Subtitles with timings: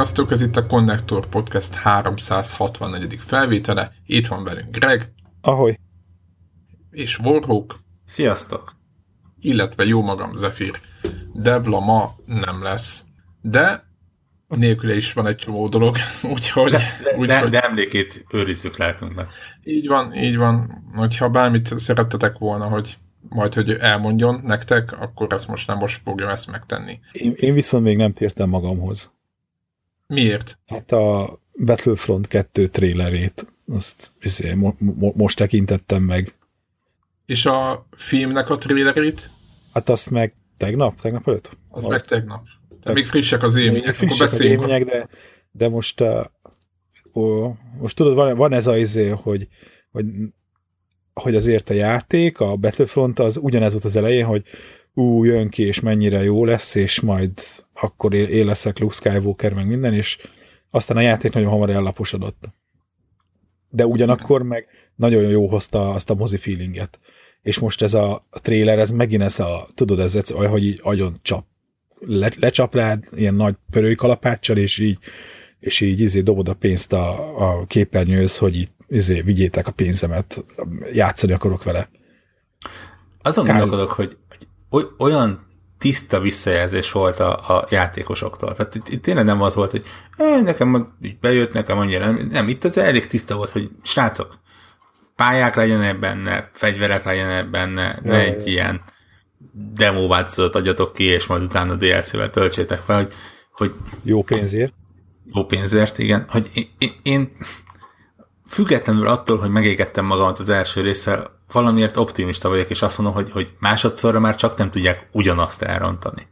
[0.00, 3.18] Sziasztok, ez itt a Connector Podcast 364.
[3.26, 3.92] felvétele.
[4.06, 5.12] Itt van velünk Greg.
[5.40, 5.78] Ahoy.
[6.90, 7.80] És Warhawk.
[8.04, 8.72] Sziasztok.
[9.40, 10.80] Illetve jó magam, Zephyr.
[11.34, 13.04] Debla ma nem lesz.
[13.40, 13.84] De
[14.48, 15.96] nélküle is van egy csomó dolog,
[16.34, 16.70] úgyhogy...
[16.70, 19.28] De, de, úgy, de, hogy, de emlékét őrizzük lelkünkben.
[19.64, 20.84] Így van, így van.
[20.94, 22.96] Hogyha bármit szerettetek volna, hogy
[23.28, 27.00] majd, hogy elmondjon nektek, akkor ezt most nem most fogjam ezt megtenni.
[27.12, 29.18] Én, én viszont még nem tértem magamhoz.
[30.10, 30.58] Miért?
[30.66, 36.34] Hát a Battlefront 2 trailerét, azt izé, mo mo most tekintettem meg.
[37.26, 39.30] És a filmnek a trailerét?
[39.72, 41.56] Hát azt meg tegnap, tegnap előtt?
[41.68, 42.46] Az meg tegnap.
[42.82, 45.08] Tehát még frissek az élmények, még frissek akkor az élmények, de,
[45.50, 46.24] de most, uh,
[47.14, 49.48] ó, most tudod, van, van ez az izé, hogy,
[49.90, 50.06] hogy,
[51.14, 54.44] hogy azért a játék, a Battlefront az ugyanez volt az elején, hogy
[55.00, 57.32] ú, jön ki, és mennyire jó lesz, és majd
[57.74, 60.18] akkor én, leszek Luke Skywalker, meg minden, és
[60.70, 62.44] aztán a játék nagyon hamar ellaposodott.
[63.70, 66.98] De ugyanakkor meg nagyon jó hozta azt a mozi feelinget.
[67.42, 70.64] És most ez a, a trailer, ez megint ez a, tudod, ez, ez olyan, hogy
[70.64, 71.44] így agyon csap.
[71.98, 74.98] Le, lecsap rád, ilyen nagy pörőkalapáccsal, és így,
[75.60, 80.44] és így izé dobod a pénzt a, a képernyőhöz, hogy így izé, vigyétek a pénzemet,
[80.92, 81.88] játszani akarok vele.
[83.22, 84.29] Azon gondolkodok, hogy, hogy
[84.98, 88.54] olyan tiszta visszajelzés volt a, a játékosoktól.
[88.54, 89.82] Tehát itt, itt tényleg nem az volt, hogy
[90.42, 94.38] nekem így bejött, nekem annyira nem, nem, itt az elég tiszta volt, hogy srácok,
[95.16, 98.26] pályák legyenek benne, fegyverek legyenek benne, ne Jaj.
[98.26, 98.80] egy ilyen
[99.74, 103.12] demo változat adjatok ki, és majd utána DLC-vel töltsétek fel, hogy,
[103.52, 104.72] hogy jó pénzért.
[105.32, 106.24] Jó pénzért, igen.
[106.28, 107.32] Hogy én, én, én
[108.48, 113.30] függetlenül attól, hogy megégettem magamat az első résszel, valamiért optimista vagyok, és azt mondom, hogy,
[113.30, 116.28] hogy másodszorra már csak nem tudják ugyanazt elrontani.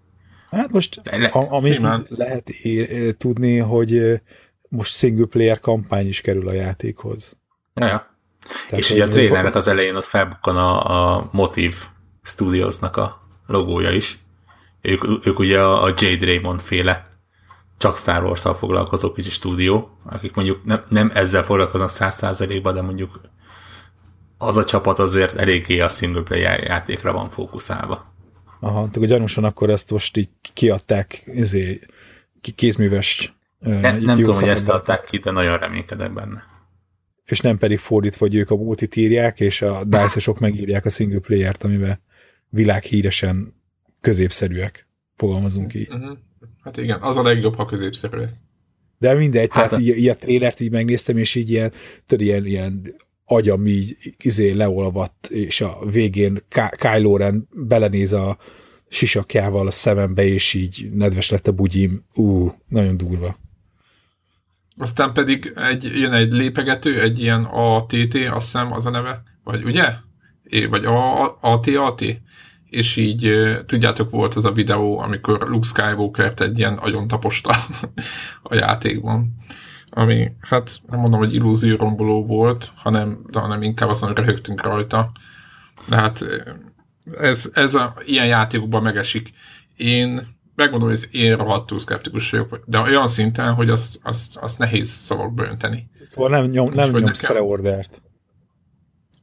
[0.50, 2.06] Hát most, Le, amit simán.
[2.08, 4.20] lehet ér, tudni, hogy
[4.68, 7.36] most single player kampány is kerül a játékhoz.
[7.74, 8.16] Ja, ja.
[8.68, 11.76] Tehát, és ugye a trailernek az elején ott felbukkan a, a Motive
[12.22, 14.18] Studiosnak a logója is.
[14.80, 17.08] Ők, ők ugye a, a Jade Raymond féle
[17.78, 22.82] csak Star wars foglalkozó kicsi stúdió, akik mondjuk nem, nem ezzel foglalkoznak száz százalékban, de
[22.82, 23.20] mondjuk
[24.38, 28.16] az a csapat azért eléggé a single player játékra van fókuszálva.
[28.60, 31.80] Aha, akkor gyanúsan akkor ezt most így kiadták izé,
[32.54, 36.44] kézműves ne, Nem tudom, hogy ezt adták ki, de nagyon reménykedek benne.
[37.24, 41.18] És nem pedig fordítva, hogy ők a multit írják, és a dice megírják a single
[41.18, 42.00] player-t, amiben
[42.48, 43.54] világhíresen
[44.00, 45.88] középszerűek, fogalmazunk így.
[45.88, 46.18] Uh-huh.
[46.62, 48.24] Hát igen, az a legjobb, ha középszerű.
[48.98, 49.78] De mindegy, hát tehát a...
[49.78, 51.72] így, így a trélert így megnéztem, és így ilyen,
[52.06, 52.94] tudod, ilyen, ilyen
[53.28, 56.38] agyam így izé leolvadt, és a végén
[56.76, 58.38] Kylo Ren belenéz a
[58.88, 62.04] sisakjával a szemembe, és így nedves lett a bugyim.
[62.14, 63.36] Ú, nagyon durva.
[64.76, 69.64] Aztán pedig egy, jön egy lépegető, egy ilyen ATT, azt hiszem az a neve, vagy
[69.64, 69.92] ugye?
[70.42, 70.84] É, vagy
[71.40, 72.04] ATAT?
[72.70, 73.32] és így
[73.66, 77.54] tudjátok, volt az a videó, amikor Luke Skywalker-t egy ilyen agyon taposta
[78.42, 79.36] a játékban,
[79.98, 85.10] ami, hát nem mondom, hogy illúzióromboló volt, hanem, de hanem inkább azon röhögtünk rajta.
[85.88, 86.24] De hát
[87.20, 89.30] ez, ez a, ilyen játékokban megesik.
[89.76, 94.58] Én megmondom, hogy ez én rohadtul szkeptikus vagyok, de olyan szinten, hogy azt, azt, azt
[94.58, 95.90] nehéz szavakba önteni.
[96.08, 98.02] Szóval nem, nyom, nem nyomsz preordert.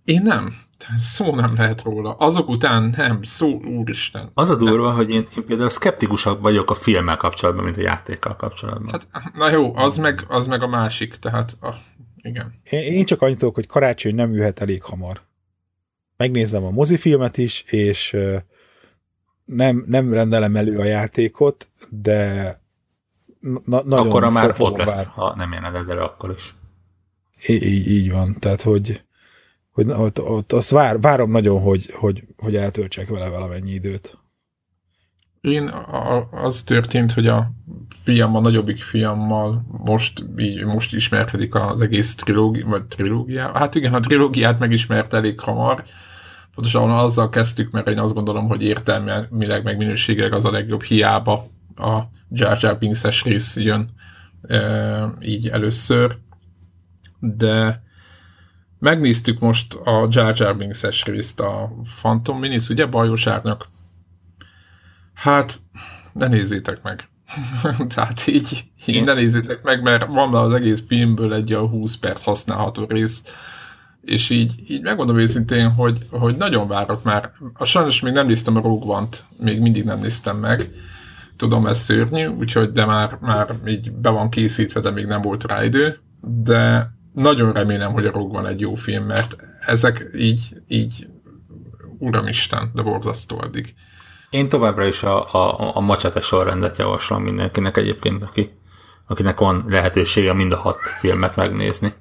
[0.06, 0.54] Én nem.
[0.98, 2.14] Szó nem lehet róla.
[2.14, 4.30] Azok után nem, szó, úristen.
[4.34, 4.96] Az a durva, nem.
[4.96, 9.02] hogy én, én például szkeptikusabb vagyok a filmmel kapcsolatban, mint a játékkal kapcsolatban.
[9.12, 11.76] Hát, na jó, az meg, az meg a másik, tehát a,
[12.16, 12.54] igen.
[12.70, 15.22] Én, én csak annyit tudok, hogy karácsony nem jöhet elég hamar.
[16.18, 18.18] Megnézem a mozifilmet is, és
[19.46, 22.44] nem, nem rendelem elő a játékot, de
[23.66, 25.06] na, nagyon Akkor már ott lesz, vár.
[25.06, 26.56] ha nem jelened elő, akkor is.
[27.48, 29.05] Így, így van, tehát hogy
[29.76, 34.18] hogy ott, ott azt vár, várom nagyon, hogy, hogy, hogy eltöltsek vele valamennyi időt.
[35.42, 35.72] Én
[36.32, 37.52] az történt, hogy a
[38.04, 43.52] fiam, a nagyobbik fiammal most, így, most ismerkedik az egész trilógia, vagy trilógia.
[43.58, 45.84] Hát igen, a trilógiát megismert elég hamar.
[46.54, 51.44] Pontosan azzal kezdtük, mert én azt gondolom, hogy értelmileg, meg minőségileg az a legjobb hiába
[51.76, 52.00] a
[52.30, 53.90] Jar Jar Binks-es rész jön
[54.42, 56.18] e, így először.
[57.20, 57.84] De
[58.80, 63.68] Megnéztük most a Jar Jar Binks-es részt, a Phantom Minis, ugye, bajos árnyak?
[65.14, 65.60] Hát,
[66.14, 67.10] ne nézzétek meg.
[67.96, 72.24] Tehát így, így ne nézzétek meg, mert van az egész filmből egy a 20 perc
[72.24, 73.24] használható rész,
[74.02, 77.32] és így, így megmondom őszintén, hogy, hogy nagyon várok már.
[77.54, 80.70] A sajnos még nem néztem a Rogue One-t, még mindig nem néztem meg,
[81.38, 85.44] Tudom, ez szörnyű, úgyhogy de már, már így be van készítve, de még nem volt
[85.44, 90.56] rá idő, de nagyon remélem, hogy a Rogue van egy jó film, mert ezek így,
[90.68, 91.08] így
[91.98, 93.74] uramisten, de borzasztó addig.
[94.30, 98.50] Én továbbra is a, a, a macsete sorrendet javaslom mindenkinek egyébként, aki,
[99.08, 101.94] akinek van lehetősége mind a hat filmet megnézni.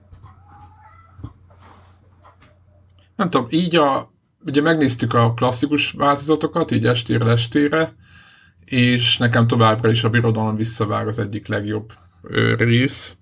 [3.17, 4.13] Nem tudom, így a,
[4.45, 7.95] ugye megnéztük a klasszikus változatokat, így estére estére,
[8.65, 11.93] és nekem továbbra is a Birodalom visszavág az egyik legjobb
[12.57, 13.19] rész,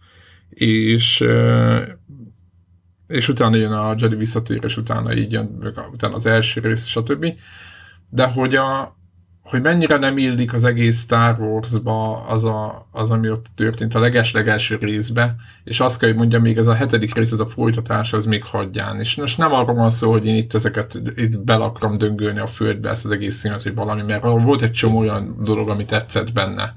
[0.54, 1.81] és ö,
[3.12, 7.26] és utána jön a Jedi visszatér, és utána így jön utána az első rész, stb.
[8.08, 8.96] De hogy a,
[9.43, 14.00] hogy mennyire nem illik az egész Star Wars-ba az, a, az ami ott történt a
[14.00, 15.34] leges-legelső részbe,
[15.64, 18.44] és azt kell, hogy mondjam, még ez a hetedik rész, ez a folytatás, az még
[18.44, 19.00] hagyján.
[19.00, 22.88] És most nem arról van szó, hogy én itt ezeket itt bel döngölni a földbe
[22.90, 26.75] ezt az egész színet, hogy valami, mert volt egy csomó olyan dolog, ami tetszett benne.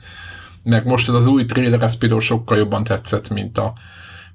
[0.65, 3.73] Meg most ez az új trailer, ez például sokkal jobban tetszett, mint, a,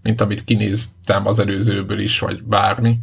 [0.03, 2.99] mint amit kinéztem az előzőből is, vagy bármi.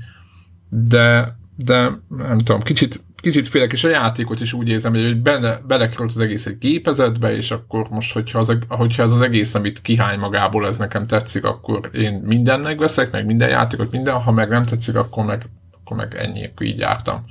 [0.69, 5.61] De, de nem tudom, kicsit kicsit félek, és a játékot is úgy érzem, hogy bele,
[5.67, 9.81] belekerült az egész egy gépezetbe, és akkor most, hogyha, az, hogyha ez az egész, amit
[9.81, 14.49] kihány magából, ez nekem tetszik, akkor én minden megveszek, meg minden játékot, minden, ha meg
[14.49, 17.25] nem tetszik, akkor meg, akkor meg ennyi, akkor így jártam.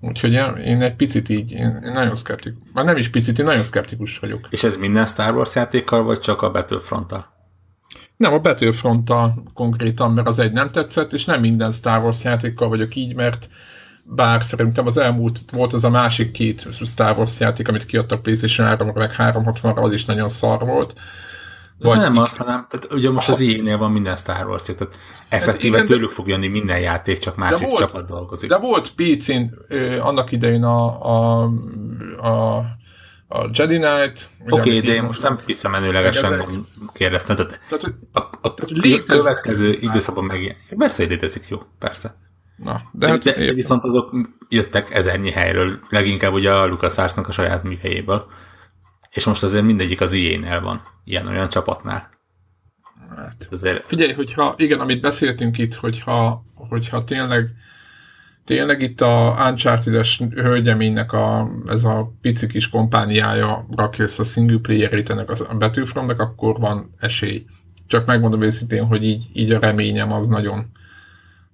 [0.00, 0.32] Úgyhogy
[0.64, 4.46] én egy picit így, én, nagyon szkeptikus, már nem is picit, én nagyon szkeptikus vagyok.
[4.50, 7.32] És ez minden Star Wars játékkal, vagy csak a Battlefront-tal?
[8.16, 9.12] Nem, a battlefront
[9.54, 13.48] konkrétan, mert az egy nem tetszett, és nem minden Star Wars játékkal vagyok így, mert
[14.02, 18.66] bár szerintem az elmúlt volt az a másik két Star Wars játék, amit kiadtak PlayStation
[18.66, 20.94] 3 meg 360-ra, az is nagyon szar volt.
[21.78, 24.88] Vagy nem az, hanem tehát ugye most az ilyen van minden Star Wars tehát
[25.28, 28.48] effektíve hát tőlük fog jönni minden játék, csak másik volt, csapat dolgozik.
[28.48, 29.42] De volt PC-n
[30.00, 31.42] annak idején a, a,
[32.20, 32.56] a,
[33.28, 34.30] a Jedi Knight.
[34.48, 39.78] Oké, okay, de én most nem visszamenőlegesen kérdeztem, tehát, tehát a, a, a, a következő
[39.80, 40.56] időszakban meg...
[40.78, 42.16] Persze, létezik, jó, persze.
[42.56, 44.14] Na, de, de, hát, de, de viszont azok
[44.48, 48.26] jöttek ezernyi helyről, leginkább ugye a LucasArts-nak a saját műhelyéből.
[49.14, 52.08] És most azért mindegyik az ilyen van, ilyen-olyan csapatnál.
[53.16, 53.86] Hát, azért...
[53.86, 57.50] Figyelj, hogyha, igen, amit beszéltünk itt, hogyha, hogyha tényleg
[58.44, 64.58] tényleg itt a Uncharted-es hölgyeménynek a, ez a pici kis kompániája rakja össze a single
[64.58, 67.44] player ennek a Battlefrontnak, akkor van esély.
[67.86, 70.70] Csak megmondom őszintén, hogy így, így a reményem az nagyon,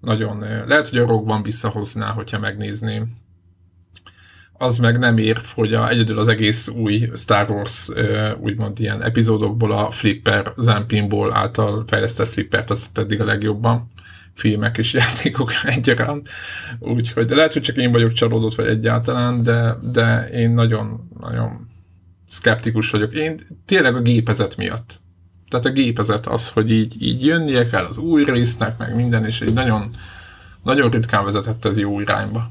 [0.00, 3.18] nagyon, lehet, hogy a rogban visszahozná, hogyha megnézném.
[4.62, 7.90] Az meg nem ér, hogy a, egyedül az egész új Star Wars
[8.40, 13.90] úgymond ilyen epizódokból a Flipper, Zampinból által fejlesztett Flippert, az pedig a legjobban
[14.34, 16.28] filmek és játékok egyaránt.
[16.78, 21.68] Úgyhogy de lehet, hogy csak én vagyok csalódott, vagy egyáltalán, de, de én nagyon, nagyon
[22.28, 23.14] szkeptikus vagyok.
[23.14, 25.00] Én tényleg a gépezet miatt
[25.50, 29.40] tehát a gépezet az, hogy így, így jönnie kell az új résznek, meg minden, és
[29.40, 29.90] egy nagyon,
[30.62, 32.50] nagyon ritkán vezetett ez jó irányba.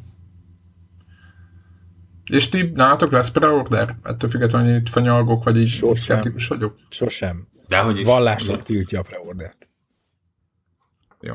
[2.29, 3.95] És ti nálatok lesz preorder?
[4.03, 5.95] Ettől függetlenül, hogy itt fanyalgok, vagy így Sosem.
[5.95, 6.75] szkeptikus vagyok?
[6.89, 7.47] Sosem.
[7.67, 8.05] Dehogy is.
[8.05, 9.69] Vallásnak tiltja a preordert.
[11.21, 11.33] Jó.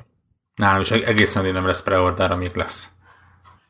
[0.54, 2.88] Nálam is egészen nem lesz preorder, amíg lesz.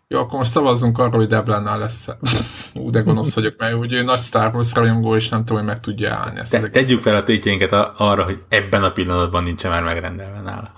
[0.08, 2.08] Jó, akkor most szavazzunk arról, hogy Deblennál lesz.
[2.74, 5.80] Ú, de gonosz vagyok, mert ugye nagy Star Wars rajongó, és nem tudom, hogy meg
[5.80, 6.50] tudja állni ezt.
[6.50, 10.72] Te, tegyük fel a tétjénket arra, hogy ebben a pillanatban nincsen már megrendelve nála.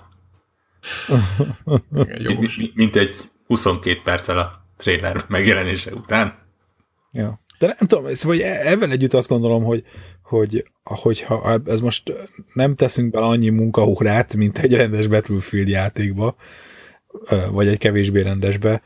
[2.19, 3.15] Igen, Mint egy
[3.47, 6.46] 22 perccel a trailer megjelenése után.
[7.11, 7.41] Ja.
[7.59, 9.83] De nem tudom, szóval ebben együtt azt gondolom, hogy,
[10.23, 12.13] hogy hogyha ez most
[12.53, 16.35] nem teszünk bele annyi munkahórát, mint egy rendes Battlefield játékba,
[17.51, 18.81] vagy egy kevésbé rendesbe,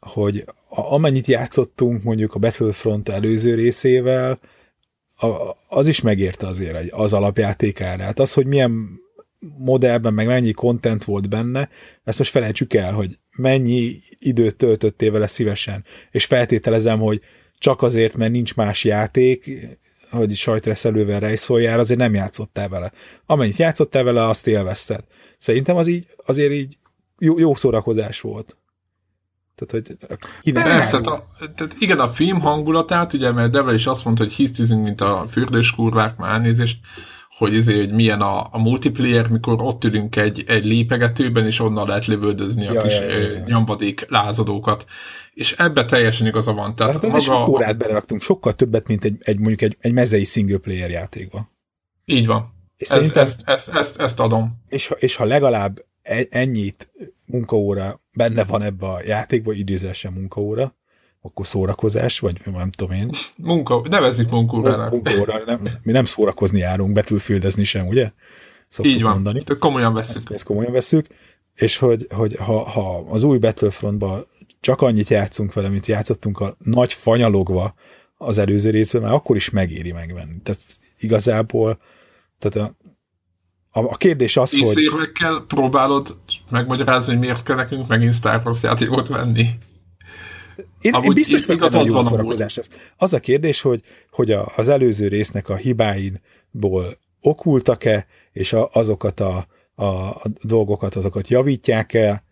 [0.00, 4.38] hogy amennyit játszottunk mondjuk a Battlefront előző részével,
[5.68, 8.18] az is megérte azért az alapjátékárát.
[8.18, 9.00] Az, hogy milyen
[9.58, 11.68] modellben, meg mennyi content volt benne,
[12.04, 15.84] ezt most felejtsük el, hogy mennyi időt töltöttél vele szívesen.
[16.10, 17.20] És feltételezem, hogy
[17.58, 19.66] csak azért, mert nincs más játék,
[20.10, 22.92] hogy sajtreszelővel rejszoljál, azért nem játszottál vele.
[23.26, 25.04] Amennyit játszottál vele, azt élvezted.
[25.38, 26.76] Szerintem az így, azért így
[27.18, 28.56] jó, jó szórakozás volt.
[29.54, 29.96] Tehát, hogy
[30.42, 34.32] kinek Persze, a, tehát igen, a film hangulatát, ugye, mert Deve is azt mondta, hogy
[34.32, 36.78] hisztizünk, mint a fürdőskurvák, már elnézést,
[37.36, 41.86] hogy, izé, hogy milyen a, a multiplayer, mikor ott ülünk egy, egy lépegetőben, és onnan
[41.86, 43.42] lehet lövöldözni a ja, kis ja, ja, ja.
[43.46, 44.86] nyomvadék lázadókat.
[45.36, 46.74] És ebbe teljesen igaza van.
[46.74, 50.24] Tehát hát maga, sok órát beleraktunk, sokkal többet, mint egy, egy mondjuk egy, egy mezei
[50.24, 51.50] single player játékban.
[52.04, 52.54] Így van.
[52.76, 54.62] És ezt, ezt, ezt, ezt, ezt adom.
[54.68, 56.90] És, és ha legalább e- ennyit
[57.26, 60.76] munkaóra benne van ebbe a játékba, időzésen munkaóra,
[61.20, 63.10] akkor szórakozás, vagy nem tudom én.
[63.36, 64.90] Munka, nevezzük munkórának.
[64.90, 68.10] Munkóra, nem, mi nem szórakozni járunk, betülfildezni sem, ugye?
[68.68, 69.42] Szoktuk Így van, mondani.
[69.42, 70.16] Tehát komolyan veszük.
[70.16, 71.06] Ezt, ezt komolyan veszük,
[71.54, 74.26] és hogy, hogy ha, ha az új Battlefrontban
[74.66, 77.74] csak annyit játszunk vele, mint játszottunk a nagy fanyalogva
[78.16, 80.40] az előző részben, már akkor is megéri megvenni.
[80.42, 80.60] Tehát
[80.98, 81.78] igazából
[82.38, 82.70] tehát
[83.70, 84.82] a, a, a kérdés az, Tíz hogy...
[84.82, 86.16] évekkel próbálod
[86.50, 89.48] megmagyarázni, hogy miért kell nekünk megint Star Wars játékot venni?
[90.80, 92.56] Én, én biztos, hogy ez a jó szórakozás.
[92.56, 92.68] Ez.
[92.96, 99.20] Az a kérdés, hogy, hogy a, az előző résznek a hibáinból okultak-e, és a, azokat
[99.20, 102.24] a, a, a dolgokat, azokat javítják-e,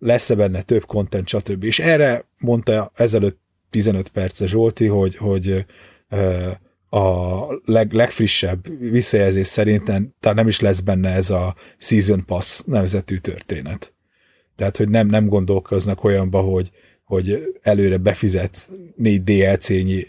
[0.00, 1.64] lesz-e benne több content, stb.
[1.64, 3.40] És erre mondta ezelőtt
[3.70, 5.66] 15 perce Zsolti, hogy, hogy
[6.88, 13.16] a leg, legfrissebb visszajelzés szerint tehát nem is lesz benne ez a Season Pass nevezetű
[13.16, 13.94] történet.
[14.56, 16.70] Tehát, hogy nem, nem gondolkoznak olyanba, hogy,
[17.04, 20.06] hogy előre befizet négy DLC-nyi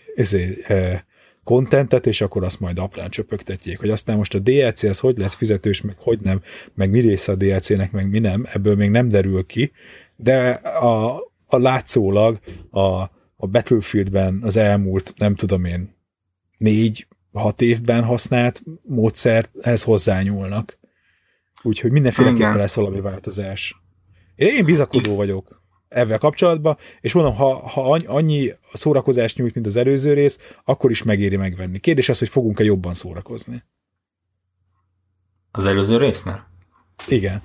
[1.43, 5.33] kontentet, és akkor azt majd aprán csöpögtetjék, hogy aztán most a DLC az hogy lesz
[5.33, 6.41] fizetős, meg hogy nem,
[6.73, 9.71] meg mi része a DLC-nek, meg mi nem, ebből még nem derül ki,
[10.15, 11.15] de a,
[11.47, 13.01] a látszólag a,
[13.35, 15.95] a Battlefieldben az elmúlt, nem tudom én,
[16.57, 20.79] négy-hat évben használt módszerhez hozzányúlnak.
[21.63, 23.81] Úgyhogy mindenféleképpen lesz valami változás.
[24.35, 25.60] Én bizakodó vagyok
[25.91, 31.03] ebben kapcsolatban, és mondom, ha, ha annyi szórakozást nyújt, mint az előző rész, akkor is
[31.03, 31.79] megéri megvenni.
[31.79, 33.63] Kérdés az, hogy fogunk-e jobban szórakozni.
[35.51, 36.47] Az előző résznél?
[37.07, 37.41] Igen.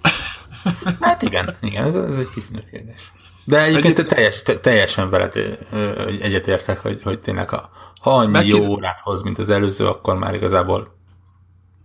[1.01, 3.13] hát igen, igen, ez, ez egy kitűnő kérdés.
[3.45, 5.33] De egyébként te teljes, te, teljesen veled
[6.21, 10.17] egyetértek, hogy, hogy tényleg ha, ha annyi Meg jó órát hoz, mint az előző, akkor
[10.17, 10.99] már igazából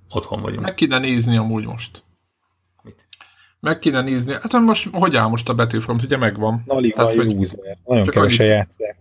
[0.10, 0.62] otthon vagyunk.
[0.62, 2.04] Meg kéne nézni amúgy most.
[3.62, 4.34] Meg kéne nézni.
[4.34, 6.64] Hát most, hogy áll most a Battlefront, ugye megvan.
[6.68, 7.78] Alig Tehát, hogy user.
[7.86, 8.98] Nagyon kevesen játszák.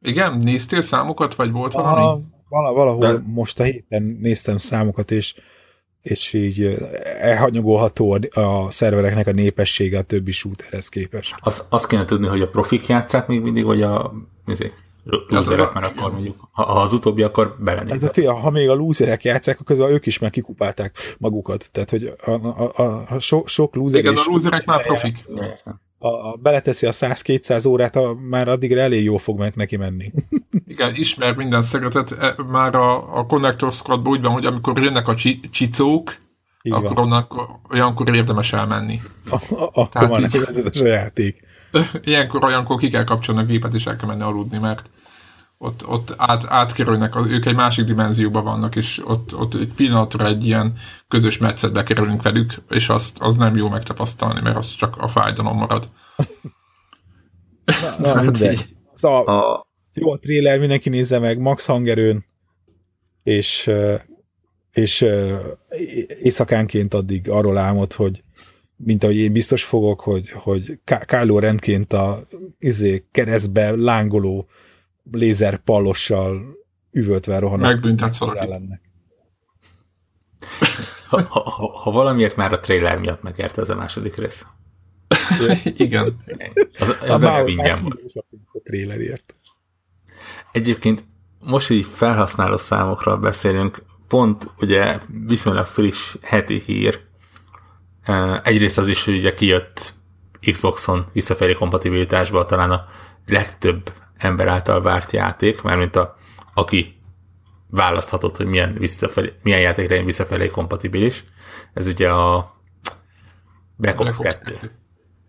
[0.00, 0.36] Igen?
[0.36, 2.22] Néztél számokat, vagy volt a, valami?
[2.48, 3.22] Valahol De...
[3.26, 5.34] most a héten néztem számokat, és
[6.06, 6.76] és így
[7.20, 11.34] elhanyagolható a szervereknek a népessége a többi shooterhez képest.
[11.40, 14.12] Az, azt kéne tudni, hogy a profik játszák még mindig, vagy a
[14.46, 14.72] izé,
[15.28, 18.00] lúzerek, mert akkor mondjuk, ha, ha az utóbbi, akkor belenézek.
[18.00, 21.68] Hát, fia, ha még a lúzerek játszák, akkor ők is már kikupálták magukat.
[21.72, 25.24] Tehát, hogy a, a, a, a so, sok lúzer Igen, a lúzerek már profik.
[25.98, 30.12] A, a, beleteszi a 100-200 órát, a, már addigra elég jól fog meg neki menni.
[30.66, 32.12] Igen, ismer minden szeretet.
[32.12, 36.16] E, már a, a Connector Squadban úgy van, hogy amikor jönnek a csi, csicók,
[36.62, 37.04] így akkor van.
[37.04, 37.34] onnak,
[37.70, 39.00] olyankor érdemes elmenni.
[39.30, 41.44] A, a, akkor Tehát neki vezetes a játék.
[42.04, 44.90] Ilyenkor olyankor ki kell kapcsolni a gépet, és el kell menni aludni, mert
[45.58, 50.46] ott, ott át, átkerülnek, ők egy másik dimenzióban vannak, és ott, ott egy pillanatra egy
[50.46, 50.74] ilyen
[51.08, 55.56] közös metszetbe kerülünk velük, és azt, az nem jó megtapasztalni, mert az csak a fájdalom
[55.56, 55.88] marad.
[57.98, 58.64] Na, na mindegy.
[58.94, 59.66] Szóval a...
[59.94, 62.24] jó a trailer, mindenki nézze meg, max hangerőn,
[63.22, 63.70] és,
[64.72, 65.06] és
[66.22, 68.22] éjszakánként addig arról álmod, hogy
[68.76, 72.22] mint ahogy én biztos fogok, hogy, hogy Kylo rendként a
[72.58, 74.48] izé, keresztbe lángoló
[75.10, 76.56] lézer palossal
[76.90, 77.72] üvöltve rohannak.
[77.72, 78.52] Megbüntetsz valaki.
[81.08, 84.46] Ha, ha, ha, valamiért már a trailer miatt megérte ez a második rész.
[85.76, 86.16] Igen.
[86.78, 88.24] Az, az a, volt.
[88.52, 89.34] A trailerért.
[90.52, 91.04] Egyébként
[91.40, 97.00] most így felhasználó számokról beszélünk, pont ugye viszonylag friss heti hír.
[98.42, 99.94] Egyrészt az is, hogy ugye kijött
[100.40, 102.86] Xboxon visszafelé kompatibilitásba talán a
[103.26, 106.16] legtöbb ember által várt játék, mármint a,
[106.54, 106.96] aki
[107.70, 111.24] választhatott, hogy milyen, visszafelé, milyen játékra visszafelé kompatibilis.
[111.72, 112.56] Ez ugye a
[113.76, 114.52] Black Ops 2.
[114.52, 114.70] 2.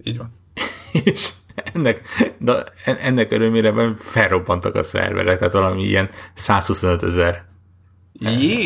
[0.03, 0.39] Így van.
[1.03, 1.32] És
[1.74, 2.01] ennek,
[2.38, 7.46] de ennek örömére felrobbantak a szerverek, tehát valami ilyen 125 ezer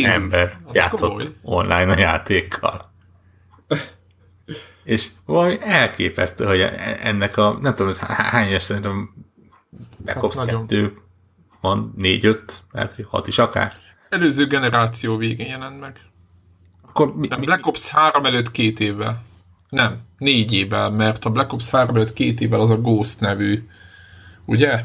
[0.04, 1.36] ember játszott komoly.
[1.42, 2.92] online a játékkal.
[4.84, 6.62] És valami elképesztő, hogy
[7.01, 9.13] ennek a, nem tudom, ez hány éves szerintem
[10.03, 10.93] Black Ops 2
[11.62, 12.38] van 4-5,
[12.72, 13.74] lehet, hogy 6 is akár.
[14.10, 16.00] Előző generáció végén jelent meg.
[16.88, 17.46] Akkor mi, mi?
[17.46, 19.24] Black Ops 3 előtt két évvel.
[19.70, 23.67] Nem, négy évvel, mert a Black Ops 3 előtt két évvel az a Ghost nevű,
[24.46, 24.84] ugye?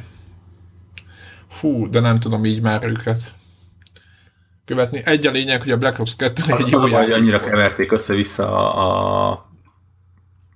[1.48, 3.34] Fú, de nem tudom így már őket
[4.64, 5.02] követni.
[5.04, 7.12] Egy a lényeg, hogy a Black Ops 2 az, egy jó az a baj, hogy
[7.12, 9.45] annyira keverték össze-vissza a, a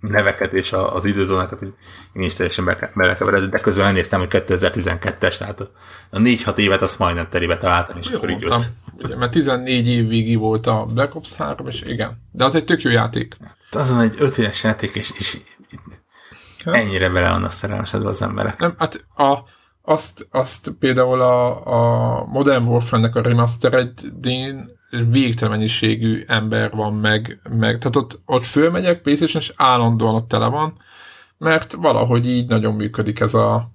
[0.01, 1.73] neveket és az időzónákat, hogy
[2.13, 2.65] én is teljesen
[2.95, 5.61] belekeveredett, de közben elnéztem, hogy 2012-es, tehát
[6.11, 8.69] a 4-6 évet azt majdnem terébe találtam, és jó, akkor így jött.
[8.99, 12.23] Ugye, mert 14 évig volt a Black Ops 3, és igen.
[12.33, 13.37] De az egy tök jó játék.
[13.41, 15.39] Hát azon egy 5 éves játék, és, és
[16.65, 18.59] ennyire bele vannak szerelmesedve az emberek.
[18.59, 19.39] Nem, hát a,
[19.83, 24.13] azt, azt például a, a Modern Warfare-nek a remaster egy
[24.91, 30.47] végtelen mennyiségű ember van meg, meg tehát ott, ott fölmegyek playstation és állandóan ott tele
[30.47, 30.79] van,
[31.39, 33.71] mert valahogy így nagyon működik ez a,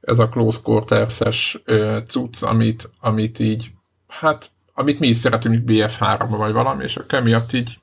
[0.00, 1.62] ez a close quarters-es
[2.06, 3.70] cucc, amit, amit így,
[4.08, 7.78] hát, amit mi is szeretünk BF3-ba vagy valami, és akkor miatt így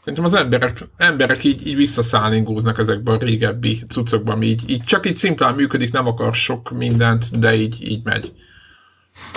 [0.00, 5.16] Szerintem az emberek, emberek így, így visszaszállingóznak ezekben a régebbi cuccokban, így, így csak így
[5.16, 8.32] szimplán működik, nem akar sok mindent, de így, így megy.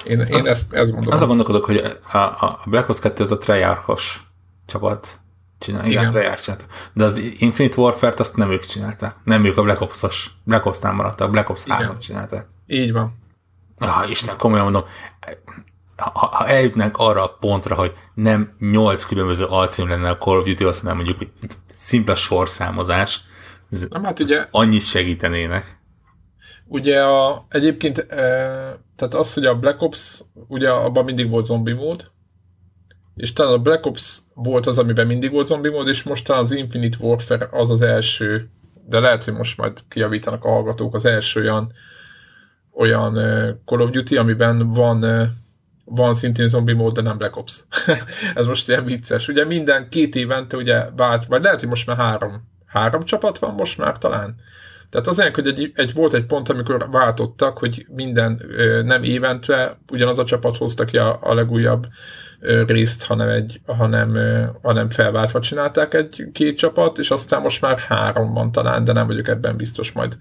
[0.05, 1.21] Én, én az, ezt, ezt gondolom.
[1.21, 4.21] a gondolkodok, hogy a, a Black Ops 2 az a Treyarchos
[4.65, 5.19] csapat
[5.59, 6.35] csinál, igen, igen.
[6.35, 6.65] Csinálta.
[6.93, 9.15] De az Infinite Warfare-t azt nem ők csinálták.
[9.23, 12.47] Nem ők a Black Ops-os, Black Ops-nál maradtak, Black Ops 3-at csinálták.
[12.67, 13.13] Így van.
[13.77, 14.83] Ah, Isten, komolyan mondom,
[15.95, 20.45] ha, ha eljutnánk arra a pontra, hogy nem nyolc különböző alcím lenne a Call of
[20.45, 21.29] Duty, azt mondom, mondjuk
[21.77, 23.21] szimpla sorszámozás,
[23.89, 25.77] nem, hát ugye, annyit segítenének.
[26.73, 28.25] Ugye a, egyébként, e,
[28.95, 32.11] tehát az, hogy a Black Ops, ugye abban mindig volt zombi mód,
[33.15, 36.41] és talán a Black Ops volt az, amiben mindig volt zombi mód, és most talán
[36.41, 38.49] az Infinite Warfare az az első,
[38.87, 41.71] de lehet, hogy most majd kijavítanak a hallgatók, az első olyan,
[42.73, 43.13] olyan
[43.65, 45.29] Call of Duty, amiben van
[45.85, 47.63] van szintén zombi mód, de nem Black Ops.
[48.35, 49.27] Ez most ilyen vicces.
[49.27, 53.53] Ugye minden két évente ugye vált, vagy lehet, hogy most már három, három csapat van
[53.53, 54.35] most már talán.
[54.93, 58.41] Tehát az hogy egy, egy, volt egy pont, amikor váltottak, hogy minden
[58.85, 61.87] nem évente ugyanaz a csapat hozta ki a, a legújabb
[62.65, 64.17] részt, hanem, egy, hanem,
[64.61, 69.07] hanem felváltva csinálták egy két csapat, és aztán most már három van talán, de nem
[69.07, 70.17] vagyok ebben biztos, majd,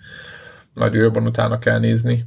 [0.75, 2.27] majd jobban utána kell nézni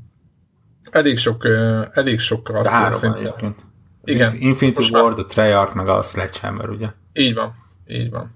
[0.96, 1.48] elég sok,
[1.92, 3.66] elég sok De három egyébként.
[4.04, 4.36] Igen.
[4.40, 6.88] Infinity War, a Treyarch, meg a Sledgehammer, ugye?
[7.14, 7.54] Így van,
[7.88, 8.36] így van.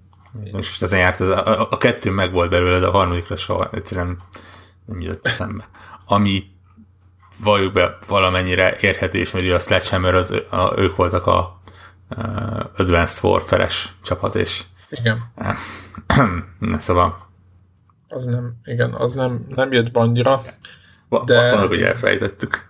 [0.51, 4.17] Most ezen járt, a, a, a kettő meg volt belőle, de a harmadikra soha egyszerűen
[4.85, 5.69] nem jött eszembe.
[6.05, 6.43] Ami
[7.43, 11.59] valljuk be valamennyire érthető, mert a Sledgehammer, az, a, ők voltak a, a
[12.77, 15.31] Advanced Warfare-es csapat, és igen.
[16.59, 17.27] Na, szóval
[18.07, 20.41] az nem, igen, az nem, nem jött annyira.
[21.25, 21.51] De...
[21.51, 22.67] Van, hogy elfelejtettük.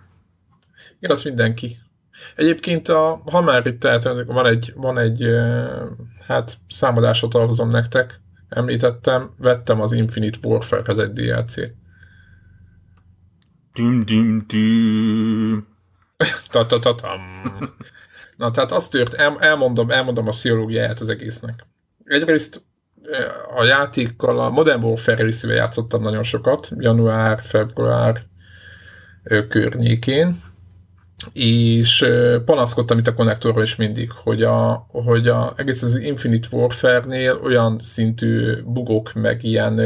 [0.98, 1.78] Igen, az mindenki.
[2.36, 5.22] Egyébként, a, ha már itt tehát van egy, van egy
[6.30, 11.74] hát számadásra tartozom nektek, említettem, vettem az Infinite Warfare-hez egy DLC-t.
[13.74, 15.66] Düm, düm, düm.
[16.50, 17.20] ta, ta, ta, tam.
[18.36, 21.66] Na, tehát azt tört, el, elmondom, elmondom a sziológiáját az egésznek.
[22.04, 22.62] Egyrészt
[23.56, 28.22] a játékkal, a Modern Warfare részével játszottam nagyon sokat, január, február,
[29.48, 30.40] környékén,
[31.32, 32.06] és
[32.44, 37.80] panaszkodtam itt a konnektorról is mindig, hogy, a, hogy a, egész az Infinite Warfare-nél olyan
[37.82, 39.80] szintű bugok, meg ilyen,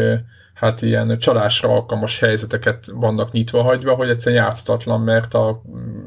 [0.54, 5.62] hát ilyen csalásra alkalmas helyzeteket vannak nyitva hagyva, hogy egyszerűen játszhatatlan, mert a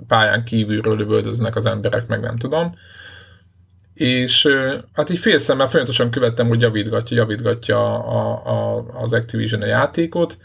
[0.07, 2.75] pályán kívülről lövöldöznek az emberek, meg nem tudom.
[3.93, 4.47] És
[4.93, 10.37] hát így fél szemmel folyamatosan követtem, hogy javítgatja, javítgatja a, a, az Activision a játékot,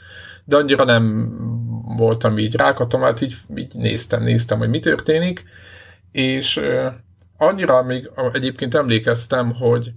[0.44, 1.30] de annyira nem
[1.84, 5.44] voltam így rákatom, hát így, így néztem, néztem, hogy mi történik,
[6.12, 6.60] és
[7.36, 9.92] annyira még egyébként emlékeztem, hogy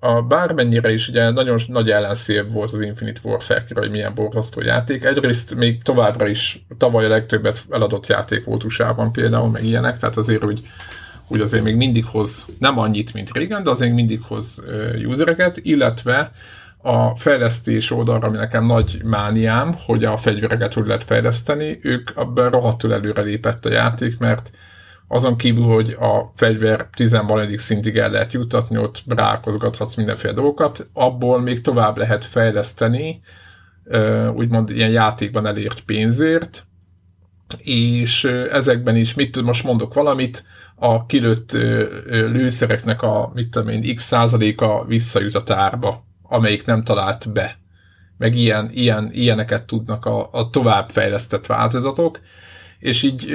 [0.00, 5.04] a bármennyire is ugye nagyon nagy ellenszél volt az Infinite warfare hogy milyen borzasztó játék.
[5.04, 10.16] Egyrészt még továbbra is tavaly a legtöbbet eladott játék volt USA-ban például, meg ilyenek, tehát
[10.16, 10.62] azért úgy,
[11.28, 14.62] úgy azért még mindig hoz, nem annyit, mint régen, de azért mindig hoz
[15.04, 16.32] usereket, illetve
[16.82, 22.50] a fejlesztés oldalra, ami nekem nagy mániám, hogy a fegyvereket hogy lehet fejleszteni, ők abban
[22.50, 24.50] rohadtul előre lépett a játék, mert
[25.08, 27.18] azon kívül, hogy a fegyver 10
[27.56, 33.20] szintig el lehet jutatni, ott rákozgathatsz mindenféle dolgokat, abból még tovább lehet fejleszteni,
[34.34, 36.66] úgymond ilyen játékban elért pénzért,
[37.58, 41.52] és ezekben is, mit most mondok valamit, a kilőtt
[42.08, 47.58] lőszereknek a, mit tudom én, x százaléka visszajut a tárba amelyik nem talált be.
[48.18, 52.20] Meg ilyen, ilyen, ilyeneket tudnak a, a továbbfejlesztett változatok,
[52.78, 53.32] és így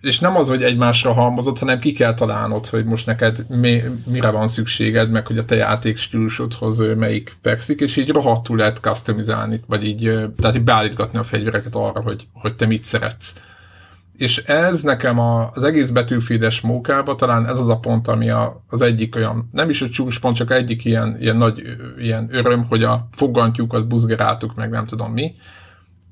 [0.00, 4.30] és nem az, hogy egymásra halmozott, hanem ki kell találnod, hogy most neked mi, mire
[4.30, 9.60] van szükséged, meg hogy a te játék stílusodhoz melyik fekszik, és így rohadtul lehet customizálni,
[9.66, 10.00] vagy így,
[10.40, 13.42] tehát így beállítgatni a fegyvereket arra, hogy, hogy te mit szeretsz
[14.22, 18.64] és ez nekem a, az egész betűfédes mókában talán ez az a pont, ami a,
[18.68, 21.62] az egyik olyan, nem is a csúcspont, csak egyik ilyen, ilyen nagy
[21.98, 25.34] ilyen öröm, hogy a fogantyúkat buzgeráltuk, meg nem tudom mi.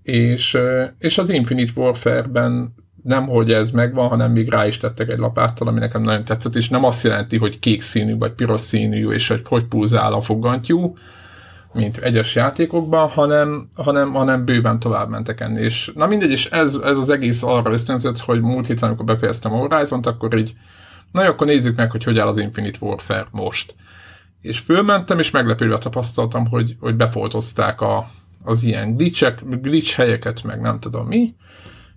[0.02, 0.58] És,
[0.98, 5.68] és az Infinite Warfare-ben nem, hogy ez megvan, hanem még rá is tettek egy lapáttal,
[5.68, 9.28] ami nekem nagyon tetszett, és nem azt jelenti, hogy kék színű, vagy piros színű, és
[9.28, 10.96] hogy hogy pulzál a fogantyú,
[11.72, 15.60] mint egyes játékokban, hanem, hanem, hanem bőven tovább mentek enni.
[15.60, 19.52] És na mindegy, és ez, ez az egész arra ösztönzött, hogy múlt héten, amikor befejeztem
[19.52, 20.54] a Horizon-t, akkor így,
[21.12, 23.74] na jó, akkor nézzük meg, hogy hogy áll az Infinite Warfare most.
[24.40, 28.06] És fölmentem, és meglepődve tapasztaltam, hogy, hogy befoltozták a,
[28.44, 31.34] az ilyen glitchek, glitch helyeket, meg nem tudom mi,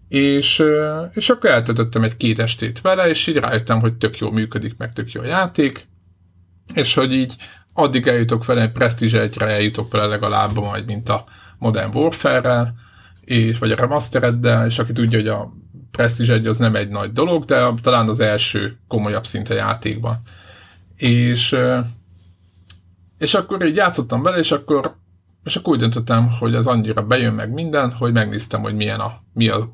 [0.08, 0.64] és,
[1.12, 4.94] és akkor eltöltöttem egy két estét vele, és így rájöttem, hogy tök jó működik, meg
[4.94, 5.88] tök jó a játék,
[6.74, 7.36] és hogy így
[7.74, 11.24] addig eljutok vele, Prestige egyre eljutok vele legalább majd, mint a
[11.58, 12.74] Modern Warfare-rel,
[13.22, 15.50] és, vagy a Remastereddel, és aki tudja, hogy a
[15.92, 20.22] Prestige egy az nem egy nagy dolog, de talán az első komolyabb szinte játékban.
[20.96, 21.58] És,
[23.18, 24.96] és akkor így játszottam vele, és akkor,
[25.44, 29.14] és akkor úgy döntöttem, hogy az annyira bejön meg minden, hogy megnéztem, hogy milyen a,
[29.34, 29.70] mi, a,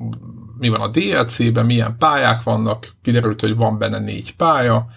[0.57, 4.87] mi van a DLC-ben, milyen pályák vannak, kiderült, hogy van benne négy pálya,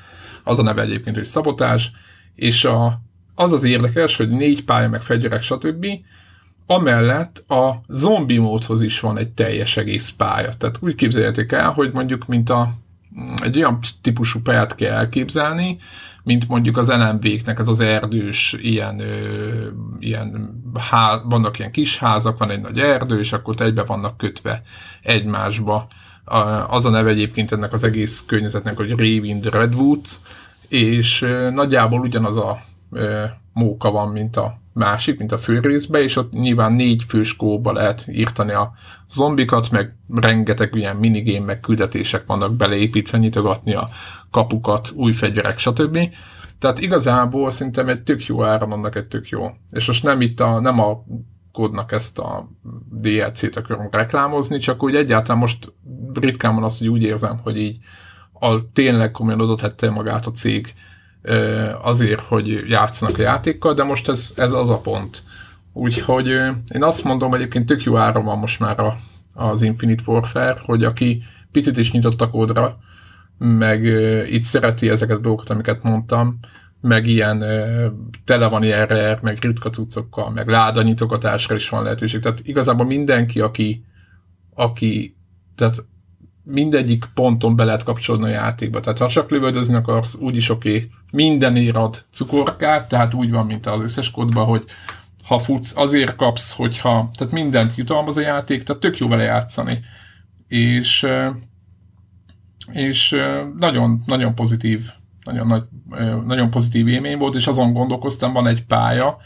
[0.45, 1.93] az a neve egyébként, hogy szabotás,
[2.35, 3.01] és a,
[3.35, 5.87] az az érdekes, hogy négy pálya, meg fegyverek, stb.
[6.67, 10.51] Amellett a zombi módhoz is van egy teljes egész pálya.
[10.55, 12.69] Tehát úgy képzeljétek el, hogy mondjuk mint a,
[13.43, 15.79] egy olyan típusú pályát kell elképzelni,
[16.23, 19.69] mint mondjuk az LMV-knek ez az erdős ilyen, ö,
[19.99, 24.63] ilyen há, vannak ilyen kis házak, van egy nagy erdő, és akkor egybe vannak kötve
[25.03, 25.89] egymásba.
[26.69, 30.21] Az a neve egyébként ennek az egész környezetnek, hogy Ravind Redwoods,
[30.73, 31.21] és
[31.55, 32.59] nagyjából ugyanaz a
[33.53, 37.73] móka van, mint a másik, mint a fő részbe, és ott nyilván négy fős kóba
[37.73, 38.73] lehet írtani a
[39.09, 43.89] zombikat, meg rengeteg ilyen minigame, meg küldetések vannak beleépítve, nyitogatni a
[44.31, 45.99] kapukat, új fegyverek, stb.
[46.59, 49.51] Tehát igazából szerintem egy tök jó áram annak egy tök jó.
[49.71, 51.05] És most nem itt a, nem a
[51.53, 52.49] kódnak ezt a
[52.91, 55.73] DLC-t akarom reklámozni, csak úgy egyáltalán most
[56.15, 57.79] ritkán van az, hogy úgy érzem, hogy így
[58.43, 60.75] a tényleg komolyan adott magát a cég
[61.83, 65.23] azért, hogy játszanak a játékkal, de most ez, ez az a pont.
[65.73, 66.27] Úgyhogy
[66.75, 68.95] én azt mondom, egyébként tök jó ára van most már a,
[69.35, 72.79] az Infinite Warfare, hogy aki picit is nyitott a kódra,
[73.39, 73.85] meg
[74.31, 76.39] itt szereti ezeket a dolgokat, amiket mondtam,
[76.81, 77.45] meg ilyen
[78.25, 82.21] tele van erre, meg ritka cuccokkal, meg láda nyitogatásra is van lehetőség.
[82.21, 83.85] Tehát igazából mindenki, aki,
[84.55, 85.17] aki
[85.55, 85.85] tehát
[86.45, 88.81] mindegyik ponton be lehet kapcsolni a játékba.
[88.81, 90.91] Tehát ha csak lövöldözni akarsz, úgyis oké, okay.
[91.13, 94.65] minden ad cukorkát, tehát úgy van, mint az összes kódban, hogy
[95.25, 99.81] ha futsz, azért kapsz, hogyha, tehát mindent jutalmaz a játék, tehát tök jó vele játszani.
[100.49, 101.07] És,
[102.73, 103.17] és
[103.59, 104.87] nagyon, nagyon pozitív,
[105.25, 105.63] nagyon, nagy,
[106.27, 109.17] nagyon pozitív élmény volt, és azon gondolkoztam, van egy pálya,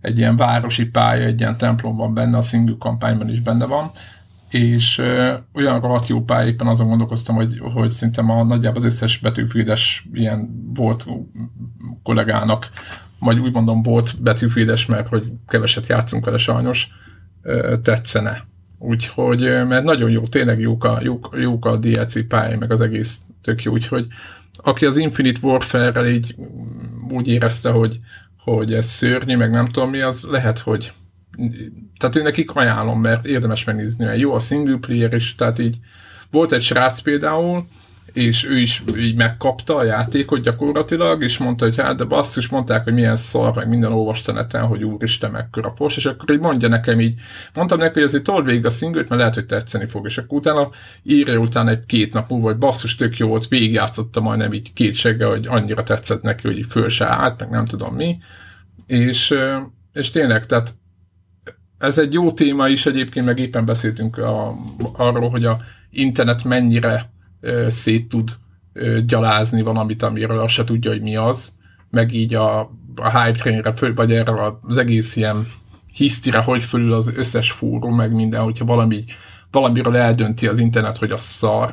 [0.00, 3.90] egy ilyen városi pálya, egy ilyen templom van benne, a single kampányban is benne van,
[4.50, 8.84] és uh, olyan rohadt jó pálya, éppen azon gondolkoztam, hogy, hogy szinte ma nagyjából az
[8.84, 11.06] összes betűfédes ilyen volt
[12.02, 12.68] kollégának,
[13.18, 16.88] vagy úgy mondom volt betűfédes, mert hogy keveset játszunk vele sajnos,
[17.42, 18.44] uh, tetszene.
[18.78, 23.20] Úgyhogy, mert nagyon jó, tényleg jók a, jók, jók a DLC pályai, meg az egész
[23.42, 24.06] tök jó, úgyhogy
[24.56, 26.34] aki az Infinite Warfare-rel így
[27.10, 28.00] úgy érezte, hogy,
[28.44, 30.92] hogy ez szörnyű, meg nem tudom mi, az lehet, hogy
[31.98, 35.76] tehát ő nekik ajánlom, mert érdemes megnézni, mert jó a single player is, tehát így
[36.30, 37.66] volt egy srác például,
[38.16, 42.84] és ő is így megkapta a játékot gyakorlatilag, és mondta, hogy hát de basszus, mondták,
[42.84, 46.68] hogy milyen szar, meg minden olvasta neten, hogy úristen, mekkora fos, és akkor így mondja
[46.68, 47.20] nekem így,
[47.54, 50.38] mondtam neki, hogy azért told végig a szingőt, mert lehet, hogy tetszeni fog, és akkor
[50.38, 50.70] utána
[51.02, 54.94] írja utána egy két nap múlva, hogy basszus, tök jó volt, végigjátszotta majdnem így két
[54.94, 58.18] segge, hogy annyira tetszett neki, hogy így föl se állt, meg nem tudom mi,
[58.86, 59.34] és,
[59.92, 60.74] és tényleg, tehát
[61.78, 64.54] ez egy jó téma is, egyébként meg éppen beszéltünk a,
[64.92, 65.60] arról, hogy a
[65.90, 67.10] internet mennyire
[67.40, 68.30] ö, szét tud
[68.72, 71.56] ö, gyalázni valamit, amiről azt se tudja, hogy mi az,
[71.90, 72.60] meg így a,
[72.96, 75.46] a hype trainre, föl, vagy erre az egész ilyen
[75.92, 79.04] hisztire, hogy fölül az összes fórum, meg minden, hogyha valami,
[79.50, 81.72] valamiről eldönti az internet, hogy az szar,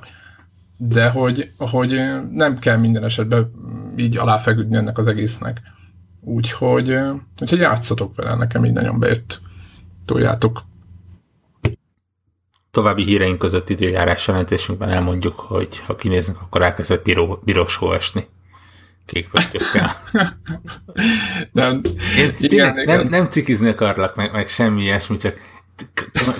[0.77, 3.51] de hogy, hogy nem kell minden esetben
[3.97, 5.61] így aláfeküdni ennek az egésznek.
[6.21, 6.97] Úgyhogy,
[7.41, 9.41] úgyhogy játszatok vele, nekem így nagyon bejött
[10.05, 10.63] toljátok.
[12.71, 18.27] További híreink között időjárás jelentésünkben elmondjuk, hogy ha kinéznek, akkor elkezdett bíró, bírós hó esni.
[19.05, 19.29] Kék
[21.51, 21.81] nem,
[22.17, 25.35] én, igen, én nem, nem cikizni akarlak, meg, meg semmi ilyesmi, csak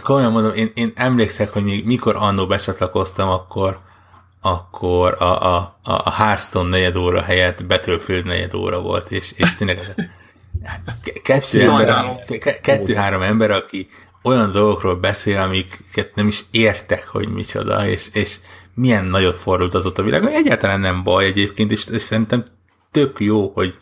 [0.03, 3.79] komolyan mondom, én, én emlékszek, hogy még mikor annó besatlakoztam, akkor
[4.45, 9.95] akkor a, a, a Hearthstone negyed óra helyett Battlefield negyed óra volt, és, és tényleg
[11.23, 12.17] kettő-három
[12.61, 13.87] kettő, három ember, aki
[14.23, 18.39] olyan dolgokról beszél, amiket nem is értek, hogy micsoda, és, és
[18.73, 22.45] milyen nagyot fordult az ott a világ, egyáltalán nem baj egyébként, és, és szerintem
[22.91, 23.77] tök jó, hogy,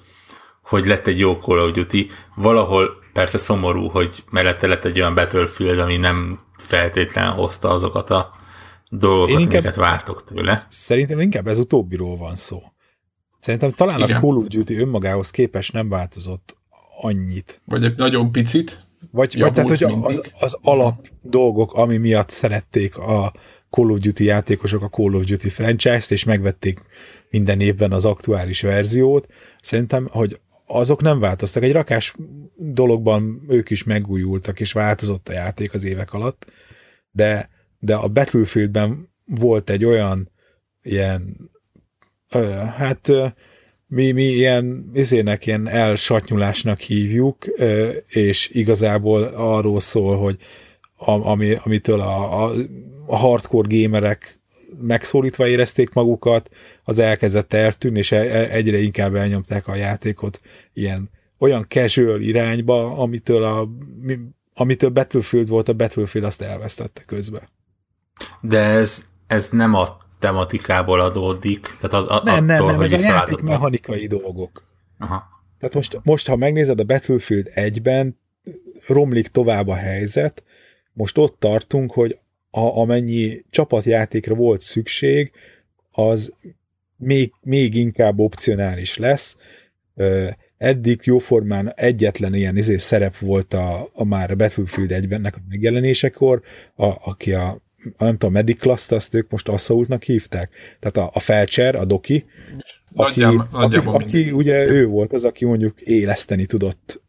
[0.62, 5.16] hogy lett egy jó Call of Duty, valahol persze szomorú, hogy mellette lett egy olyan
[5.16, 8.32] Battlefield, ami nem feltétlen hozta azokat a
[8.90, 10.62] dolgokat, Én amiket vártok tőle.
[10.70, 12.62] Szerintem inkább ez utóbbiról van szó.
[13.40, 14.18] Szerintem talán Igen.
[14.18, 16.58] a Call of Duty önmagához képest nem változott
[17.02, 17.62] annyit.
[17.66, 18.86] Vagy egy nagyon picit.
[19.12, 23.34] Vagy, vagy tehát, hogy az, az alap dolgok, ami miatt szerették a
[23.70, 26.80] Call of Duty játékosok a Call of Duty franchise-t, és megvették
[27.30, 29.28] minden évben az aktuális verziót,
[29.62, 31.64] szerintem, hogy azok nem változtak.
[31.64, 32.16] Egy rakás
[32.56, 36.52] dologban ők is megújultak, és változott a játék az évek alatt,
[37.12, 40.32] de, de a Battlefieldben volt egy olyan
[40.82, 41.52] ilyen
[42.76, 43.12] hát
[43.94, 47.46] mi, mi ilyen izének, ilyen elsatnyulásnak hívjuk,
[48.08, 50.38] és igazából arról szól, hogy
[50.96, 52.52] ami, amitől a, a,
[53.06, 54.40] a hardcore gamerek
[54.82, 56.50] megszólítva érezték magukat,
[56.84, 60.42] az elkezdett eltűnni, és e, e, egyre inkább elnyomták a játékot
[60.74, 63.70] ilyen olyan casual irányba, amitől, a,
[64.54, 67.50] amitől Battlefield volt, a Battlefield azt elvesztette közben.
[68.42, 71.78] De ez, ez nem a tematikából adódik?
[71.80, 74.64] Tehát a, a, nem, nem, attól, nem, ez a játék mechanikai dolgok.
[75.00, 75.24] Aha.
[75.60, 78.20] Tehát most, most, ha megnézed a Battlefield 1-ben,
[78.88, 80.44] romlik tovább a helyzet,
[80.94, 82.18] most ott tartunk, hogy
[82.52, 85.32] a, amennyi csapatjátékra volt szükség,
[85.92, 86.34] az
[86.98, 89.38] még, még inkább opcionális lesz.
[90.58, 96.42] Eddig jóformán egyetlen ilyen izé szerep volt a, a már a Battlefield 1-ben a megjelenésekor,
[96.76, 97.62] a, aki a
[97.98, 100.50] nem tudom, Medic class azt ők most Assaultnak hívták.
[100.80, 102.26] Tehát a, a Felcser, a Doki,
[102.94, 107.02] aki, aki, aki ugye ő volt az, aki mondjuk éleszteni tudott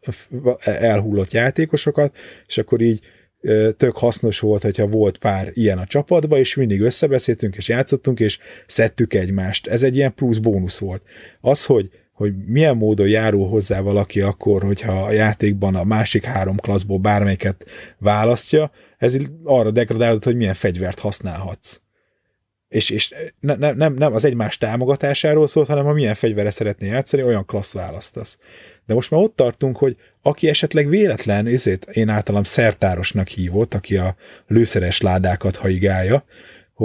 [0.64, 3.00] elhullott játékosokat, és akkor így
[3.76, 8.38] tök hasznos volt, hogyha volt pár ilyen a csapatba, és mindig összebeszéltünk, és játszottunk, és
[8.66, 9.66] szedtük egymást.
[9.66, 11.02] Ez egy ilyen plusz bónusz volt.
[11.40, 16.56] Az, hogy hogy milyen módon járul hozzá valaki akkor, hogyha a játékban a másik három
[16.56, 17.64] klasszból bármelyiket
[17.98, 21.80] választja, ez arra degradálod, hogy milyen fegyvert használhatsz.
[22.68, 26.86] És, és ne, ne, nem, nem az egymás támogatásáról szólt, hanem ha milyen fegyvere szeretné
[26.86, 28.38] játszani, olyan klassz választasz.
[28.86, 33.96] De most már ott tartunk, hogy aki esetleg véletlen, ezért én általam szertárosnak hívott, aki
[33.96, 36.24] a lőszeres ládákat haigálja,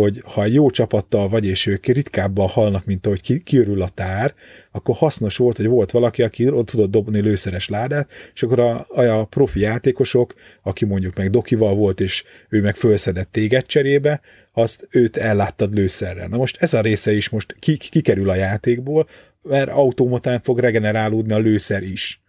[0.02, 4.34] hogy ha jó csapattal vagy, és ők ritkábban halnak, mint ahogy ki, kiörül a tár,
[4.72, 8.88] akkor hasznos volt, hogy volt valaki, aki ott tudott dobni lőszeres ládát, és akkor a,
[9.20, 10.34] a profi játékosok,
[10.64, 16.28] aki mondjuk meg dokival volt, és ő meg fölszedett téged cserébe, azt őt elláttad lőszerrel.
[16.28, 19.08] Na most ez a része is most ki, kikerül a játékból,
[19.42, 22.22] mert automatán fog regenerálódni a lőszer is.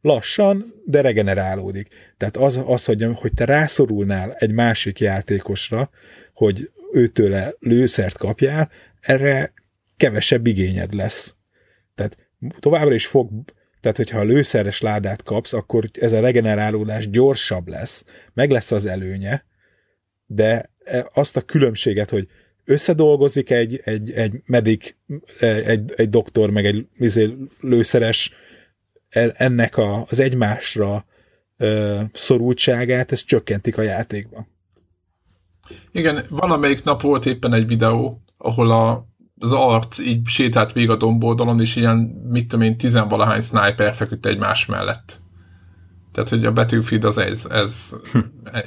[0.00, 1.88] Lassan, de regenerálódik.
[2.16, 5.90] Tehát az, az hogy, hogy te rászorulnál egy másik játékosra,
[6.34, 9.52] hogy őtőle lőszert kapjál, erre
[9.96, 11.34] kevesebb igényed lesz.
[11.94, 12.16] Tehát
[12.58, 13.30] továbbra is fog,
[13.80, 18.86] tehát hogyha a lőszeres ládát kapsz, akkor ez a regenerálódás gyorsabb lesz, meg lesz az
[18.86, 19.44] előnye,
[20.26, 22.28] de e, azt a különbséget, hogy
[22.64, 24.96] összedolgozik egy, egy, egy medik,
[25.40, 28.32] egy, egy doktor, meg egy izé, lőszeres
[29.08, 31.06] e, ennek a, az egymásra
[32.12, 34.51] szorultságát, ez csökkentik a játékban.
[35.92, 39.06] Igen, valamelyik nap volt éppen egy videó, ahol a,
[39.38, 41.96] az arc így sétált végig a domboldalon, és ilyen,
[42.30, 45.20] mit tudom én, tizenvalahány sniper feküdt egymás mellett.
[46.12, 48.18] Tehát, hogy a Battlefield az ez, ez hm.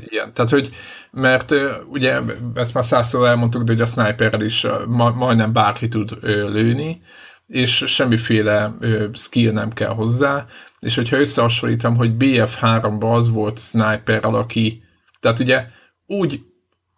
[0.05, 0.33] ilyen.
[0.33, 0.69] Tehát, hogy,
[1.11, 1.53] mert
[1.89, 2.19] ugye
[2.53, 7.01] ezt már százszor elmondtuk, de hogy a sniperrel is ma, majdnem bárki tud lőni,
[7.47, 8.71] és semmiféle
[9.13, 10.45] skill nem kell hozzá,
[10.79, 14.83] és hogyha összehasonlítom, hogy BF3-ban az volt sniper aki,
[15.19, 15.65] tehát ugye
[16.05, 16.41] úgy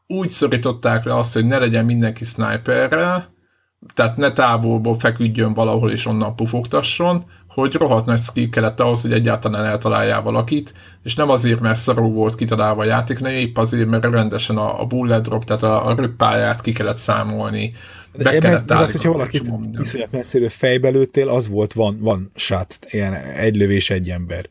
[0.07, 3.35] úgy szorították le azt, hogy ne legyen mindenki sniperrel,
[3.93, 9.11] tehát ne távolból feküdjön valahol és onnan pufogtasson, hogy rohadt nagy skill kellett ahhoz, hogy
[9.11, 13.89] egyáltalán eltaláljál valakit, és nem azért, mert szarú volt kitalálva a játék, hanem épp azért,
[13.89, 17.73] mert rendesen a, a bullet drop, tehát a, a röppáját ki kellett számolni,
[18.17, 22.31] be De kellett meg az, hogyha valakit iszonyat messzire fejbe lőttél, az volt van, van
[22.35, 24.49] shot, ilyen egy lövés, egy ember.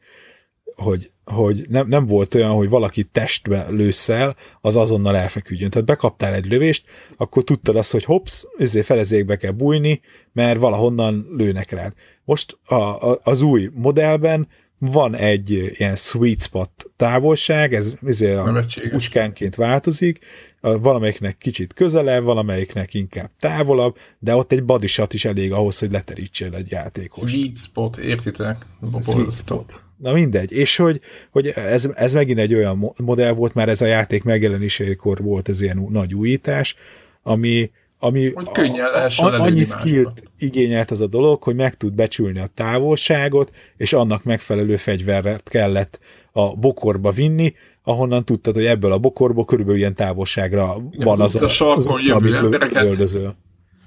[0.76, 5.70] Hogy hogy nem, nem volt olyan, hogy valaki testbe lőszel, az azonnal elfeküdjön.
[5.70, 6.84] Tehát bekaptál egy lövést,
[7.16, 10.00] akkor tudtad azt, hogy hops, ezért felezékbe kell bújni,
[10.32, 11.92] mert valahonnan lőnek rád.
[12.24, 18.64] Most a, a, az új modellben van egy ilyen sweet spot távolság, ez ezért a
[18.90, 20.18] puskánként változik,
[20.60, 25.92] valamelyiknek kicsit közelebb, valamelyiknek inkább távolabb, de ott egy body shot is elég ahhoz, hogy
[25.92, 27.30] leterítsél egy játékos.
[27.30, 28.66] Sweet spot, értitek?
[29.02, 29.84] Sweet spot.
[29.96, 33.86] Na mindegy, és hogy, hogy ez, ez megint egy olyan modell volt, már ez a
[33.86, 36.74] játék megjelenésekor volt ez ilyen nagy újítás,
[37.22, 41.94] ami, ami hogy könnyen a, a, annyi skillt igényelt az a dolog, hogy meg tud
[41.94, 45.98] becsülni a távolságot, és annak megfelelő fegyverret kellett
[46.32, 51.36] a bokorba vinni, ahonnan tudtad, hogy ebből a bokorból körülbelül ilyen távolságra Igen, van az,
[51.36, 53.34] a, az utca, amit lövöldözöl.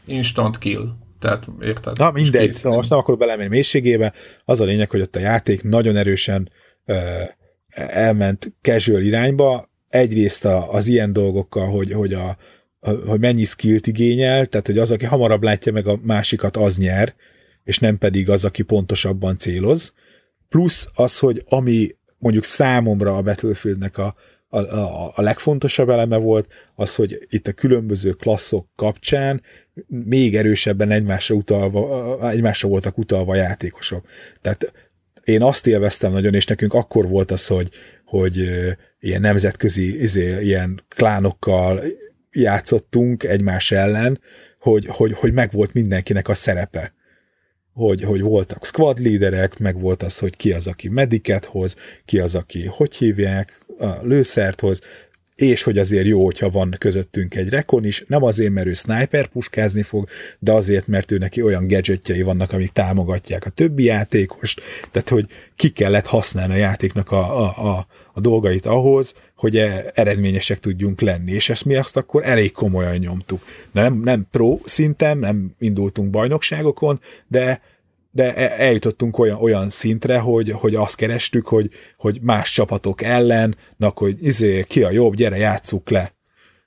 [0.05, 0.83] Instant kill.
[1.19, 1.97] Tehát érted?
[1.97, 4.13] Na mindegy, szóval most nem akarok belemenni mélységébe.
[4.45, 6.51] Az a lényeg, hogy ott a játék nagyon erősen
[6.85, 6.95] uh,
[7.75, 9.69] elment casual irányba.
[9.87, 12.37] Egyrészt a, az ilyen dolgokkal, hogy, hogy, a,
[12.79, 16.77] a, hogy mennyi skillt igényel, tehát hogy az, aki hamarabb látja meg a másikat, az
[16.77, 17.13] nyer,
[17.63, 19.93] és nem pedig az, aki pontosabban céloz.
[20.49, 24.15] Plusz az, hogy ami mondjuk számomra a Battlefieldnek a,
[24.49, 29.41] a, a, a legfontosabb eleme volt, az, hogy itt a különböző klasszok kapcsán
[29.87, 34.05] még erősebben egymásra, utalva, egymásra voltak utalva a játékosok.
[34.41, 34.73] Tehát
[35.23, 37.69] én azt élveztem nagyon, és nekünk akkor volt az, hogy,
[38.05, 38.49] hogy
[38.99, 41.81] ilyen nemzetközi izé, ilyen klánokkal
[42.31, 44.19] játszottunk egymás ellen,
[44.59, 46.93] hogy, hogy, hogy megvolt mindenkinek a szerepe
[47.79, 52.19] hogy, hogy voltak squad líderek, meg volt az, hogy ki az, aki mediket hoz, ki
[52.19, 54.81] az, aki hogy hívják, a lőszert hoz,
[55.39, 59.27] és hogy azért jó, hogyha van közöttünk egy rekon is, nem azért, mert ő sniper
[59.27, 60.07] puskázni fog,
[60.39, 65.25] de azért, mert ő neki olyan gadgetjei vannak, amik támogatják a többi játékost, tehát hogy
[65.55, 71.01] ki kellett használni a játéknak a, a, a, a dolgait ahhoz, hogy e, eredményesek tudjunk
[71.01, 73.43] lenni, és ezt mi azt akkor elég komolyan nyomtuk.
[73.71, 77.61] Nem, nem pro szinten, nem indultunk bajnokságokon, de
[78.11, 83.55] de e, eljutottunk olyan, olyan szintre, hogy, hogy azt kerestük, hogy, hogy más csapatok ellen,
[83.77, 86.15] na, hogy izé, ki a jobb, gyere, játsszuk le.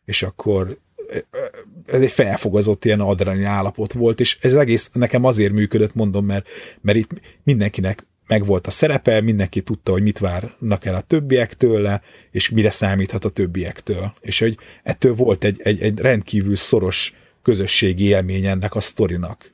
[0.04, 0.78] És akkor
[1.08, 1.38] e, e,
[1.86, 6.48] ez egy felfogazott ilyen adrenalin állapot volt, és ez egész nekem azért működött, mondom, mert,
[6.80, 7.10] mert itt
[7.42, 12.48] mindenkinek meg volt a szerepe, mindenki tudta, hogy mit várnak el a többiek tőle, és
[12.48, 14.12] mire számíthat a többiektől.
[14.20, 19.51] És hogy ettől volt egy, egy, egy rendkívül szoros közösségi élmény ennek a sztorinak.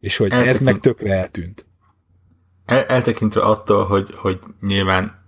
[0.00, 0.54] És hogy Eltekint...
[0.54, 1.66] ez meg tökre eltűnt.
[2.66, 5.20] El, eltekintve attól, hogy, hogy nyilván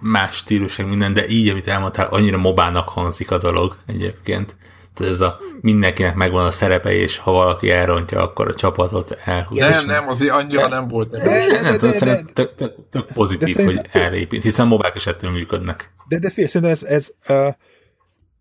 [0.00, 4.56] más stílusok minden, de így, amit elmondtál, annyira mobának hangzik a dolog egyébként.
[4.94, 9.68] Tehát ez a mindenkinek megvan a szerepe, és ha valaki elrontja, akkor a csapatot elhúzza.
[9.68, 11.10] Nem, nem, azért annyira nem volt.
[11.10, 14.94] De, de, de, nem tudom, szerintem tök, tök, tök pozitív, de hogy elépít, hiszen mobák
[14.94, 15.92] is ettől működnek.
[16.08, 17.12] De, de fél, szerintem ez, ez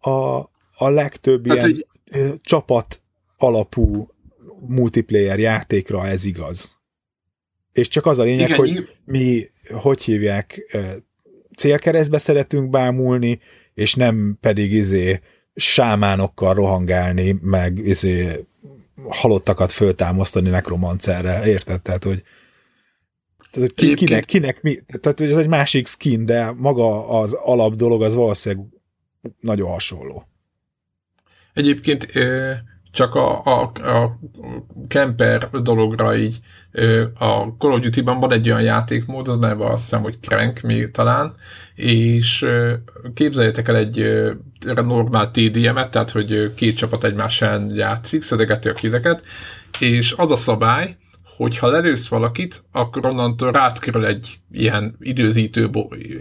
[0.02, 0.38] a, a,
[0.78, 2.42] a legtöbb hát, ilyen hogy...
[2.42, 3.02] csapat
[3.38, 4.08] alapú
[4.68, 6.78] multiplayer játékra ez igaz.
[7.74, 9.50] És csak az a lényeg, Igen, hogy mi,
[9.82, 10.78] hogy hívják,
[11.58, 13.40] célkeresztbe szeretünk bámulni,
[13.74, 15.20] és nem pedig izé
[15.56, 18.46] sámánokkal rohangálni, meg izé
[19.10, 21.82] halottakat föltámasztani nekromancerre, érted?
[21.82, 22.24] Tehát, hogy
[23.52, 28.04] tehát, ki, kinek, kinek mi, tehát ez egy másik skin, de maga az alap dolog
[28.04, 28.66] az valószínűleg
[29.40, 30.28] nagyon hasonló.
[31.54, 32.12] Egyébként
[32.98, 34.20] csak a, a, a
[34.88, 36.40] camper dologra így
[37.14, 40.92] a Call of Duty-ban van egy olyan játékmód, az neve azt hiszem, hogy Crank még
[40.92, 41.36] talán,
[41.76, 42.46] és
[43.14, 44.06] képzeljétek el egy
[44.76, 49.24] normál TDM-et, tehát hogy két csapat egymással játszik, szedegeti a kideket,
[49.80, 50.96] és az a szabály,
[51.38, 55.70] hogy ha lelősz valakit, akkor onnantól rád egy ilyen időzítő,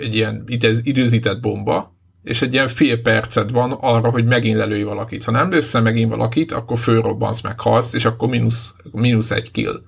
[0.00, 0.44] egy ilyen
[0.82, 1.95] időzített bomba,
[2.26, 5.24] és egy ilyen fél percet van arra, hogy megint lelőj valakit.
[5.24, 9.82] Ha nem lősz megint valakit, akkor fölrobbansz, meg halsz, és akkor mínusz, mínusz egy kill.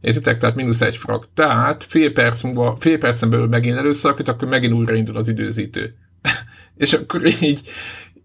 [0.00, 0.38] Értitek?
[0.38, 1.28] Tehát mínusz egy frag.
[1.34, 5.94] Tehát fél, perc múlva, fél percen belül megint elősz valakit, akkor megint újraindul az időzítő.
[6.84, 7.60] és akkor így,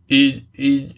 [0.08, 0.92] így, így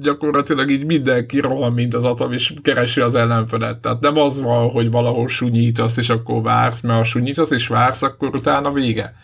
[0.00, 3.80] gyakorlatilag így mindenki rohan, mint az atom, és keresi az ellenfelet.
[3.80, 8.02] Tehát nem az van, hogy valahol sunyítasz, és akkor vársz, mert ha sunyítasz és vársz,
[8.02, 9.14] akkor utána vége.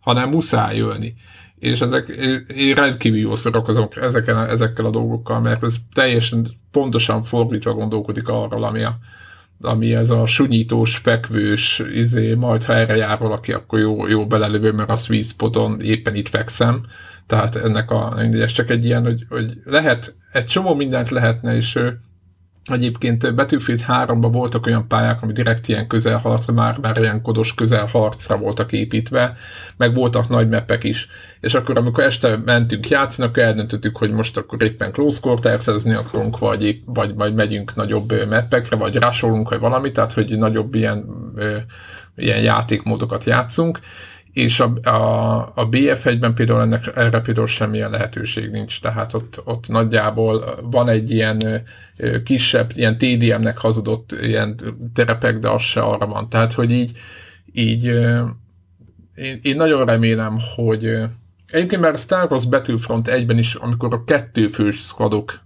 [0.00, 1.14] Hanem muszáj jönni
[1.60, 2.08] és ezek,
[2.56, 8.64] én rendkívül jól szórakozom ezeken, ezekkel a dolgokkal, mert ez teljesen pontosan fordítva gondolkodik arról,
[8.64, 8.98] ami, a,
[9.60, 14.72] ami ez a sunyítós, fekvős, izé, majd ha erre jár valaki, akkor jó, jó belelövő,
[14.72, 16.84] mert a sweet spoton éppen itt fekszem.
[17.26, 21.78] Tehát ennek a, ez csak egy ilyen, hogy, hogy lehet, egy csomó mindent lehetne, és
[22.64, 28.36] Egyébként Battlefield 3-ban voltak olyan pályák, ami direkt ilyen közelharcra, már, már ilyen kodos közelharcra
[28.36, 29.36] voltak építve,
[29.76, 31.08] meg voltak nagy meppek is.
[31.40, 36.38] És akkor, amikor este mentünk játszani, akkor eldöntöttük, hogy most akkor éppen close quarters akarunk,
[36.38, 41.04] vagy, vagy majd megyünk nagyobb meppekre, vagy rásolunk, vagy valami, tehát hogy nagyobb ilyen,
[42.16, 43.78] ilyen játékmódokat játszunk
[44.32, 49.68] és a, a, a BF1-ben például ennek, erre például semmilyen lehetőség nincs, tehát ott, ott
[49.68, 51.62] nagyjából van egy ilyen
[52.24, 54.56] kisebb, ilyen TDM-nek hazudott ilyen
[54.94, 56.28] terepek, de az se arra van.
[56.28, 56.92] Tehát, hogy így,
[57.52, 57.84] így
[59.14, 60.98] én, én nagyon remélem, hogy
[61.46, 65.40] egyébként már Star Wars Battlefront egyben is, amikor a kettő fős squadok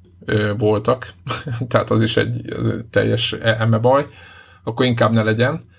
[0.58, 1.12] voltak,
[1.68, 4.06] tehát az is egy, az egy teljes eme baj,
[4.64, 5.72] akkor inkább ne legyen.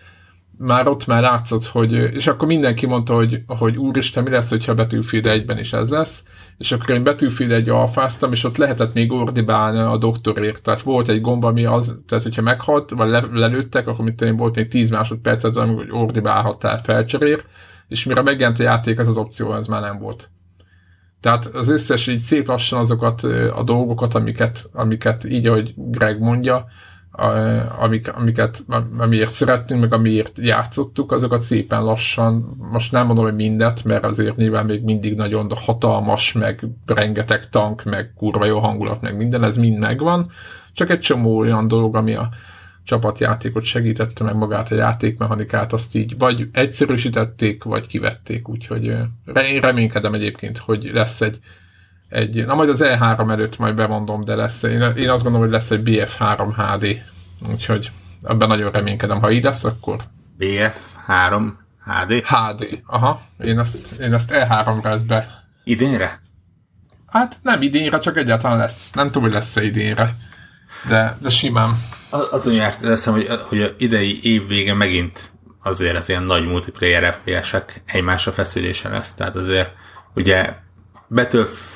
[0.57, 4.73] Már ott már látszott, hogy, és akkor mindenki mondta, hogy, hogy úristen, mi lesz, hogyha
[4.73, 6.23] Battlefield 1-ben is ez lesz,
[6.57, 10.61] és akkor én Battlefield egy alfáztam, és ott lehetett még ordibálni a doktorért.
[10.61, 14.37] Tehát volt egy gomba, ami az, tehát hogyha meghalt, vagy le, lelőttek, akkor mint én
[14.37, 17.43] volt még 10 másodpercet, amikor ordibálhattál felcserér,
[17.87, 20.29] és mire megjelent a játék, ez az opció, ez már nem volt.
[21.25, 26.65] Tehát az összes így szép lassan azokat a dolgokat, amiket, amiket így, ahogy Greg mondja,
[27.79, 28.65] amik, amiket,
[28.97, 34.35] amiért szerettünk, meg amiért játszottuk, azokat szépen lassan, most nem mondom, hogy mindet, mert azért
[34.35, 39.57] nyilván még mindig nagyon hatalmas, meg rengeteg tank, meg kurva jó hangulat, meg minden, ez
[39.57, 40.31] mind megvan,
[40.73, 42.29] csak egy csomó olyan dolog, ami a
[42.83, 48.83] csapatjátékot segítette, meg magát a játékmechanikát, azt így vagy egyszerűsítették, vagy kivették, úgyhogy
[49.49, 51.39] én reménykedem egyébként, hogy lesz egy
[52.09, 55.49] egy, na majd az E3 előtt majd bemondom, de lesz, én, én azt gondolom, hogy
[55.49, 57.01] lesz egy BF3 HD,
[57.49, 57.91] úgyhogy
[58.23, 60.03] ebben nagyon reménykedem, ha így lesz, akkor
[60.39, 61.51] BF3
[61.85, 62.23] HD?
[62.25, 65.43] HD, aha, én ezt, én ezt E3-ra ezt be.
[65.63, 66.21] Idénre?
[67.07, 68.91] Hát nem idénre, csak egyáltalán lesz.
[68.91, 70.15] Nem tudom, hogy lesz-e idénre,
[70.87, 71.69] de, de simán.
[72.09, 75.31] Az, azon járt eszem, hogy, hogy a idei év vége megint
[75.63, 79.71] azért az ilyen nagy multiplayer FPS-ek egymásra feszülése lesz, tehát azért
[80.13, 80.53] ugye
[81.09, 81.74] Battlefield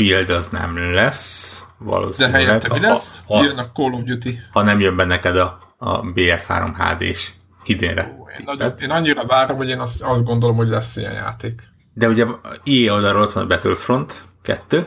[0.00, 2.40] Field az nem lesz, valószínűleg.
[2.40, 3.22] De helyette mi lesz?
[3.26, 4.38] Ha, jön a Call of Duty.
[4.52, 7.30] Ha nem jön be neked a, a BF3 HD-s
[7.64, 8.16] idénre.
[8.20, 11.62] Ó, én, nagyon, én annyira várom, hogy én azt, azt gondolom, hogy lesz ilyen játék.
[11.94, 12.24] De ugye
[12.64, 14.86] EA oldalról ott van a Battlefront 2,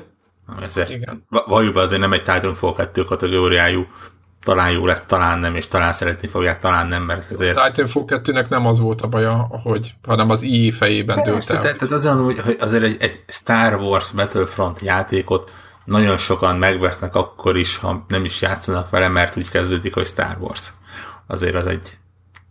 [0.62, 1.26] ezért Igen.
[1.30, 3.88] valójában azért nem egy Titanfall 2 kategóriájú
[4.44, 7.58] talán jó lesz, talán nem, és talán szeretni fogják, talán nem, mert ezért...
[7.58, 11.62] A Titanfall 2-nek nem az volt a baja, hogy, hanem az IE fejében dőlt el.
[11.62, 15.52] Tehát, tehát azért mondom, hogy azért egy, egy Star Wars Battlefront játékot
[15.86, 20.38] nagyon sokan megvesznek akkor is, ha nem is játszanak vele, mert úgy kezdődik, hogy Star
[20.40, 20.72] Wars.
[21.28, 21.98] Azért az egy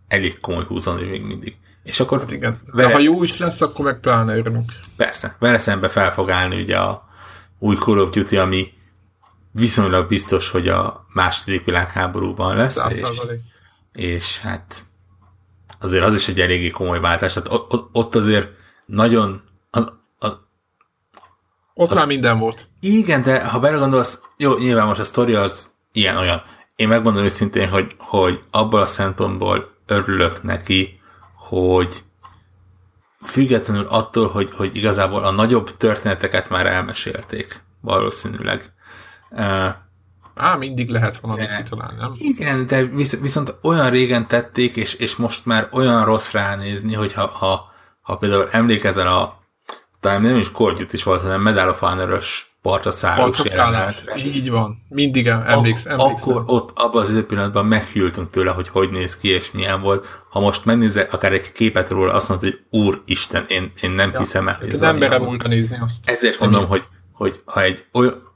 [0.09, 1.57] elég komoly húzani még mindig.
[1.82, 2.59] És akkor hát igen.
[2.72, 4.72] Vele De ha jó is lesz, akkor meg pláne örülünk.
[4.97, 5.36] Persze.
[5.38, 7.05] Vele szembe fel fog állni ugye a
[7.59, 8.72] új Call of Duty, ami
[9.53, 13.09] viszonylag biztos, hogy a második világháborúban lesz, és,
[13.92, 14.84] és hát
[15.80, 17.32] azért az is egy eléggé komoly váltás.
[17.32, 18.48] Tehát ott, ott azért
[18.86, 20.38] nagyon az, az,
[21.74, 22.68] ott az, már minden volt.
[22.80, 26.42] Igen, de ha belegondolsz, jó, nyilván most a sztori az ilyen-olyan.
[26.76, 31.00] Én megmondom őszintén, hogy, hogy abból a szempontból örülök neki,
[31.34, 32.03] hogy
[33.24, 38.72] függetlenül attól, hogy, hogy igazából a nagyobb történeteket már elmesélték valószínűleg.
[40.35, 42.11] Á, mindig lehet valamit de, kitalálni, nem?
[42.18, 47.12] Igen, de visz, viszont olyan régen tették, és, és most már olyan rossz ránézni, hogy
[47.12, 47.70] ha, ha,
[48.01, 49.41] ha például emlékezel a
[50.01, 53.43] talán nem is Cordjut is volt, hanem Medal of Honor-ös partaszállós.
[54.16, 54.83] Így van.
[54.89, 56.37] Mindig emléksz, Ak- emlékszem.
[56.37, 60.24] Akkor ott abban az pillanatban meghűltünk tőle, hogy hogy néz ki és milyen volt.
[60.30, 64.18] Ha most megnézel akár egy képet róla, azt mondod, hogy Úristen, én, én nem ja,
[64.18, 66.11] hiszem el, hogy ez nem merem újra nézni azt.
[66.11, 68.32] Ezért mondom, hogy, hogy ha egy olyan,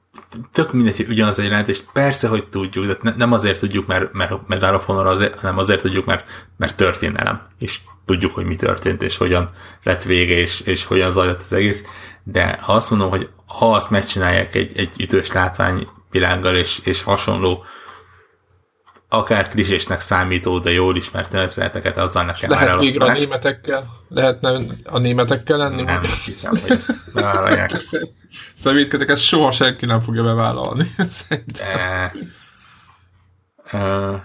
[0.52, 4.48] tök mindegy, hogy ugyanaz a jelentést, persze, hogy tudjuk, de nem azért tudjuk, mert, mert
[4.48, 9.02] Medal of Honor azért, hanem azért tudjuk, mert, mert történelem, és tudjuk, hogy mi történt,
[9.02, 9.50] és hogyan
[9.82, 11.84] lett vége, és, és hogyan zajlott az egész,
[12.22, 17.64] de ha azt mondom, hogy ha azt megcsinálják egy, egy ütős látványvilággal, és, és hasonló
[19.08, 23.86] akár klisésnek számító, de jól ismert történeteket, azzal nekem Lehet már végre a németekkel?
[24.08, 25.82] Lehetne a németekkel lenni?
[25.82, 27.76] Nem, nem hiszem, hogy ezt bevállalják.
[28.54, 30.94] Szemétkedek, ezt soha senki nem fogja bevállalni.
[31.58, 32.12] De...
[33.72, 34.20] Uh,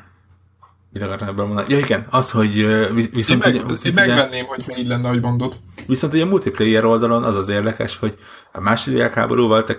[0.94, 1.74] mit akartam ebben mondani?
[1.74, 2.54] Ja igen, az, hogy
[3.12, 3.46] viszont...
[3.46, 5.56] Én, meg, ugye, én megvenném, hogyha így lenne, ahogy mondod.
[5.88, 8.18] Viszont ugye a multiplayer oldalon az az érdekes, hogy
[8.52, 9.78] a második világháborúval te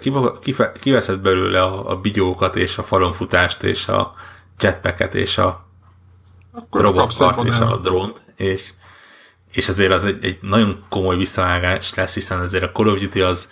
[0.80, 4.14] kiveszed belőle a, a bigyókat és a falonfutást és a
[4.62, 5.66] jetpacket és a
[6.70, 8.72] robotkart és a drónt, és,
[9.52, 13.20] és azért az egy, egy nagyon komoly visszavágás lesz, hiszen azért a Call of Duty
[13.20, 13.48] az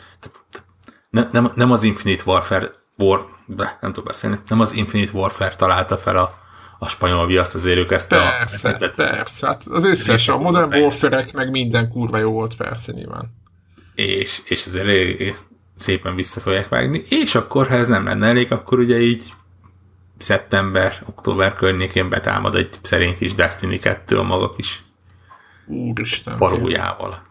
[1.11, 5.55] ne, nem, nem az Infinite Warfare War, de nem tudom beszélni, nem az Infinite Warfare
[5.55, 6.35] találta fel a,
[6.79, 8.77] a spanyol viaszt, azért ők ezt persze, a...
[8.77, 13.35] Persze, persze, hát az összes, a Modern warfare meg minden kurva jó volt, persze nyilván.
[13.95, 15.35] És, és azért
[15.77, 19.35] szépen vissza fogják vágni, és akkor, ha ez nem lenne elég, akkor ugye így
[20.23, 24.83] szeptember, október környékén betámad egy szerény kis Destiny 2 a maga kis
[25.67, 27.23] Úristen, parójával.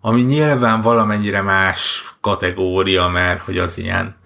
[0.00, 4.16] Ami nyilván valamennyire más kategória, mert hogy az ilyen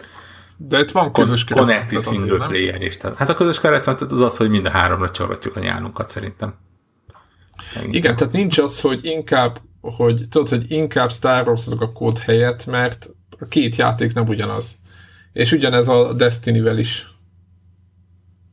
[0.56, 2.96] de itt van közös Connected single player is.
[3.16, 6.54] Hát a közös keresztmetet az az, hogy mind a háromra csorgatjuk a nyálunkat szerintem.
[7.74, 7.94] Inkább.
[7.94, 12.18] Igen, tehát nincs az, hogy inkább, hogy tudod, hogy inkább Star Wars azok a kód
[12.18, 14.78] helyett, mert a két játék nem ugyanaz
[15.32, 17.08] És ugyanez a Destiny-vel is.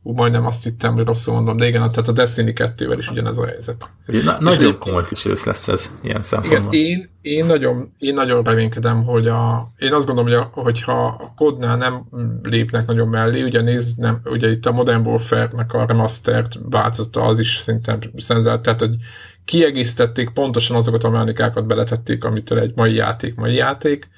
[0.04, 3.38] Ú, majdnem azt hittem, hogy rosszul mondom, de igen, tehát a Destiny 2-vel is ugyanez
[3.38, 3.90] a helyzet.
[4.06, 6.72] Na, nagyon komoly ősz lesz ez ilyen szempontból.
[6.72, 11.04] Igen, én, én, nagyon, én nagyon reménykedem, hogy a, én azt gondolom, hogy a, hogyha
[11.06, 12.04] a kodnál nem
[12.42, 17.38] lépnek nagyon mellé, ugye nézd, nem, ugye itt a Modern Warfare-nek a remastered változata az
[17.38, 18.96] is szerintem szenzált, tehát hogy
[19.44, 24.08] kiegészítették, pontosan azokat a mechanikákat beletették, amitől egy mai játék, mai játék,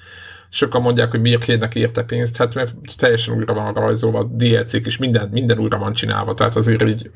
[0.55, 4.97] sokan mondják, hogy miért kérnek érte pénzt, hát mert teljesen újra van rajzolva, DLC-k is
[4.97, 7.11] minden, minden újra van csinálva, tehát azért így,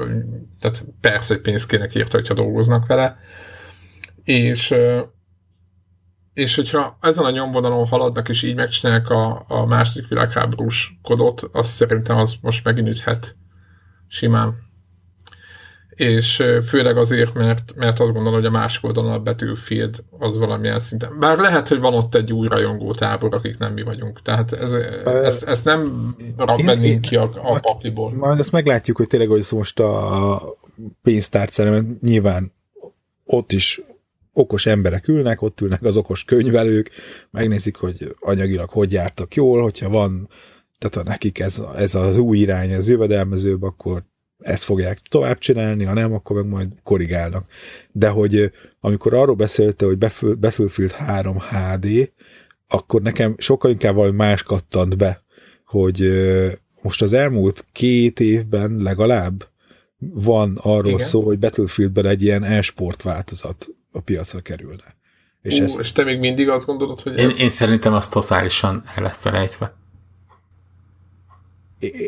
[0.60, 3.18] tehát persze, hogy pénzt kérnek érte, hogyha dolgoznak vele.
[4.24, 4.76] És,
[6.34, 11.72] és hogyha ezen a nyomvonalon haladnak, és így megcsinálják a, a második világháborús kodot, azt
[11.72, 13.38] szerintem az most megint üthet
[14.08, 14.69] simán
[16.00, 20.80] és főleg azért, mert, mert azt gondolom, hogy a másik oldalon a Battlefield az valamilyen
[20.80, 21.20] szinten.
[21.20, 24.22] Bár lehet, hogy van ott egy új rajongó tábor, akik nem mi vagyunk.
[24.22, 24.74] Tehát ez,
[25.06, 26.14] ez, ez nem
[26.64, 28.12] vennénk ki a, a pakliból.
[28.12, 30.42] Majd ezt meglátjuk, hogy tényleg, hogy most a
[31.04, 32.52] pénztárcára, mert nyilván
[33.26, 33.82] ott is
[34.34, 36.92] okos emberek ülnek, ott ülnek az okos könyvelők,
[37.30, 40.30] megnézik, hogy anyagilag hogy jártak jól, hogyha van,
[40.78, 44.04] tehát ha nekik ez, ez az új irány, ez jövedelmezőbb, akkor
[44.40, 47.46] ezt fogják tovább csinálni, ha nem, akkor meg majd korrigálnak.
[47.92, 49.98] De hogy amikor arról beszélte, hogy
[50.40, 52.12] Battlefield 3 HD,
[52.68, 55.24] akkor nekem sokkal inkább valami más kattant be,
[55.66, 56.12] hogy
[56.82, 59.48] most az elmúlt két évben legalább
[60.00, 61.06] van arról Igen.
[61.06, 64.98] szó, hogy Battlefieldben egy ilyen e-sport változat a piacra kerülne.
[65.42, 65.80] És, Ú, ezt...
[65.80, 67.20] és te még mindig azt gondolod, hogy...
[67.20, 67.40] Én, ez...
[67.40, 69.79] én szerintem az totálisan el lett felejtve.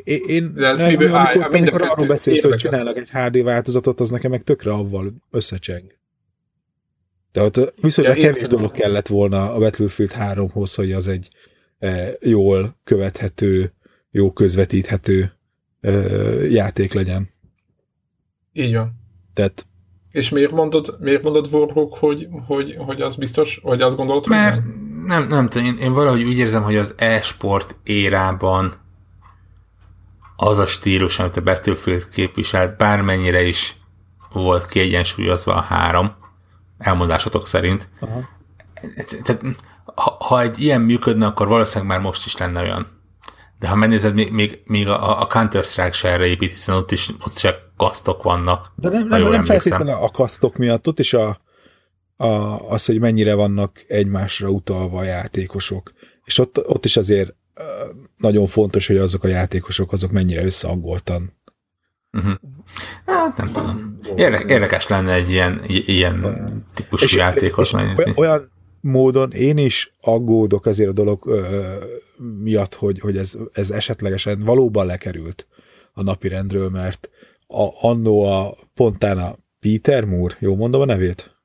[0.04, 4.10] Én, De ez miből, amikor, áll, amikor arról beszélsz, hogy csinálnak egy HD változatot, az
[4.10, 6.00] nekem meg tökre avval összecseng.
[7.32, 11.30] Tehát viszonylag ja, kevés dolog kellett volna a Battlefield 3-hoz, hogy az egy
[11.80, 13.74] e, jól követhető,
[14.12, 15.32] jó közvetíthető
[15.82, 15.92] e,
[16.50, 17.30] játék legyen.
[18.54, 18.92] Így van.
[19.34, 19.66] Tehát
[20.12, 24.56] és miért mondod, miért mondod Warhawk, hogy, hogy, hogy az biztos, hogy azt gondolod, Mert
[24.56, 24.64] hogy
[25.06, 25.28] nem?
[25.28, 28.81] Nem, nem én, én valahogy úgy érzem, hogy az e-sport érában
[30.44, 33.76] az a stílus, amit a Battlefield képviselt, bármennyire is
[34.32, 36.16] volt kiegyensúlyozva a három,
[36.78, 37.88] elmondásotok szerint.
[38.00, 38.30] Aha.
[39.24, 39.42] Tehát,
[39.96, 42.88] ha, ha egy ilyen működne, akkor valószínűleg már most is lenne olyan.
[43.60, 47.10] De ha megnézed, még, még, még a, a Counter-Strike se erre épít, hiszen ott is
[47.26, 48.72] ott se kasztok vannak.
[48.76, 51.42] De nem, nem, nem feltétlenül a kasztok miatt, ott is a,
[52.16, 52.26] a,
[52.70, 55.92] az, hogy mennyire vannak egymásra utalva a játékosok.
[56.24, 57.36] És ott, ott is azért
[58.18, 61.40] nagyon fontos, hogy azok a játékosok azok mennyire összeangoltan.
[62.12, 62.34] Uh-huh.
[63.06, 64.00] Hát nem tudom.
[64.48, 66.26] Érdekes lenne egy ilyen, ilyen
[66.74, 68.52] típusú és, játékos és Olyan
[68.82, 71.76] módon én is aggódok azért a dolog ö,
[72.44, 75.48] miatt, hogy, hogy ez, ez esetlegesen valóban lekerült
[75.94, 77.10] a napirendről, mert
[77.48, 81.41] a, annó a pontán a Peter Moore, jó mondom a nevét?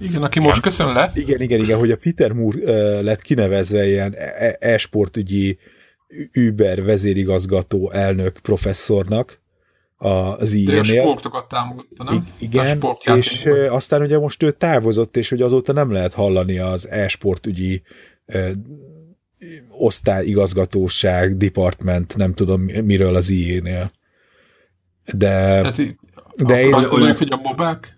[0.00, 1.10] Igen, aki most köszön le.
[1.14, 5.58] Igen, igen, igen, hogy a Peter Moore uh, lett kinevezve ilyen e-, e-sportügyi
[6.34, 9.40] Uber vezérigazgató elnök professzornak
[9.96, 12.28] az ilyen nél sportokat támogatta, nem?
[12.38, 12.82] igen,
[13.16, 17.82] és uh, aztán ugye most ő távozott, és hogy azóta nem lehet hallani az e-sportügyi
[18.26, 18.50] uh,
[19.78, 23.90] osztályigazgatóság, department, nem tudom miről az IE-nél.
[25.12, 25.80] De, hát,
[26.36, 26.74] de én...
[26.74, 27.97] Azt gondoljuk, hogy a bobák?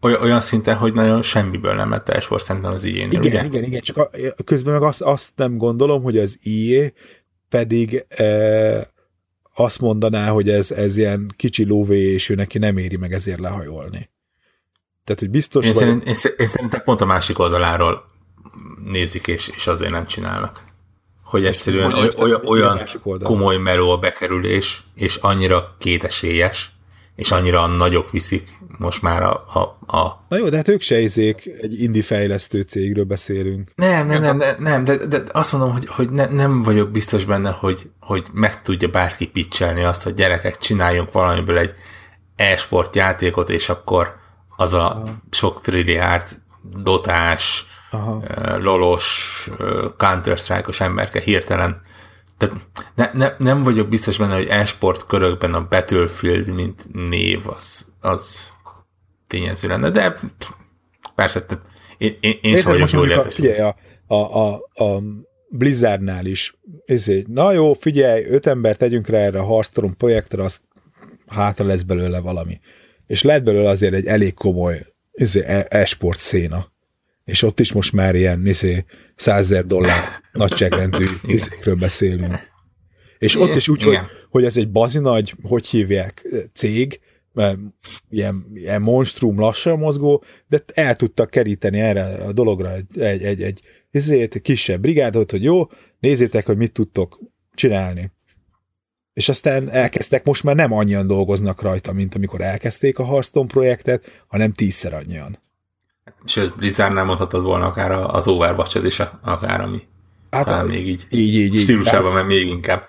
[0.00, 3.44] Olyan, olyan szinten, hogy nagyon semmiből nem lett esport szerintem az IE-nél, igen, ugye?
[3.44, 4.10] Igen, igen, csak a,
[4.44, 6.92] közben meg azt, azt nem gondolom, hogy az IE
[7.48, 8.90] pedig e,
[9.54, 13.40] azt mondaná, hogy ez, ez ilyen kicsi lóvé, és ő neki nem éri meg ezért
[13.40, 14.10] lehajolni.
[15.04, 15.82] Tehát, hogy biztos én, vagy...
[15.82, 18.04] szerint, én, én szerintem pont a másik oldaláról
[18.84, 20.64] nézik, és, és azért nem csinálnak.
[21.22, 22.80] Hogy egyszerűen oly, olyan, olyan
[23.22, 26.70] komoly meló a bekerülés, és annyira kétesélyes,
[27.20, 28.48] és annyira nagyok viszik
[28.78, 29.58] most már a, a,
[29.96, 30.24] a...
[30.28, 33.72] Na jó, de hát ők se izék, egy indie fejlesztő cégről beszélünk.
[33.74, 37.24] Nem, nem, nem, nem, nem de, de azt mondom, hogy, hogy ne, nem vagyok biztos
[37.24, 41.74] benne, hogy, hogy meg tudja bárki pitchelni azt, hogy gyerekek, csináljunk valamiből egy
[42.36, 44.14] e-sport játékot, és akkor
[44.56, 45.04] az a Aha.
[45.30, 46.28] sok trilliárd
[46.82, 48.22] dotás, Aha.
[48.58, 49.48] lolos,
[49.96, 51.82] counter-strike-os emberke hirtelen
[52.40, 52.56] tehát
[52.94, 58.52] ne, ne, nem vagyok biztos benne, hogy e-sport körökben a Battlefield, mint név, az, az
[59.26, 60.20] tényező lenne, de
[61.14, 61.44] persze,
[61.98, 63.34] én, én, én sem vagyok jól értesült.
[63.34, 65.02] Figyelj, a, a, a, a
[65.48, 70.60] Blizzardnál is, ezért, na jó, figyelj, öt ember tegyünk rá erre a Hearthstone projektre, azt
[71.26, 72.60] hátra lesz belőle valami.
[73.06, 74.80] És lett belőle azért egy elég komoly
[75.12, 76.72] ezért, e-sport széna.
[77.30, 82.48] És ott is most már ilyen izé, százezer dollár nagyságrendű izékről beszélünk.
[83.18, 87.00] És ott is úgy, hogy, hogy ez egy bazi nagy, hogy hívják, cég,
[88.08, 93.60] ilyen, ilyen monstrum lassan mozgó, de el tudtak keríteni erre a dologra egy, egy, egy,
[93.90, 95.66] egy kisebb brigádot, hogy jó,
[95.98, 97.18] nézzétek, hogy mit tudtok
[97.54, 98.12] csinálni.
[99.12, 104.24] És aztán elkezdtek, most már nem annyian dolgoznak rajta, mint amikor elkezdték a Hearthstone projektet,
[104.26, 105.38] hanem tízszer annyian.
[106.24, 109.82] Sőt, Blizzard nem mondhatod volna akár az overwatch is, akár ami.
[110.30, 111.06] Hát a, még így.
[111.10, 111.62] Így, így, így.
[111.62, 112.86] Stílusában, mert még inkább.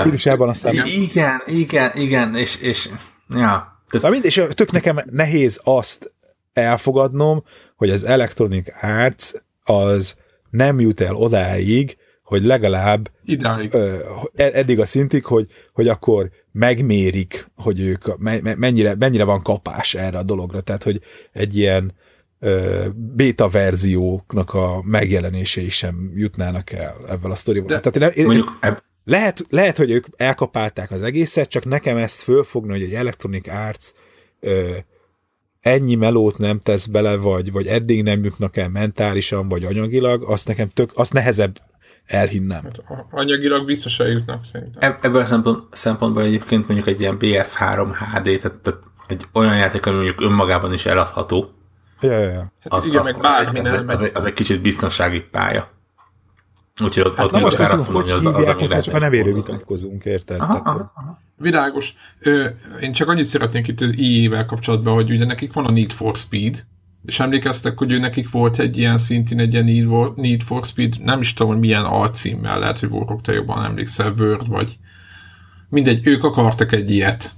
[0.00, 0.74] Stílusában aztán...
[0.84, 2.88] Igen, igen, igen, és, és
[3.28, 3.82] ja.
[3.88, 4.10] Tehát...
[4.10, 6.12] Mind, és tök nekem nehéz azt
[6.52, 7.44] elfogadnom,
[7.76, 9.30] hogy az Electronic Arts
[9.64, 10.14] az
[10.50, 13.74] nem jut el odáig, hogy legalább Idáig.
[13.74, 13.96] Ö,
[14.34, 19.94] e- eddig a szintig, hogy, hogy akkor megmérik, hogy ők me, mennyire, mennyire van kapás
[19.94, 20.60] erre a dologra.
[20.60, 21.00] Tehát, hogy
[21.32, 21.94] egy ilyen
[22.94, 27.80] beta verzióknak a megjelenései sem jutnának el ebből a sztorival.
[27.80, 32.22] De Tehát én, én, eb- lehet, lehet, hogy ők elkapálták az egészet, csak nekem ezt
[32.22, 33.86] fölfogni, hogy egy Electronic Arts
[34.40, 34.76] ö,
[35.60, 40.48] ennyi melót nem tesz bele, vagy, vagy eddig nem jutnak el mentálisan, vagy anyagilag, azt
[40.48, 41.58] nekem tök, azt nehezebb
[42.06, 42.62] elhinnem.
[42.62, 44.98] Hát, anyagilag biztos eljutnak szerintem.
[45.02, 49.86] Ebből a szempont, szempontból egyébként mondjuk egy ilyen BF3 HD, tehát, tehát egy olyan játék,
[49.86, 51.57] ami mondjuk önmagában is eladható.
[52.00, 52.52] Ja, ja, ja.
[52.60, 55.70] Hát az, igen, meg bármi az, az, az, az, egy kicsit biztonsági pálya.
[56.82, 59.34] Úgyhogy ott, hát ott most azt mondom, hogy az, az, ami most csak a nevéről
[59.34, 60.40] vitatkozunk, érted?
[60.40, 61.20] Aha, aha, aha.
[61.36, 61.94] Világos.
[62.18, 62.48] Ö,
[62.80, 66.16] én csak annyit szeretnék itt az IE-vel kapcsolatban, hogy ugye nekik van a Need for
[66.16, 66.64] Speed,
[67.04, 71.20] és emlékeztek, hogy ő nekik volt egy ilyen szintén egy ilyen Need for Speed, nem
[71.20, 74.78] is tudom, hogy milyen alcímmel, lehet, hogy Warhawk, te jobban emlékszel, Word, vagy
[75.68, 77.32] mindegy, ők akartak egy ilyet,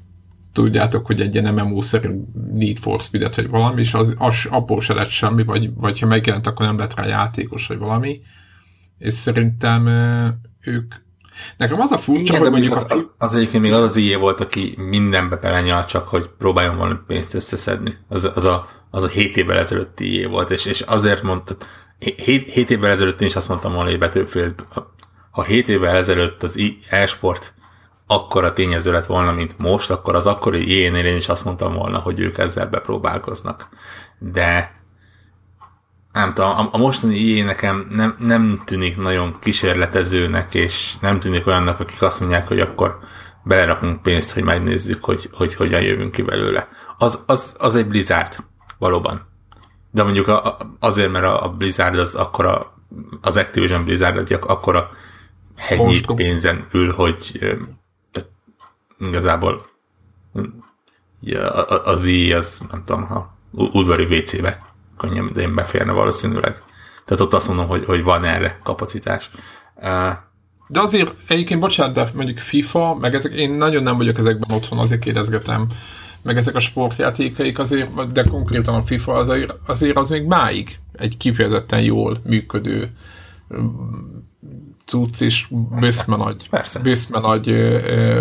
[0.52, 2.08] tudjátok, hogy egy ilyen MMO-szerű
[2.52, 6.06] Need for Speed-et, vagy valami, és az, az abból se lett semmi, vagy, vagy ha
[6.06, 8.20] megjelent, akkor nem lett rá játékos, vagy valami.
[8.98, 9.86] És szerintem
[10.60, 10.94] ők
[11.56, 12.74] Nekem az a furcsa, Igen, hogy mondjuk...
[12.74, 16.76] Az, az, az egyébként még az az IE volt, aki mindenbe belenyal, csak hogy próbáljon
[16.76, 17.96] valami pénzt összeszedni.
[18.08, 21.66] Az, az a az a 7 évvel ezelőtti év volt, és, és azért mondtad,
[21.98, 24.54] 7, 7 évvel ezelőtt én is azt mondtam volna, hogy Battlefield,
[25.30, 27.54] ha 7 évvel ezelőtt az e-sport
[28.10, 31.98] akkora tényező lett volna, mint most, akkor az akkori ilyenél én is azt mondtam volna,
[31.98, 33.68] hogy ők ezzel bepróbálkoznak.
[34.18, 34.72] De
[36.12, 41.46] nem tudom, a, a mostani IE nekem nem, nem tűnik nagyon kísérletezőnek, és nem tűnik
[41.46, 42.98] olyannak, akik azt mondják, hogy akkor
[43.44, 46.68] belerakunk pénzt, hogy megnézzük, hogy, hogy hogyan jövünk ki belőle.
[46.98, 48.36] Az, az, az egy Blizzard
[48.78, 49.28] valóban.
[49.90, 52.74] De mondjuk a, azért, mert a, Blizzard az akkora,
[53.20, 54.90] az Activision Blizzard akkora
[55.56, 57.38] hegyi pénzen ül, hogy
[59.00, 59.66] igazából
[61.84, 64.62] az i az nem tudom, ha udvari WC-be
[64.98, 66.62] könnyebben beférne valószínűleg.
[67.04, 69.30] Tehát ott azt mondom, hogy, hogy van erre kapacitás.
[70.66, 74.78] De azért egyébként, bocsánat, de mondjuk FIFA, meg ezek, én nagyon nem vagyok ezekben otthon,
[74.78, 75.66] azért kérdezgetem
[76.22, 81.16] meg ezek a sportjátékaik azért, de konkrétan a FIFA azért, azért az még máig egy
[81.16, 82.90] kifejezetten jól működő
[84.84, 85.46] cucc és
[85.80, 86.48] bőszme nagy,
[86.82, 87.46] bőszme nagy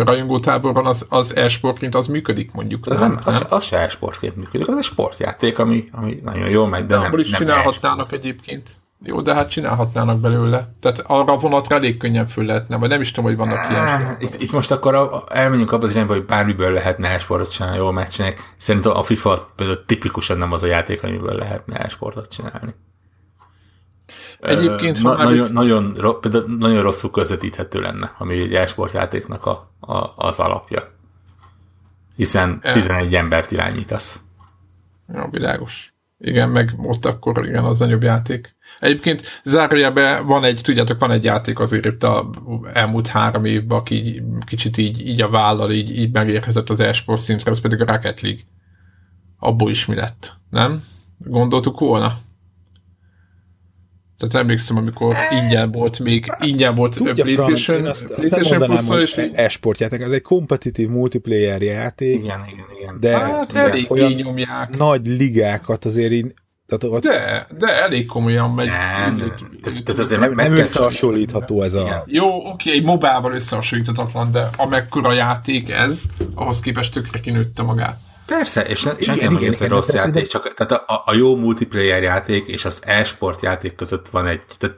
[0.03, 2.87] rajongótáborban az, az e-sportként az működik mondjuk.
[2.87, 3.21] Az, nem, nem?
[3.25, 7.09] Az, az se e-sportként működik, az egy sportjáték, ami, ami nagyon jól megy, de, de
[7.09, 8.69] nem, is nem csinálhatnának egyébként.
[9.03, 10.73] Jó, de hát csinálhatnának belőle.
[10.79, 14.17] Tehát arra vonatra elég könnyen föl lehetne, vagy nem is tudom, hogy vannak ilyen.
[14.19, 17.91] Itt, itt most akkor a, elmenjünk abba az irányba, hogy bármiből lehetne e-sportot csinálni, jól
[17.91, 18.35] megcsinálni.
[18.57, 22.73] Szerintem a FIFA például tipikusan nem az a játék, amiből lehetne e-sportot csinálni.
[24.39, 25.53] Egyébként, Na, nagyon, itt...
[25.53, 25.95] nagyon,
[26.59, 30.83] nagyon rosszul közvetíthető lenne, ami egy e-sport játéknak a, a, az alapja.
[32.15, 34.19] Hiszen 11 embert irányítasz.
[35.13, 35.93] Ja, világos.
[36.19, 38.55] Igen, meg ott akkor igen, az nagyobb játék.
[38.79, 42.29] Egyébként zárójelben van egy, tudjátok, van egy játék azért itt a
[42.73, 47.51] elmúlt három évben, aki kicsit így, így a vállal így, így megérkezett az esport szintre,
[47.51, 48.41] az pedig a Rocket League.
[49.39, 50.83] Abból is mi lett, nem?
[51.17, 52.13] Gondoltuk volna?
[54.19, 59.15] Tehát emlékszem, amikor ingyen volt még, ingyen volt Tudja, PlayStation, Franc, azt, PlayStation azt Plus,
[59.15, 62.23] és e-sport játék, ez egy kompetitív multiplayer játék.
[62.23, 62.97] Igen, igen, igen.
[62.99, 64.77] De hát elég olyan nyomják.
[64.77, 66.33] nagy ligákat azért én
[66.67, 68.67] tehát ott de, de elég komolyan megy.
[68.67, 72.03] Nem, tehát azért meg, nem összehasonlítható ez a...
[72.05, 76.03] Jó, oké, egy mobával összehasonlíthatatlan, de amekkora játék ez,
[76.35, 77.99] ahhoz képest tökre kinőtte magát.
[78.29, 80.21] Persze, és ne, igen, nem igen, igen, rossz játék, de...
[80.21, 84.41] csak tehát a, a jó multiplayer játék és az e-sport játék között van egy...
[84.57, 84.77] Tehát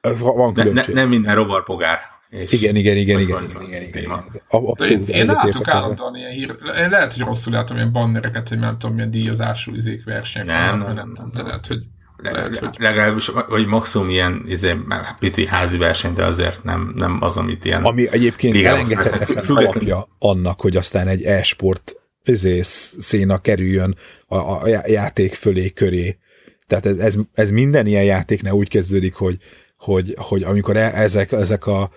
[0.00, 1.98] ez van ne, ne, nem minden rovarpogár.
[2.30, 4.24] És igen, igen, igen, igen, igen, igen, igen, igen.
[4.48, 8.58] Abszolút én, én látok állandóan ilyen hír, én lehet, hogy rosszul látom ilyen bannereket, hogy
[8.58, 10.46] nem tudom, milyen díjazású izék versenyek.
[10.46, 11.78] Nem, nem, nem, nem, de lehet, hogy
[12.16, 12.68] lehet, hogy...
[12.78, 14.76] Legalábbis, vagy maximum ilyen izé,
[15.18, 17.84] pici házi verseny, de azért nem, nem az, amit ilyen...
[17.84, 23.96] Ami egyébként elengedhetetlen alapja annak, hogy aztán egy e-sport izé, széna kerüljön
[24.26, 26.18] a, a játék fölé, köré.
[26.66, 29.38] Tehát ez, ez, ez minden ilyen játéknál úgy kezdődik, hogy,
[29.78, 31.90] hogy, hogy amikor e, ezek, ezek a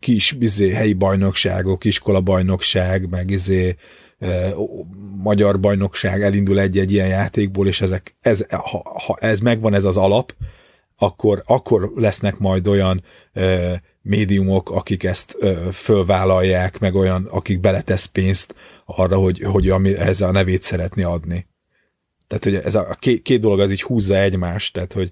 [0.00, 3.76] kis izé, helyi bajnokságok, iskola bajnokság, meg izé,
[5.16, 9.96] magyar bajnokság elindul egy-egy ilyen játékból, és ezek, ez, ha, ha ez megvan ez az
[9.96, 10.34] alap,
[10.96, 13.02] akkor, akkor lesznek majd olyan
[13.32, 19.96] ö, médiumok, akik ezt ö, fölvállalják, meg olyan, akik beletesz pénzt arra, hogy, hogy ami,
[19.96, 21.46] ez a nevét szeretné adni.
[22.26, 25.10] Tehát, hogy ez a két, két dolog az így húzza egymást, tehát, hogy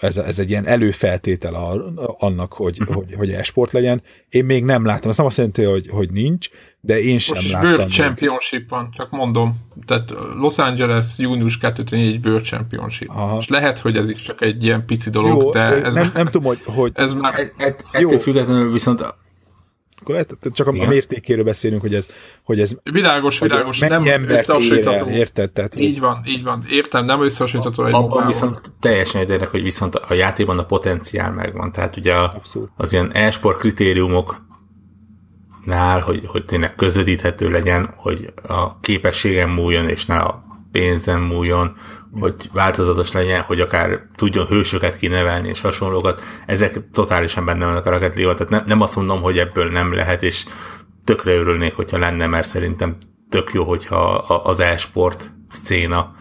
[0.00, 2.96] ez, ez egy ilyen előfeltétel a, annak, hogy, uh-huh.
[2.96, 4.02] hogy, hogy e-sport legyen.
[4.28, 6.48] Én még nem láttam, ez nem azt jelenti, hogy, hogy nincs,
[6.80, 7.70] de én sem Most láttam.
[7.70, 9.54] World Championship van, csak mondom.
[9.86, 10.10] Tehát
[10.40, 13.08] Los Angeles június 2004 World Championship.
[13.08, 13.38] Aha.
[13.40, 16.26] És lehet, hogy ez is csak egy ilyen pici dolog, Jó, de ez nem, nem
[16.26, 17.38] tudom, hogy, hogy ez már...
[17.38, 19.14] Et, et, ettől függetlenül viszont
[20.00, 22.08] akkor lehet, csak a, a mértékéről beszélünk, hogy ez,
[22.42, 25.08] hogy ez világos, világos, nem összehasonlítható.
[25.08, 25.52] Érted?
[25.52, 25.82] Tehát, hogy...
[25.82, 30.14] Így van, így van, értem, nem összehasonlítható egy Abban viszont teljesen egyértek, hogy viszont a
[30.14, 32.40] játékban a potenciál megvan, tehát ugye a,
[32.76, 34.48] az ilyen e-sport kritériumok
[35.64, 40.42] nál, hogy, hogy tényleg közvetíthető legyen, hogy a képességem múljon, és ne a
[40.72, 41.76] pénzem múljon,
[42.12, 47.90] hogy változatos legyen, hogy akár tudjon hősöket kinevelni és hasonlókat, ezek totálisan benne vannak a
[47.90, 50.46] Rocket League-ban, tehát nem, nem azt mondom, hogy ebből nem lehet, és
[51.04, 52.96] tökre örülnék, hogyha lenne, mert szerintem
[53.28, 56.14] tök jó, hogyha az e-sport széna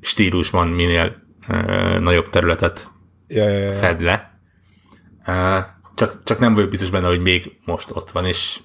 [0.00, 1.16] stílusban minél
[1.48, 2.90] uh, nagyobb területet
[3.26, 3.72] ja, ja, ja.
[3.72, 4.40] fed le.
[5.26, 5.64] Uh,
[5.94, 8.60] csak, csak nem vagyok biztos benne, hogy még most ott van, és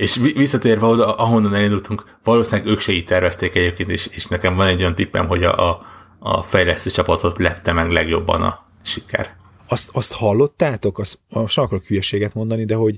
[0.00, 4.66] és visszatérve oda, ahonnan elindultunk, valószínűleg ők se így tervezték egyébként, és, és nekem van
[4.66, 5.80] egy olyan tippem, hogy a, a,
[6.18, 9.36] a fejlesztő csapatot lepte meg legjobban a siker.
[9.68, 10.98] Azt, azt hallottátok?
[10.98, 12.96] Azt, most nem akarok hülyeséget mondani, de hogy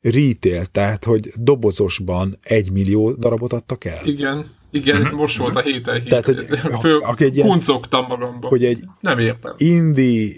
[0.00, 4.04] retail, tehát hogy dobozosban egy millió darabot adtak el?
[4.04, 5.18] Igen, igen, uh-huh.
[5.18, 6.08] most volt a héten hét.
[6.08, 6.46] Tehát, hogy
[6.80, 8.48] Föl, aki egy ilyen, magamba.
[8.48, 9.54] Hogy egy nem értem.
[9.56, 10.32] Indie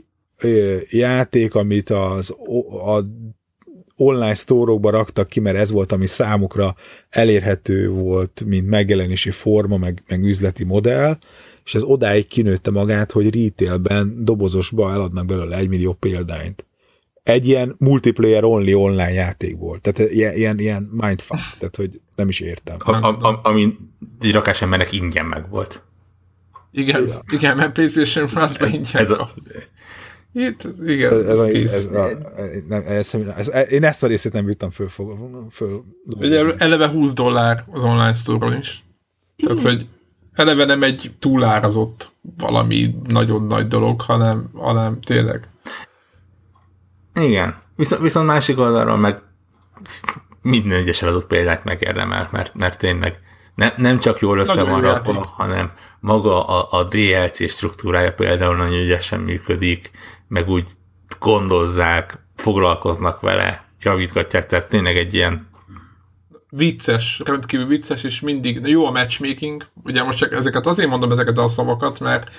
[0.90, 2.34] játék, amit az
[2.86, 3.04] a
[3.96, 6.74] online sztórokba raktak ki, mert ez volt, ami számukra
[7.10, 11.16] elérhető volt, mint megjelenési forma, meg, meg üzleti modell,
[11.64, 16.66] és ez odáig kinőtte magát, hogy retailben, dobozosba eladnak belőle egy millió példányt.
[17.22, 19.80] Egy ilyen multiplayer only online játék volt.
[19.80, 22.76] Tehát ilyen, ilyen, ilyen mindfuck, tehát hogy nem is értem.
[22.78, 23.76] A, a, a, ami
[24.20, 25.82] egy rakás embernek ingyen meg volt.
[26.72, 27.20] Igen, ja.
[27.30, 29.28] igen, mert PlayStation Plus-ban ingyen ez a,
[30.34, 32.08] itt, igen, ez, ez, ez, ez, a,
[32.68, 34.88] nem, ez, ez, én ezt a részét nem juttam föl.
[34.88, 35.06] föl,
[35.50, 38.84] föl Ugye eleve 20 dollár az online store is.
[39.36, 39.86] Tehát, hogy
[40.32, 45.48] eleve nem egy túlárazott valami nagyon nagy dolog, hanem, hanem tényleg.
[47.14, 47.54] Igen.
[47.76, 49.22] Viszont, viszont másik oldalról meg
[50.42, 53.20] minden egyes adott példát megérdemel, mert, mert tényleg
[53.54, 58.80] ne, nem csak jól össze van rakva, hanem maga a, a DLC struktúrája például nagyon
[58.80, 59.90] ügyesen működik,
[60.34, 60.66] meg úgy
[61.18, 65.48] gondozzák, foglalkoznak vele, javítgatják, tehát tényleg egy ilyen
[66.50, 69.66] vicces, rendkívül vicces, és mindig jó a matchmaking.
[69.84, 72.30] Ugye most csak ezeket azért mondom ezeket a szavakat, mert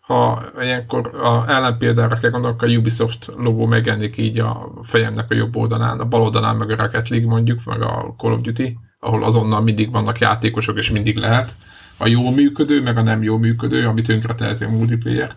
[0.00, 5.56] ha ilyenkor a ellenpéldára kell gondolok, a Ubisoft logó megjelenik így a fejemnek a jobb
[5.56, 9.24] oldalán, a bal oldalán meg a Rocket League mondjuk, meg a Call of Duty, ahol
[9.24, 11.54] azonnal mindig vannak játékosok, és mindig lehet.
[11.96, 15.36] A jó működő, meg a nem jó működő, amit tönkre teheti a multiplayer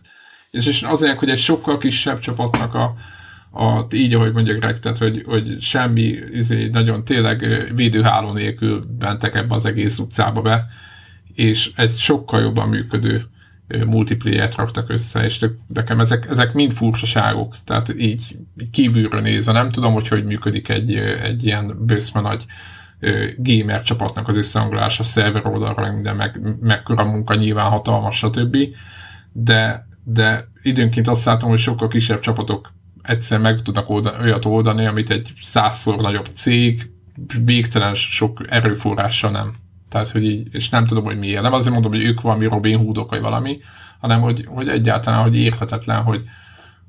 [0.52, 2.96] és, azért, hogy egy sokkal kisebb csapatnak a,
[3.64, 9.36] a így, ahogy mondja Greg, tehát, hogy, hogy semmi izé, nagyon tényleg védőháló nélkül bentek
[9.36, 10.68] ebbe az egész utcába be,
[11.34, 13.28] és egy sokkal jobban működő
[13.86, 18.38] multiplayer-t raktak össze, és nekem ezek, ezek mind furcsaságok, tehát így
[18.72, 22.46] kívülről nézve, nem tudom, hogy hogy működik egy, egy ilyen bőszme nagy
[23.38, 28.58] gamer csapatnak az összehangolása, szerver oldalra, minden, meg mekkora munka nyilván hatalmas, stb.
[29.32, 34.86] De, de időnként azt látom, hogy sokkal kisebb csapatok egyszer meg tudnak oldani, olyat oldani,
[34.86, 36.92] amit egy százszor nagyobb cég
[37.44, 39.56] végtelen sok erőforrással nem.
[39.90, 41.42] Tehát, hogy így, és nem tudom, hogy miért.
[41.42, 43.60] Nem azért mondom, hogy ők valami Robin Hoodok, vagy valami,
[44.00, 46.24] hanem, hogy, hogy egyáltalán, hogy érthetetlen, hogy,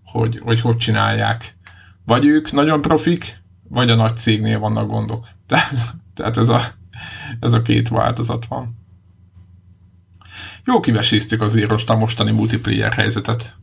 [0.04, 1.56] hogy, hogy hogy csinálják.
[2.04, 3.36] Vagy ők nagyon profik,
[3.68, 5.28] vagy a nagy cégnél vannak gondok.
[5.48, 5.74] Tehát,
[6.14, 6.60] tehát ez, a,
[7.40, 8.76] ez a két változat van.
[10.68, 13.54] Jó kiveséztük azért most a mostani multiplayer helyzetet.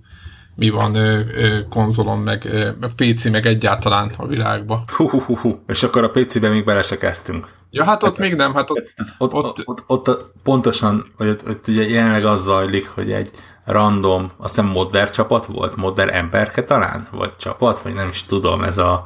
[0.55, 4.83] Mi van ö, ö, konzolon, meg ö, PC, meg egyáltalán a világban.
[4.87, 5.63] Hú, hú, hú, hú.
[5.67, 7.47] És akkor a PC-ben még bele se kezdtünk.
[7.69, 8.93] Ja, hát ott hát, még nem, hát ott...
[9.17, 13.29] Ott, ott, ott, ott, ott pontosan, hogy ott, ott ugye jelenleg az zajlik, hogy egy
[13.65, 18.63] random, azt hiszem modder csapat volt, modder emberke talán, vagy csapat, vagy nem is tudom,
[18.63, 19.05] ez a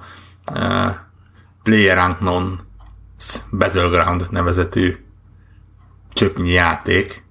[0.54, 0.95] uh,
[1.64, 2.60] Player Unknown
[3.52, 4.95] Battleground nevezetű
[6.14, 7.28] csöpnyi játék.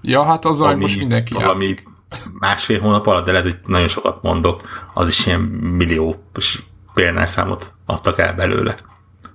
[0.00, 1.88] Ja, hát az ami most mindenki valami játszik.
[2.32, 6.24] másfél hónap alatt, de lehet, hogy nagyon sokat mondok, az is ilyen millió
[6.94, 8.76] példányszámot adtak el belőle.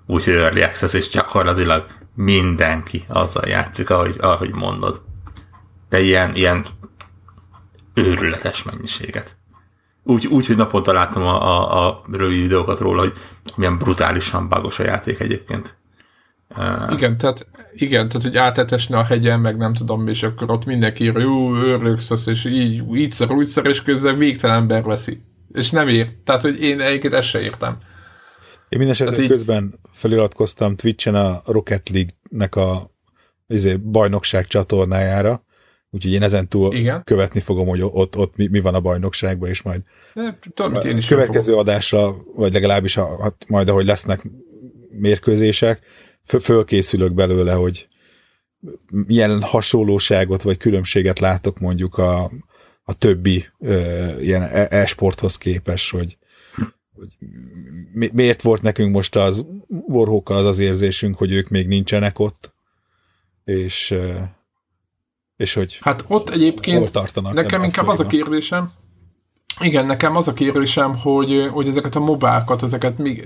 [0.06, 1.86] Úgyhogy Early Access, és gyakorlatilag
[2.16, 5.02] mindenki azzal játszik, ahogy, ahogy mondod.
[5.90, 6.66] De ilyen, ilyen
[7.94, 9.38] őrületes mennyiséget.
[10.04, 13.14] Úgy, úgy hogy naponta láttam a, a, a rövid videókat róla, hogy
[13.56, 15.78] milyen brutálisan bagos a játék egyébként.
[16.90, 21.04] Igen, tehát, igen, tehát hogy átletesne a hegyen, meg nem tudom, és akkor ott mindenki
[21.04, 25.22] írja, jó, őrlökszasz, és így, így szar, úgy szar, és közben végtelen ember veszi.
[25.54, 26.10] És nem ér.
[26.24, 27.78] Tehát, hogy én egyébként ezt se értem.
[28.70, 32.92] Én minden esetben közben feliratkoztam Twitch-en a Rocket League-nek a
[33.48, 35.44] izé, bajnokság csatornájára,
[35.90, 37.04] úgyhogy én ezen túl Igen.
[37.04, 39.82] követni fogom, hogy ott, ott mi, mi van a bajnokságban, és majd
[40.14, 44.22] De, tudom, én is következő adásra, vagy legalábbis a, hát majd ahogy lesznek
[44.90, 45.80] mérkőzések,
[46.24, 47.88] fölkészülök belőle, hogy
[48.90, 52.32] milyen hasonlóságot vagy különbséget látok mondjuk a,
[52.84, 56.18] a többi ö, ilyen e-, e-sporthoz képes, hogy,
[56.94, 57.18] hogy
[58.12, 62.54] miért volt nekünk most az Warhawkkal az az érzésünk, hogy ők még nincsenek ott,
[63.44, 63.96] és
[65.38, 68.72] és hogy Hát ott egyébként tartanak nekem inkább az a kérdésem,
[69.60, 73.20] igen, nekem az a kérdésem, hogy, hogy ezeket a mobákat, ezeket mi,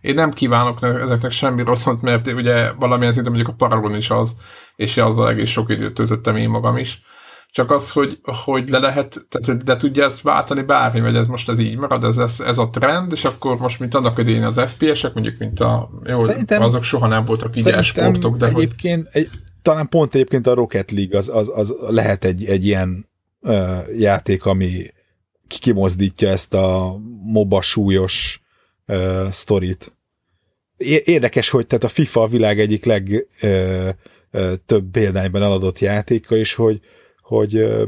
[0.00, 4.36] én nem kívánok ezeknek semmi rosszat, mert ugye valamilyen szinten mondjuk a Paragon is az,
[4.76, 7.02] és azzal egész sok időt töltöttem én magam is.
[7.50, 11.48] Csak az, hogy, hogy le lehet, tehát de tudja ezt váltani bármi, vagy ez most
[11.48, 14.60] ez így marad, ez, ez, ez a trend, és akkor most, mint annak idején az
[14.66, 19.22] FPS-ek, mondjuk, mint a, jó, szerintem, azok soha nem voltak így sportok, de egyébként, hogy...
[19.22, 19.30] egy,
[19.62, 23.08] talán pont egyébként a Rocket League az, az, az lehet egy, egy ilyen
[23.40, 24.86] uh, játék, ami
[25.58, 28.42] kimozdítja ezt a MOBA súlyos
[28.86, 29.96] uh, sztorit.
[31.04, 33.88] Érdekes, hogy tehát a FIFA a világ egyik leg uh,
[34.32, 36.80] uh, több példányban eladott játéka, és hogy,
[37.20, 37.82] hogy uh,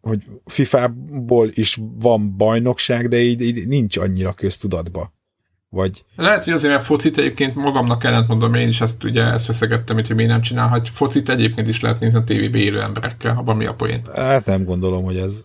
[0.00, 5.12] hogy FIFA-ból is van bajnokság, de így, így nincs annyira köztudatba.
[5.70, 6.04] Vagy...
[6.16, 9.96] Lehet, hogy azért, mert focit egyébként magamnak ellent mondom, én is ezt ugye ezt feszegettem,
[9.96, 10.88] hogy miért nem csinálhat.
[10.88, 14.08] Focit egyébként is lehet nézni a tévébe élő emberekkel, abban mi a poén.
[14.14, 15.44] Hát nem gondolom, hogy ez...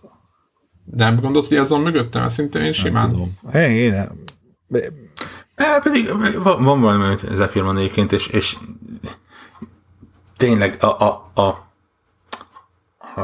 [0.92, 2.28] Nem gondolod, hogy ez van mögöttem?
[2.28, 3.02] Szintén én simán.
[3.02, 3.38] Nem tudom.
[3.54, 4.24] Én, én nem.
[5.56, 6.10] Hát pedig
[6.42, 8.56] van, van valami ez a film egyébként, és, és
[10.36, 11.42] tényleg a, a, a,
[13.20, 13.22] a,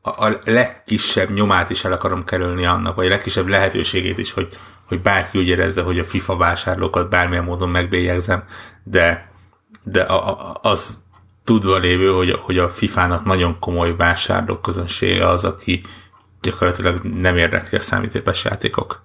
[0.00, 4.48] a, a legkisebb nyomát is el akarom kerülni annak, vagy a legkisebb lehetőségét is, hogy,
[4.88, 8.44] hogy bárki úgy érezze, hogy a FIFA vásárlókat bármilyen módon megbélyegzem,
[8.84, 9.30] de,
[9.82, 11.02] de a, a, az
[11.44, 15.82] tudva lévő, hogy, hogy a FIFA-nak nagyon komoly vásárlók közönsége az, aki
[16.42, 19.04] gyakorlatilag nem érdekli a számítógépes játékok.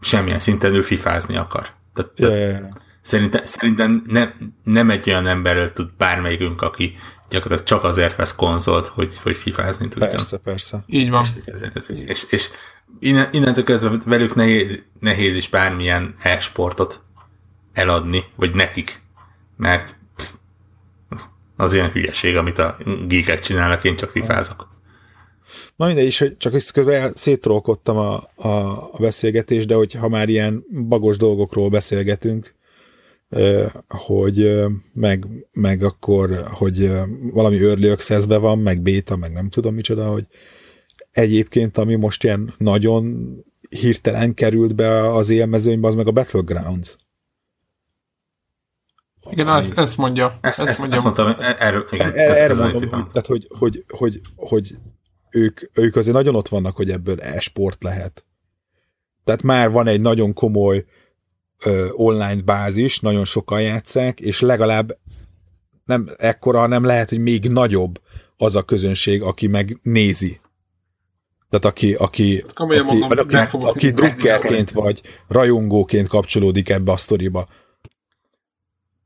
[0.00, 1.68] Semmilyen szinten ő fifázni akar.
[1.94, 2.70] Tehát, yeah, yeah, yeah.
[3.02, 6.96] Szerintem, szerintem nem, nem egy olyan emberről tud bármelyikünk, aki
[7.28, 10.10] gyakorlatilag csak azért vesz konzolt, hogy, hogy fifázni tudjon.
[10.10, 10.84] Persze, persze.
[10.86, 11.24] Így van.
[11.84, 12.50] És, és, és
[12.98, 17.00] innen, innentől kezdve velük nehéz, nehéz is bármilyen e-sportot
[17.72, 19.02] eladni, vagy nekik,
[19.56, 21.22] mert pff,
[21.56, 22.76] az ilyen hülyeség, amit a
[23.06, 24.68] geekek csinálnak, én csak fifázok.
[25.76, 28.48] Na mindegy is, hogy csak közben szétrolkodtam a, a,
[28.92, 32.54] a beszélgetést, de hogy ha már ilyen bagos dolgokról beszélgetünk,
[33.88, 36.90] hogy meg, meg akkor, hogy
[37.32, 40.26] valami early access van, meg beta, meg nem tudom micsoda, hogy
[41.12, 43.28] egyébként, ami most ilyen nagyon
[43.68, 46.96] hirtelen került be az élmezőnybe, az meg a Battlegrounds.
[49.30, 49.58] Igen, ami...
[49.58, 50.38] ezt, ezt mondja.
[50.40, 50.96] Ezt, ezt, ezt, mondja.
[50.96, 54.74] ezt mondtam, erről, igen, erre, ezt, erre mondom, tehát, hogy, hogy, hogy, hogy
[55.30, 58.24] ők, ők azért nagyon ott vannak, hogy ebből e-sport lehet.
[59.24, 60.84] Tehát már van egy nagyon komoly
[61.64, 64.98] ö, online bázis, nagyon sokan játszák, és legalább
[65.84, 68.00] nem ekkora, hanem lehet, hogy még nagyobb
[68.36, 70.40] az a közönség, aki meg nézi.
[71.50, 76.96] Tehát aki, aki, hát aki, mondom, aki, aki, aki drukkerként vagy rajongóként kapcsolódik ebbe a
[76.96, 77.46] sztoriba.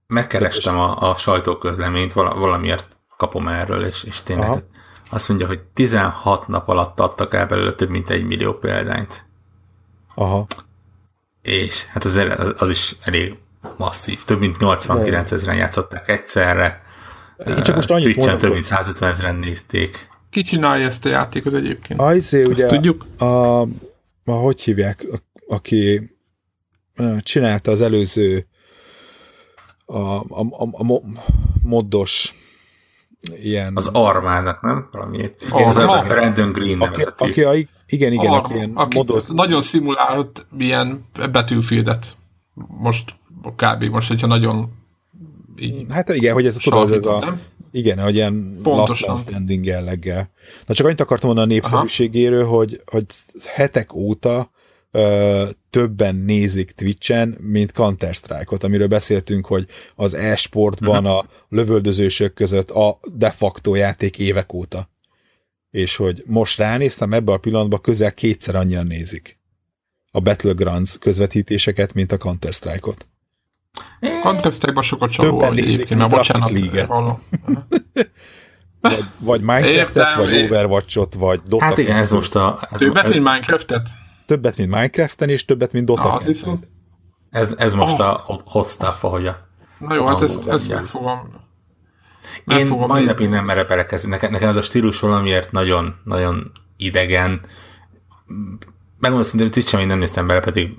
[0.06, 4.60] Megkerestem a, a sajtóközleményt, valamiért kapom erről, és, és tényleg Aha.
[5.10, 9.24] Azt mondja, hogy 16 nap alatt adtak el belőle több mint egy millió példányt.
[10.14, 10.46] Aha
[11.42, 13.34] és hát az, az is elég
[13.76, 14.24] masszív.
[14.24, 16.82] Több mint 89 ezeren játszották egyszerre.
[17.46, 20.08] Én csak most annyit Twitch-en több mint 150 ezeren nézték.
[20.30, 22.00] Ki csinálja ezt a játékot egyébként?
[22.00, 23.06] Ajzé, ugye, tudjuk?
[23.18, 23.66] A, a,
[24.24, 26.10] hogy hívják, a, aki
[27.18, 28.46] csinálta az előző
[29.84, 31.00] a, a, a, a
[31.62, 32.34] moddos
[33.42, 33.72] ilyen...
[33.76, 34.88] Az Armának, nem?
[34.92, 35.30] Valami.
[35.50, 36.02] Arma.
[36.02, 37.54] Brandon Green aki, aki a,
[37.86, 39.24] igen, igen, Arma, aki ilyen aki modos...
[39.26, 42.16] nagyon szimulált ilyen betűfildet.
[42.54, 43.14] Most
[43.56, 43.84] kb.
[43.84, 44.72] most, hogyha nagyon
[45.56, 47.40] így Hát igen, hogy ez a, tudod, ez a, nem?
[47.72, 49.08] igen, hogy ilyen Pontosan.
[49.08, 50.30] last standing jelleggel.
[50.66, 53.04] Na csak annyit akartam mondani a népszerűségéről, hogy, hogy
[53.46, 54.50] hetek óta
[54.90, 61.18] ö, többen nézik Twitchen, mint Counter-Strike-ot, amiről beszéltünk, hogy az e-sportban uh-huh.
[61.18, 64.90] a lövöldözősök között a de facto játék évek óta.
[65.70, 69.38] És hogy most ránéztem, ebbe a pillanatban közel kétszer annyian nézik
[70.10, 73.06] a Battlegrounds közvetítéseket, mint a Counter-Strike-ot.
[74.22, 76.50] Counter-Strike-ban sokat csaló, egyébként, mert bocsánat.
[78.80, 81.64] vagy, vagy Minecraft-et, vagy Overwatch-ot, vagy Dota.
[81.64, 82.68] Hát igen, ez most a...
[82.70, 83.88] Ez Többet, mint Minecraft-et?
[84.30, 86.12] Többet, mint Minecraft-en, és többet, mint Dota.
[86.12, 86.70] Az viszont.
[87.30, 88.30] Ez, ez most oh.
[88.30, 89.48] a hot stuff, ahogy a...
[89.78, 91.18] Na jó, hát ezt, ezt meg fogom...
[92.46, 94.12] Én mai napig nem merek belekezdeni.
[94.12, 97.40] Nekem, nekem ez a stílus valamiért nagyon, nagyon idegen.
[98.98, 100.74] Megmondom szintén, Twitch-en még nem néztem bele, pedig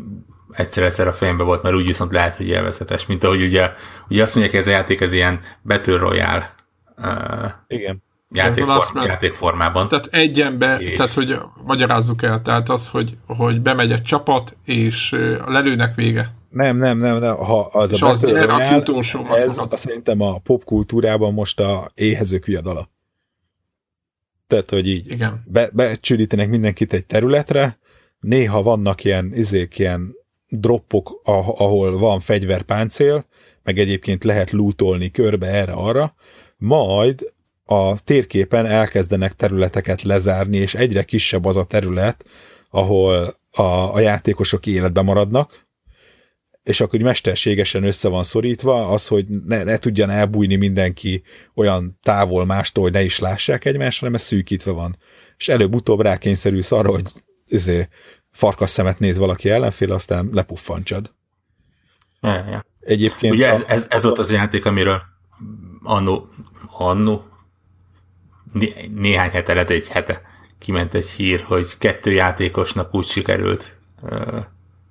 [0.52, 3.72] egyszer-egyszer a fejembe volt, mert úgy viszont lehet, hogy élvezetes, mint ahogy ugye,
[4.10, 6.56] ugye azt mondják, hogy ez a játék ez ilyen Battle Royale
[6.98, 8.04] uh, Igen.
[8.34, 9.88] Játékform, játékformában.
[9.88, 10.96] Tehát egy ember, és...
[10.96, 15.16] tehát hogy magyarázzuk el, tehát az, hogy, hogy bemegy egy csapat, és
[15.46, 16.34] lelőnek vége.
[16.50, 17.36] Nem, nem, nem, nem.
[17.36, 18.84] Ha az és a az Royale,
[19.36, 22.90] ez a, szerintem a popkultúrában most a éhezők viadala.
[24.48, 25.44] Tehát, hogy így Igen.
[25.46, 27.80] Be, becsülítenek mindenkit egy területre,
[28.20, 30.16] néha vannak ilyen, izék, ilyen
[30.48, 33.26] droppok, ahol van fegyverpáncél,
[33.64, 36.14] meg egyébként lehet lootolni körbe erre-arra,
[36.58, 37.34] majd
[37.72, 42.26] a térképen elkezdenek területeket lezárni, és egyre kisebb az a terület,
[42.70, 43.62] ahol a,
[43.94, 45.68] a játékosok életben maradnak,
[46.64, 51.24] és akkor mesterségesen össze van szorítva, az, hogy ne, ne tudjan elbújni mindenki
[51.56, 54.98] olyan távol mástól, hogy ne is lássák egymást, hanem ez szűkítve van.
[55.38, 57.04] És előbb-utóbb rákényszerülsz arra, hogy
[57.48, 57.88] izé,
[58.32, 61.14] farkas szemet néz valaki ellenfél, aztán lepuffancsad.
[62.22, 62.66] Ja, ja.
[62.80, 63.34] Egyébként...
[63.34, 65.02] Ugye ez, ez, ez volt az a játék, amiről
[65.84, 66.30] annó,
[66.72, 67.31] annó
[68.52, 70.22] né, néhány hete, lehet egy hete
[70.60, 73.76] kiment egy hír, hogy kettő játékosnak úgy sikerült,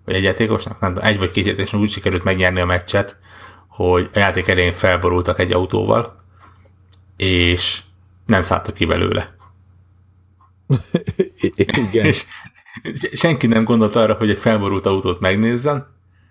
[0.05, 3.17] vagy egy játékosnak, nem egy vagy két játékosnak úgy sikerült megnyerni a meccset,
[3.69, 6.17] hogy a játék elején felborultak egy autóval,
[7.17, 7.81] és
[8.27, 9.35] nem szálltak ki belőle.
[11.91, 12.05] Igen.
[12.05, 12.25] és
[13.13, 15.87] senki nem gondolt arra, hogy egy felborult autót megnézzen,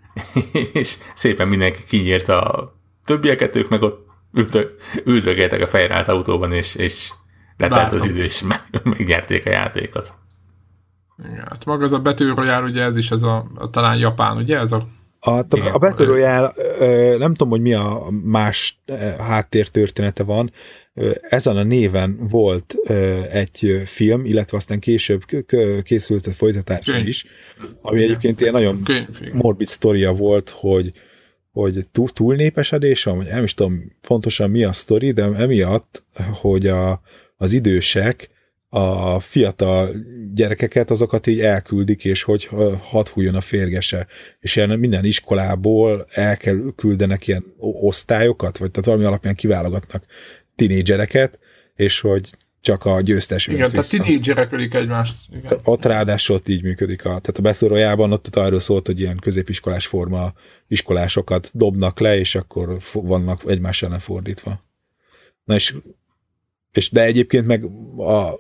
[0.74, 2.76] és szépen mindenki kinyírta a
[3.06, 4.09] többieket, ők meg ott
[5.06, 7.12] üldögéltek a fejrált autóban, és, és
[7.58, 8.44] letelt az idő, és
[8.84, 10.14] megnyerték a játékot.
[11.24, 14.38] Igen, hát maga az a Battle Royale, ugye ez is ez a, a talán Japán,
[14.38, 14.88] ugye ez a
[15.22, 16.54] a, a, a Battle Royale,
[17.18, 18.82] nem tudom, hogy mi a más
[19.18, 20.52] háttértörténete van,
[21.22, 22.76] ezen a néven volt
[23.32, 25.22] egy film, illetve aztán később
[25.84, 27.26] készült a folytatása is,
[27.82, 28.84] ami egyébként ilyen nagyon
[29.34, 30.92] morbid sztoria volt, hogy
[31.52, 36.68] hogy túl, túlnépesedés van, vagy nem is tudom pontosan mi a sztori, de emiatt, hogy
[36.68, 37.02] a,
[37.38, 38.30] az idősek
[38.70, 39.96] a fiatal
[40.34, 42.50] gyerekeket, azokat így elküldik, és hogy
[42.82, 44.08] hadd hújjon a férgese.
[44.40, 50.06] És ilyen minden iskolából el kell küldenek ilyen osztályokat, vagy tehát valami alapján kiválogatnak
[50.56, 51.40] tinédzsereket,
[51.76, 52.30] és hogy
[52.62, 55.14] csak a győztes Igen, tehát tinédzserek ölik egymást.
[55.32, 55.60] Igen.
[55.64, 57.00] Ott ráadásul ott így működik.
[57.00, 60.34] A, tehát a Battle Royale-ban ott, ott arról szólt, hogy ilyen középiskolás forma
[60.68, 64.64] iskolásokat dobnak le, és akkor vannak egymás ellen fordítva.
[65.44, 65.76] Na és,
[66.72, 67.64] és de egyébként meg
[67.98, 68.34] a,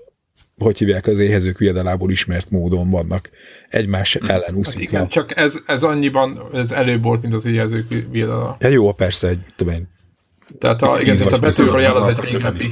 [0.57, 3.29] hogy hívják, az éhezők viadalából ismert módon vannak
[3.69, 4.79] egymás ellen úszítva.
[4.79, 8.57] Hát igen, csak ez, ez annyiban, ez előbb volt, mint az éhezők viadala.
[8.59, 9.87] Ja, jó, persze, egy, tudom én,
[10.57, 12.71] tehát a, igen, a Battle Royale az egy régebbi.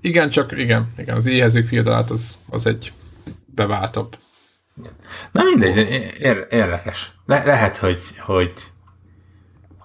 [0.00, 2.92] Igen, csak igen, igen, az éhezők fiadalát az, az egy
[3.46, 4.16] beváltabb.
[5.32, 5.76] Na mindegy,
[6.50, 7.12] érdekes.
[7.26, 8.52] Le, lehet, hogy, hogy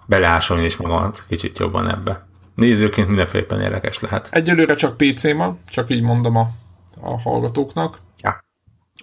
[0.06, 2.28] beleásom is magamat kicsit jobban ebbe.
[2.56, 4.28] Nézőként mindenféleképpen érdekes lehet.
[4.32, 6.50] Egyelőre csak PC ma, csak így mondom a,
[7.02, 8.00] a hallgatóknak.
[8.22, 8.44] Ja.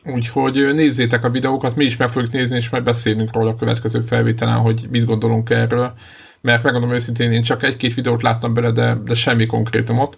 [0.05, 4.01] Úgyhogy nézzétek a videókat, mi is meg fogjuk nézni, és majd beszélünk róla a következő
[4.01, 5.95] felvételen, hogy mit gondolunk erről
[6.43, 10.17] mert megmondom őszintén, én csak egy-két videót láttam bele, de, de semmi konkrétumot,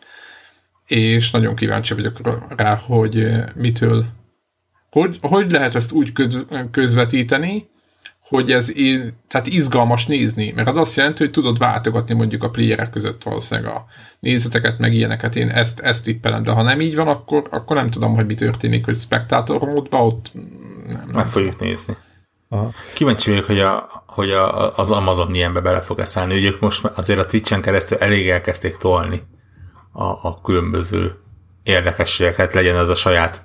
[0.87, 2.20] és nagyon kíváncsi vagyok
[2.57, 4.05] rá, hogy eh, mitől,
[4.91, 6.12] hogy, hogy lehet ezt úgy
[6.70, 7.68] közvetíteni,
[8.28, 8.72] hogy ez
[9.28, 13.72] tehát izgalmas nézni, mert az azt jelenti, hogy tudod váltogatni mondjuk a playerek között valószínűleg
[13.72, 13.85] a
[14.20, 17.91] nézeteket, meg ilyeneket, én ezt, ezt tippelem, de ha nem így van, akkor, akkor nem
[17.91, 21.97] tudom, hogy mi történik, hogy spektátor módban ott nem, nem Meg fogjuk nézni.
[22.49, 22.72] Aha.
[22.95, 26.85] Kíváncsi vagyok, hogy, a, hogy a, az Amazon ilyenbe bele fog szállni, hogy ők most
[26.85, 29.22] azért a Twitch-en keresztül elég elkezdték tolni
[29.95, 31.18] a, a különböző
[31.62, 33.45] érdekességeket, legyen az a saját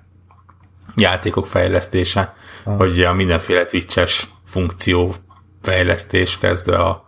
[0.95, 2.78] játékok fejlesztése, Aha.
[2.78, 5.16] hogy a mindenféle Twitch-es funkció
[5.62, 7.06] fejlesztés kezdve a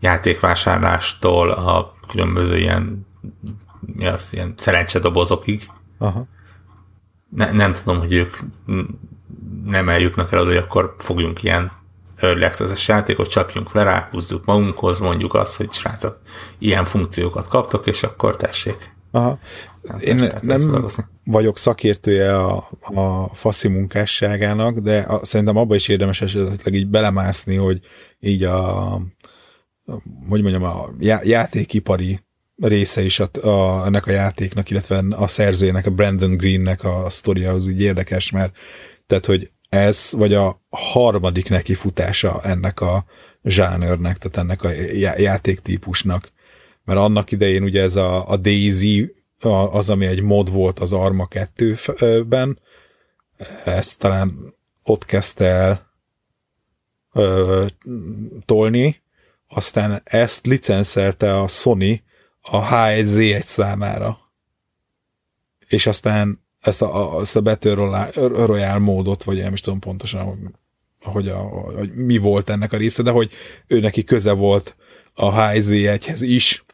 [0.00, 3.06] játékvásárlástól a különböző ilyen,
[3.80, 5.70] mi az, ilyen szerencsedobozokig.
[5.98, 6.26] Aha.
[7.28, 8.36] Ne, nem tudom, hogy ők
[9.64, 11.72] nem eljutnak el oda, hogy akkor fogjunk ilyen
[12.20, 16.20] early access játékot, csapjunk le rá, húzzuk magunkhoz, mondjuk azt, hogy srácok,
[16.58, 18.96] ilyen funkciókat kaptok, és akkor tessék.
[19.10, 19.38] Aha.
[19.88, 20.86] Hát, Én nem
[21.24, 27.56] vagyok szakértője a, a faszi munkásságának, de a, szerintem abba is érdemes esetleg így belemászni,
[27.56, 27.80] hogy
[28.20, 29.00] így a,
[30.28, 30.90] hogy mondjam, a
[31.22, 32.18] játékipari
[32.56, 37.52] része is a, a, ennek a játéknak, illetve a szerzőjének, a Brandon Greennek a sztoria
[37.52, 38.56] az úgy érdekes, mert
[39.06, 43.04] tehát, hogy ez, vagy a harmadik nekifutása ennek a
[43.44, 44.70] zsánőrnek, tehát ennek a
[45.20, 46.32] játéktípusnak.
[46.84, 49.14] Mert annak idején ugye ez a, a Daisy,
[49.70, 52.58] az, ami egy mod volt az Arma 2-ben,
[53.64, 55.92] ezt talán ott kezdte el
[57.12, 57.66] ö,
[58.44, 59.02] tolni,
[59.48, 62.02] aztán ezt licenszelte a Sony
[62.40, 64.18] a H1Z1 számára.
[65.66, 67.74] És aztán ezt a, ezt a Battle
[68.14, 70.58] Royale módot, vagy nem is tudom pontosan,
[71.02, 71.38] hogy, a,
[71.76, 73.30] hogy mi volt ennek a része, de hogy
[73.66, 74.76] ő neki köze volt
[75.14, 76.64] a HZ1-hez is,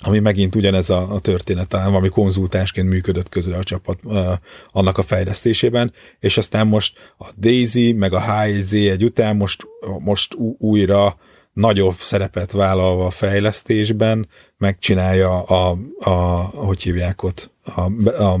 [0.00, 4.26] ami megint ugyanez a, a történet, talán valami konzultásként működött közre a csapat uh,
[4.72, 9.66] annak a fejlesztésében, és aztán most a Daisy, meg a HZ1 után most,
[9.98, 11.16] most újra
[11.52, 17.80] nagyobb szerepet vállalva a fejlesztésben, megcsinálja a, a, a hogy hívják ott, a,
[18.22, 18.40] a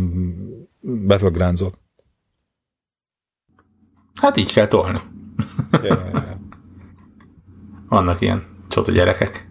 [1.06, 1.78] Battlegrounds-ot.
[4.20, 4.98] Hát így kell tolni.
[7.88, 9.48] Vannak ilyen csoda gyerekek.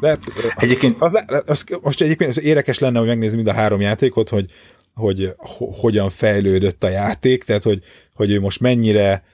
[0.00, 0.18] De
[0.54, 4.50] egyébként az, az, most egyébként az érdekes lenne, hogy megnézni mind a három játékot, hogy,
[4.94, 7.82] hogy hogyan fejlődött a játék, tehát hogy,
[8.14, 9.24] hogy ő most mennyire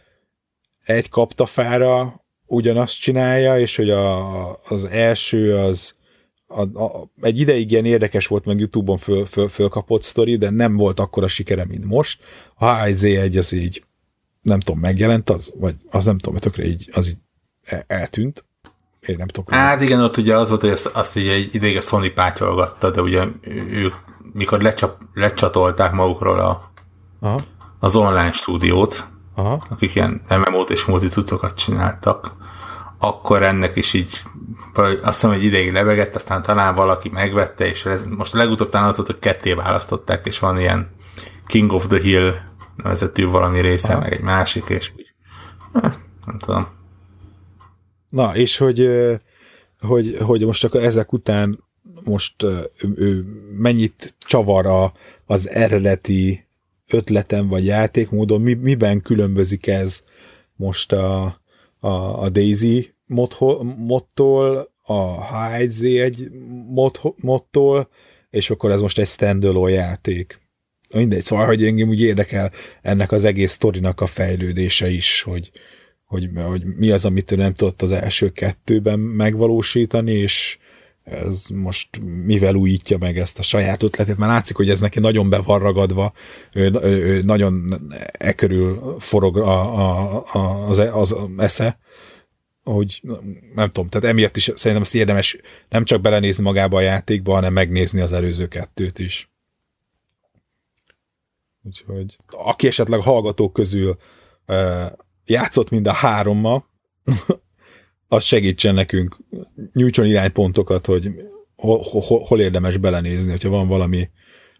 [0.84, 5.94] egy kaptafára ugyanazt csinálja, és hogy a, az első az
[6.52, 10.76] a, a, egy ideig ilyen érdekes volt, meg Youtube-on föl, föl, fölkapott sztori, de nem
[10.76, 12.22] volt akkora sikere, mint most.
[12.54, 13.84] A HZ1 az így
[14.42, 17.18] nem tudom, megjelent az, vagy az nem tudom, tökre így, az így
[17.86, 18.44] eltűnt.
[19.00, 19.50] Én nem tudok.
[19.50, 22.90] Hát igen, ott ugye az volt, hogy azt, azt így egy ideig a Sony pátyolgatta,
[22.90, 23.24] de ugye
[23.70, 23.94] ők
[24.32, 26.72] mikor lecsap, lecsatolták magukról a,
[27.20, 27.40] Aha.
[27.78, 29.62] az online stúdiót, Aha.
[29.70, 32.32] akik ilyen MMO-t és multicucokat csináltak,
[33.00, 34.20] akkor ennek is így
[34.74, 38.88] azt hiszem, hogy ideig lebegett, aztán talán valaki megvette, és ez, most a legutóbb talán
[38.88, 40.90] az volt, hogy ketté választották, és van ilyen
[41.46, 42.34] King of the Hill
[42.76, 44.00] nevezetű valami része, Aha.
[44.00, 45.14] meg egy másik, és úgy,
[46.26, 46.68] nem tudom.
[48.08, 48.90] Na, és hogy,
[49.80, 51.64] hogy, hogy most akkor ezek után
[52.04, 52.34] most
[52.94, 53.24] ő
[53.56, 54.92] mennyit csavar a,
[55.26, 56.46] az eredeti
[56.88, 60.02] ötletem vagy játékmódon, mi, miben különbözik ez
[60.56, 61.39] most a,
[61.80, 66.30] a, a Daisy modtól, a H1Z1
[66.68, 67.88] mod, modtól,
[68.30, 70.40] és akkor ez most egy standalone játék.
[70.94, 72.52] Mindegy, szóval, hogy engem úgy érdekel
[72.82, 75.50] ennek az egész sztorinak a fejlődése is, hogy,
[76.04, 80.58] hogy, hogy mi az, amit ő nem tudott az első kettőben megvalósítani, és
[81.10, 85.30] ez most mivel újítja meg ezt a saját ötletét, mert látszik, hogy ez neki nagyon
[85.30, 86.12] be van ragadva,
[86.52, 87.82] ő, ő, ő nagyon
[88.12, 91.78] e körül forog a, a, a, az, az esze,
[92.62, 93.02] hogy
[93.54, 95.36] nem tudom, tehát emiatt is szerintem ezt érdemes
[95.68, 99.30] nem csak belenézni magába a játékba, hanem megnézni az előző kettőt is.
[101.62, 103.96] Úgyhogy aki esetleg hallgatók közül
[105.24, 106.68] játszott mind a hárommal,
[108.12, 109.16] az segítsen nekünk,
[109.72, 111.10] nyújtson iránypontokat, hogy
[111.56, 114.10] hol, hol, hol érdemes belenézni, hogyha van valami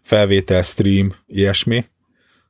[0.01, 1.85] felvétel, stream, ilyesmi,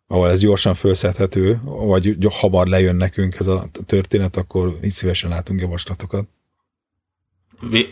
[0.07, 5.61] ahol ez gyorsan felszedhető, vagy hamar lejön nekünk ez a történet, akkor így szívesen látunk
[5.61, 6.27] javaslatokat.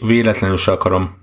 [0.02, 1.18] Véletlenül se akarom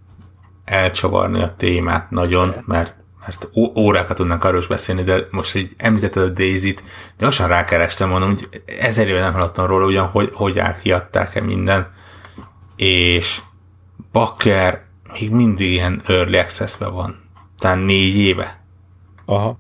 [0.65, 6.23] elcsavarni a témát nagyon, mert mert órákat tudnánk arról is beszélni, de most így említetted
[6.23, 6.83] a Daisy-t,
[7.19, 11.93] gyorsan rákerestem, mondom, hogy ezer éve nem hallottam róla, ugyan, hogy, hogy átkiadták-e minden,
[12.77, 13.41] és
[14.13, 17.25] Bakker még mindig ilyen early access van.
[17.59, 18.65] Tehát négy éve.
[19.25, 19.59] Aha.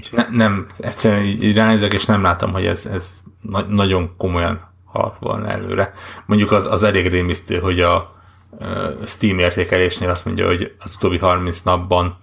[0.00, 4.60] És ne, nem, egyszerűen így ránézek, és nem látom, hogy ez, ez na- nagyon komolyan
[4.84, 5.92] halt volna előre.
[6.26, 8.16] Mondjuk az, az elég rémisztő, hogy a
[8.50, 12.18] uh, Steam értékelésnél azt mondja, hogy az utóbbi 30 napban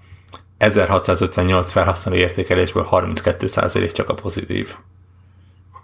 [0.63, 4.75] 1658 felhasználó értékelésből 32% csak a pozitív.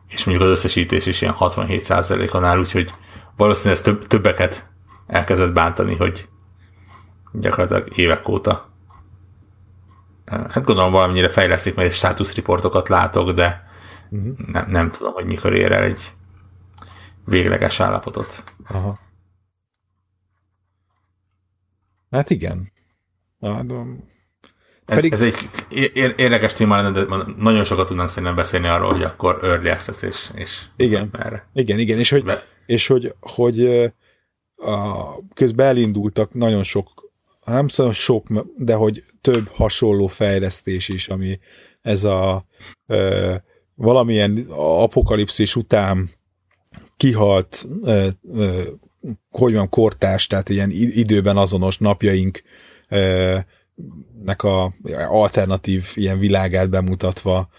[0.10, 2.93] és mondjuk az összesítés is ilyen 67%-on áll, úgyhogy
[3.38, 4.68] valószínűleg ez több, többeket
[5.07, 6.27] elkezdett bántani, hogy
[7.34, 8.69] gyakorlatilag évek óta.
[10.26, 13.69] Hát gondolom valamennyire fejleszik, mert státuszriportokat látok, de
[14.10, 14.38] uh-huh.
[14.38, 16.14] nem, nem tudom, hogy mikor ér el egy
[17.26, 18.43] végleges állapotot.
[18.68, 18.99] Aha.
[22.11, 22.72] Hát igen.
[23.41, 23.65] Hát,
[24.90, 25.14] ez, Pedig...
[25.14, 25.36] ez egy
[26.18, 30.30] érdekes téma lenne, de nagyon sokat tudnánk szerintem beszélni arról, hogy akkor early access és,
[30.34, 31.49] és igen, merre.
[31.53, 32.44] Igen, igen, és hogy, Be...
[32.66, 33.91] és hogy, hogy
[34.56, 35.03] a,
[35.34, 37.11] közben elindultak nagyon sok,
[37.45, 41.40] nem szóval sok, de hogy több hasonló fejlesztés is, ami
[41.82, 42.45] ez a
[42.88, 43.34] ö,
[43.76, 46.10] valamilyen apokalipszis után
[46.98, 48.61] kihalt ö, ö,
[49.30, 52.41] hogy van kortás, tehát ilyen időben azonos napjaink
[52.90, 53.38] ö,
[54.24, 54.74] nek a
[55.10, 57.50] alternatív ilyen világát bemutatva,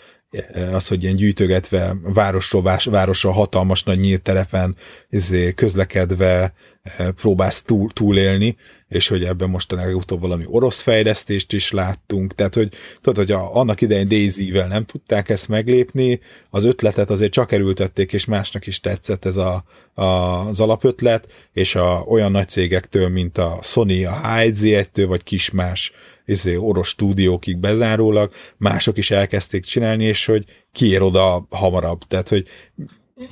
[0.72, 4.76] az, hogy ilyen gyűjtögetve városról városra hatalmas nagy nyílt terepen
[5.08, 8.56] izé, közlekedve eh, próbálsz túl, túlélni,
[8.90, 12.68] és hogy ebben most a legutóbb valami orosz fejlesztést is láttunk, tehát hogy
[13.00, 18.12] tudod, hogy a, annak idején Daisy-vel nem tudták ezt meglépni, az ötletet azért csak erültették,
[18.12, 19.64] és másnak is tetszett ez a,
[19.94, 25.50] a, az alapötlet, és a, olyan nagy cégektől, mint a Sony, a HZ1-től, vagy kis
[25.50, 25.92] más
[26.24, 32.00] izé, orosz stúdiókig bezárólag, mások is elkezdték csinálni, és hogy kiér oda hamarabb.
[32.08, 32.46] Tehát, hogy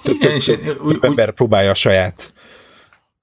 [0.03, 2.33] több ember próbálja a saját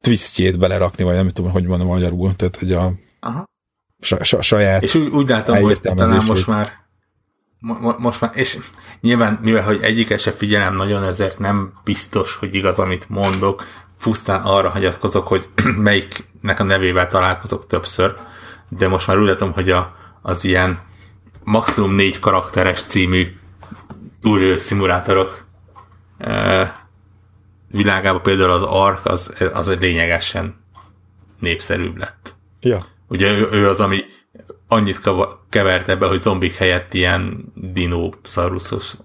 [0.06, 3.44] twistjét belerakni, vagy nem tudom, hogy mondom magyarul, tehát, hogy a Aha.
[4.42, 6.84] saját És úgy, úgy látom, hogy talán most már
[7.98, 8.58] most már, és
[9.02, 13.64] nyilván, mivel hogy egyiket se figyelem nagyon, ezért nem biztos, hogy igaz, amit mondok,
[14.00, 18.16] pusztán arra hagyatkozok, hogy melyiknek a nevével találkozok többször,
[18.70, 20.82] de most már úgy látom, hogy a, az ilyen
[21.44, 23.38] maximum négy karakteres című
[24.22, 25.46] túlélő szimulátorok
[26.18, 26.85] e,
[27.76, 30.56] világában például az Ark az, az lényegesen
[31.40, 32.36] népszerűbb lett.
[32.60, 32.86] Ja.
[33.08, 34.04] Ugye ő, ő az, ami
[34.68, 35.02] annyit
[35.50, 38.96] kevert ebbe, hogy zombik helyett ilyen dinószauruszos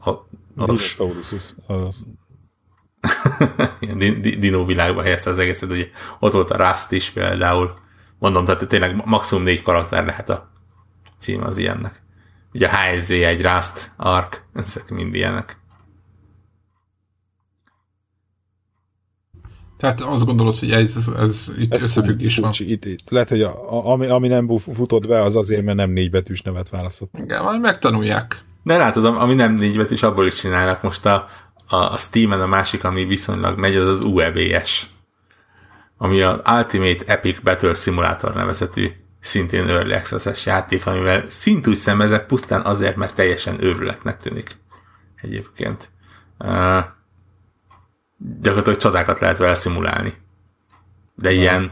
[0.55, 1.35] Dinosaurus.
[1.67, 2.07] Az.
[4.39, 7.81] Dino világba helyezte az egészet, hogy ott volt a Rust is például,
[8.21, 10.51] Mondom, tehát tényleg maximum négy karakter lehet a
[11.19, 12.03] cím az ilyennek.
[12.53, 15.60] Ugye a HSZ egy Rust, Ark, ezek mind ilyenek.
[19.81, 22.53] Tehát azt gondolod, hogy ez, ez, ez itt ez összefüggés van.
[22.59, 23.11] Itt, itt.
[23.11, 26.43] Lehet, hogy a, a, ami, ami nem futott be, az azért, mert nem négy betűs
[26.43, 27.13] nevet választott.
[27.19, 28.45] Igen, majd megtanulják.
[28.63, 30.83] De látod, ami nem négy betűs, abból is csinálnak.
[30.83, 31.27] Most a,
[31.69, 34.89] a, a Steam-en a másik, ami viszonylag megy, az az UEBS
[36.03, 38.91] ami a Ultimate Epic Battle Simulator nevezetű
[39.21, 44.57] szintén Early access játék, amivel szintúgy szemezek pusztán azért, mert teljesen őrületnek tűnik
[45.23, 45.91] egyébként.
[46.39, 46.85] Uh,
[48.41, 50.15] gyakorlatilag csodákat lehet vele szimulálni.
[51.15, 51.71] De ilyen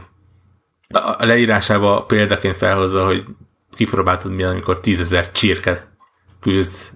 [0.87, 3.25] a leírásába példaként felhozza, hogy
[3.75, 5.87] kipróbáltad milyen, amikor tízezer csirke
[6.39, 6.91] küzd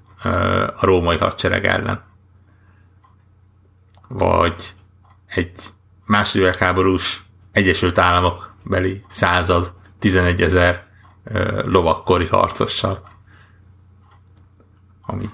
[0.76, 2.04] a római hadsereg ellen.
[4.08, 4.74] Vagy
[5.28, 5.52] egy
[6.06, 10.88] második háborús Egyesült Államok beli század 11 ezer
[11.66, 13.10] lovakkori harcossal.
[15.02, 15.30] Ami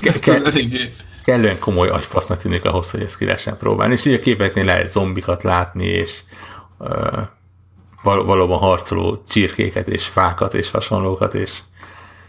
[0.00, 3.92] ke- ke- kellően komoly agyfasznak tűnik ahhoz, hogy ezt ki lehessen próbálni.
[3.92, 6.22] És így a képeknél lehet zombikat látni, és
[6.78, 7.18] uh,
[8.02, 11.60] val- valóban harcoló csirkéket, és fákat, és hasonlókat, és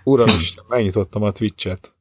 [0.04, 0.28] Uram,
[0.68, 1.94] megnyitottam a Twitch-et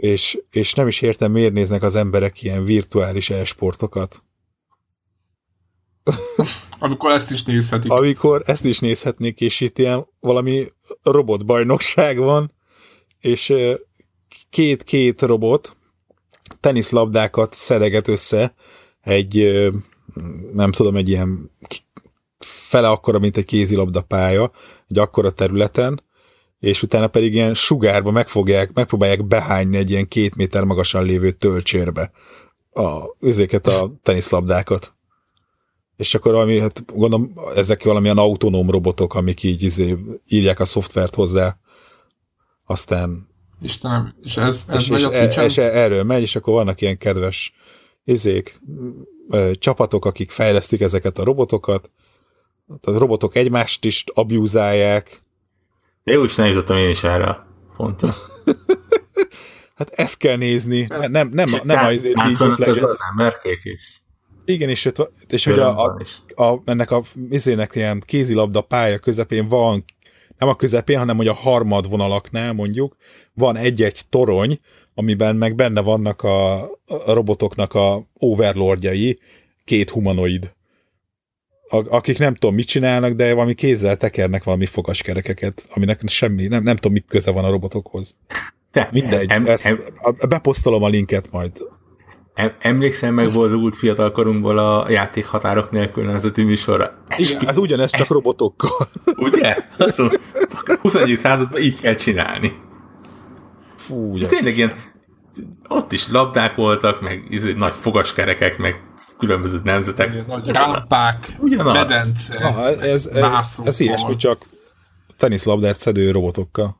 [0.00, 4.22] és, és nem is értem, miért néznek az emberek ilyen virtuális e-sportokat.
[6.78, 7.90] Amikor ezt is nézhetik.
[7.90, 10.66] Amikor ezt is nézhetnék, és itt ilyen valami
[11.02, 12.52] robotbajnokság van,
[13.18, 13.52] és
[14.50, 15.76] két-két robot
[16.60, 18.54] teniszlabdákat szedeget össze
[19.00, 19.60] egy,
[20.52, 21.50] nem tudom, egy ilyen
[22.38, 24.50] fele akkora, mint egy kézilabda pálya,
[24.88, 26.02] egy akkora területen,
[26.58, 32.10] és utána pedig ilyen sugárba megfogják, megpróbálják behányni egy ilyen két méter magasan lévő töltsérbe
[32.72, 34.94] a, üzéket a teniszlabdákat.
[35.96, 39.96] És akkor valami, hát gondolom, ezek valamilyen autonóm robotok, amik így izé,
[40.28, 41.58] írják a szoftvert hozzá,
[42.66, 43.29] aztán
[43.62, 46.80] Istenem, és ez, ez és, megy és, a e, és erről megy, és akkor vannak
[46.80, 47.52] ilyen kedves
[48.04, 48.60] izék,
[49.52, 51.90] csapatok, akik fejlesztik ezeket a robotokat,
[52.82, 55.22] a robotok egymást is abjúzálják,
[56.04, 57.46] de úgy sem jutottam én is erre a
[57.76, 58.14] pontra.
[59.76, 60.86] hát ezt kell nézni.
[60.88, 64.02] Nem, nem, nem, nem az League az, az emberkék is.
[64.44, 64.88] Igen, és,
[65.28, 65.96] és hogy a, a,
[66.34, 69.84] a, ennek a izének ilyen kézilabda pálya közepén van
[70.40, 72.96] nem a közepén, hanem hogy a harmad vonalaknál mondjuk
[73.34, 74.58] van egy-egy torony,
[74.94, 79.18] amiben meg benne vannak a, a robotoknak a overlordjai,
[79.64, 80.52] két humanoid,
[81.68, 86.74] akik nem tudom mit csinálnak, de valami kézzel tekernek valami fogaskerekeket, aminek semmi, nem, nem
[86.74, 88.16] tudom mit köze van a robotokhoz.
[88.72, 89.78] De, Mindegy, em, ezt, em,
[90.28, 91.52] beposztolom a linket majd.
[92.34, 96.98] Em, emlékszel meg volt fiatalkorunkból a játék határok nélkül nevezetű műsorra?
[97.16, 98.88] Igen, ez ugyanez, csak robotokkal.
[99.04, 99.56] Ugye?
[99.78, 100.02] Azt
[100.80, 101.16] 21.
[101.16, 102.52] században így kell csinálni.
[103.76, 104.26] Fú, ugye.
[104.26, 104.72] Tényleg ilyen,
[105.68, 108.82] ott is labdák voltak, meg izé, nagy fogaskerekek, meg
[109.18, 110.08] különböző nemzetek.
[110.08, 111.72] Ugye, nagy rámpák, Ugyanaz.
[111.72, 112.34] medence,
[112.80, 114.46] ez, ez, ez ilyesmi, csak
[115.16, 116.76] teniszlabdát szedő robotokkal.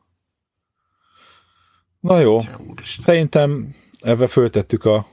[1.99, 2.41] Na jó,
[3.03, 5.05] szerintem ebbe föltettük a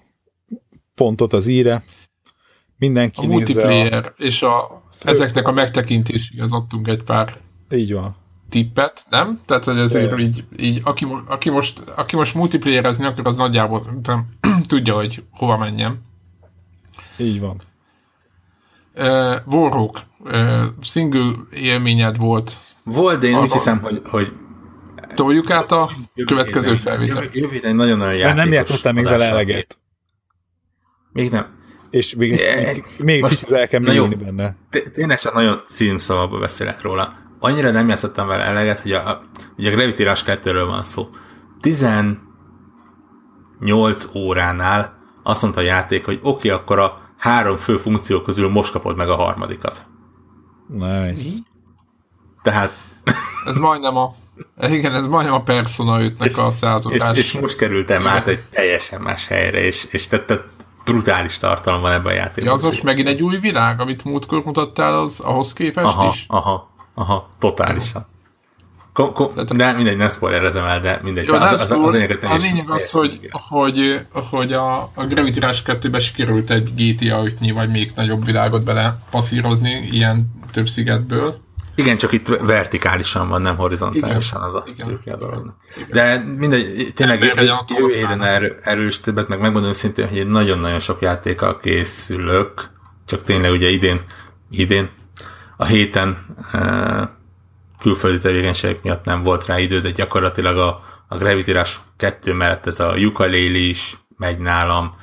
[0.98, 1.82] pontot az íre.
[2.76, 4.22] Mindenki a multiplayer a...
[4.22, 7.36] és a, ezeknek a megtekintéséhez adtunk egy pár
[7.70, 8.16] így van.
[8.48, 9.40] tippet, nem?
[9.46, 14.26] Tehát, hogy ezért így, így aki, aki, most, aki most multiplayerezni akar, az nagyjából nem,
[14.68, 16.02] tudja, hogy hova menjen.
[17.16, 17.60] Így van.
[18.94, 22.58] Uh, Warhawk, uh, single élményed volt.
[22.84, 24.32] Volt, de én úgy hiszem, hogy, hogy
[25.14, 25.90] Toljuk át a
[26.26, 27.24] következő felvétel.
[27.32, 28.44] Jövő héten nagyon-nagyon játékos.
[28.44, 29.78] Nem játszottam még vele eleget.
[31.12, 31.56] Még nem.
[31.90, 34.56] És még, még, még Most, kicsit el kell jó, benne.
[34.94, 37.14] Tényleg csak nagyon címszavakba beszélek róla.
[37.38, 39.22] Annyira nem játszottam vele eleget, hogy a,
[39.56, 41.08] hogy a Gravity Rush 2-ről van szó.
[41.60, 42.20] 18
[44.14, 48.72] óránál azt mondta a játék, hogy oké, okay, akkor a három fő funkció közül most
[48.72, 49.86] kapod meg a harmadikat.
[50.66, 51.30] Nice.
[52.42, 52.72] Tehát...
[53.44, 54.14] Ez majdnem a
[54.60, 57.18] igen, ez majdnem a Persona 5-nek a századás.
[57.18, 60.44] És, és most kerültem át egy teljesen más helyre, és, és tehát, tehát
[60.92, 62.44] brutális tartalom van ebben a játékban.
[62.44, 66.24] Ja, az most megint egy új világ, amit múltkor mutattál, az ahhoz képest aha, is?
[66.28, 68.06] Aha, aha, totálisan.
[68.92, 71.26] Ko, ko, de mindegy, nem spoilerezem el, de mindegy.
[71.26, 75.38] Jó, az, az, az, az, lényeg, a lényeg az, hogy, hogy, hogy a, a Gravity
[75.38, 81.40] Rush 2-be sikerült egy GTA 5 vagy még nagyobb világot bele passzírozni ilyen több szigetből.
[81.78, 85.56] Igen, csak itt vertikálisan van, nem horizontálisan igen, az a trükkje a dolognak.
[85.90, 91.58] De mindegy, tényleg jövő erő, erős többet, meg megmondom szintén, hogy én nagyon-nagyon sok játékkal
[91.58, 92.70] készülök,
[93.06, 94.00] csak tényleg ugye idén,
[94.50, 94.88] idén,
[95.56, 97.16] a héten e,
[97.80, 102.66] külföldi tevékenységek miatt nem volt rá idő, de gyakorlatilag a, a Gravity Rush 2 mellett
[102.66, 104.94] ez a ukulele is megy nálam,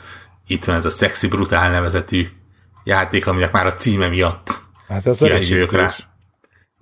[0.48, 2.28] itt van ez a Sexy Brutál nevezetű
[2.84, 5.92] játék, aminek már a címe miatt hát ez elég rá.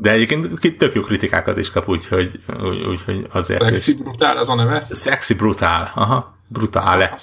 [0.03, 3.63] De egyébként tök jó kritikákat is kap, úgyhogy, úgy, úgy, hogy azért...
[3.63, 3.97] Sexy is.
[3.97, 4.85] Brutál az a neve?
[4.93, 7.15] Sexy Brutál, aha, Brutále.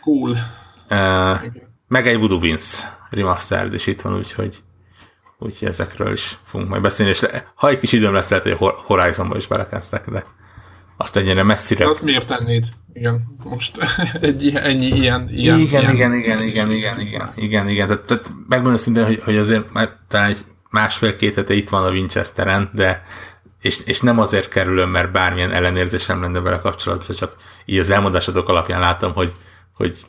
[0.00, 0.30] Cool.
[0.90, 1.40] Uh,
[1.88, 4.62] meg egy Voodoo Vince remastered is itt van, úgyhogy
[5.38, 8.68] úgyhogy ezekről is fogunk majd beszélni, és le, ha egy kis időm lesz, lehet, hogy
[8.68, 10.24] a Horizonba is belekezdtek, de
[10.96, 11.88] azt ennyire messzire.
[11.88, 12.66] Azt miért tennéd?
[12.92, 13.78] Igen, most
[14.20, 15.28] egy ennyi ilyen...
[15.28, 19.22] ilyen igen, ilyen, igen, igen, igen, igen, igen, igen, igen, tehát, tehát megmondom szintén, hogy,
[19.24, 20.44] hogy azért már talán egy
[20.74, 23.04] másfél-két hete itt van a Winchesteren, de
[23.60, 28.48] és, és nem azért kerülöm, mert bármilyen ellenérzésem lenne vele kapcsolatban, csak így az elmondásodok
[28.48, 29.34] alapján látom, hogy,
[29.74, 30.06] hogy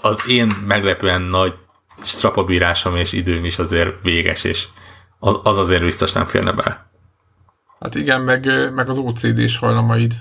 [0.00, 1.54] az én meglepően nagy
[2.02, 4.68] strapabírásom és időm is azért véges, és
[5.18, 6.90] az, az azért biztos nem férne bele.
[7.80, 10.14] Hát igen, meg, meg az OCD-s hajlamaid.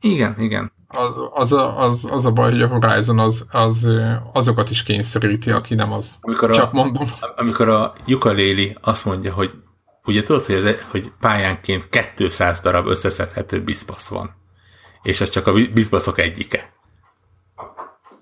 [0.00, 0.72] Igen, igen.
[0.94, 3.88] Az, az, a, az, az a baj, hogy a Horizon az, az,
[4.32, 6.18] azokat is kényszeríti, aki nem az.
[6.20, 7.10] Amikor Csak a, mondom.
[7.36, 9.52] Amikor a Yukaléli azt mondja, hogy
[10.04, 14.34] ugye tudod, hogy, ez, hogy pályánként 200 darab összeszedhető bizbasz van.
[15.02, 16.72] És ez csak a bizbaszok egyike.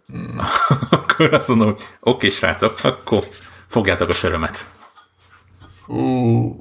[0.06, 0.40] Hmm.
[0.90, 3.24] akkor azt mondom, hogy oké, srácok, akkor
[3.66, 4.66] fogjátok a sörömet.
[5.86, 6.56] Uh.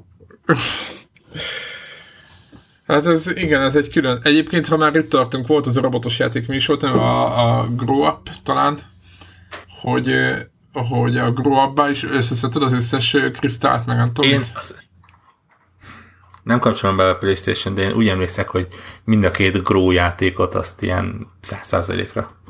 [2.86, 4.20] Hát ez, igen, ez egy külön.
[4.22, 8.30] Egyébként, ha már itt tartunk, volt az a robotos játék volt, a, a Grow Up
[8.42, 8.78] talán,
[9.80, 10.14] hogy,
[10.72, 14.30] hogy a Grow up is összeszedted az összes kristált, meg nem tudom.
[14.30, 14.82] Én az...
[16.42, 18.68] nem kapcsolom be a Playstation, de én úgy emlékszek, hogy
[19.04, 22.40] mind a két Grow játékot azt ilyen száz százalékra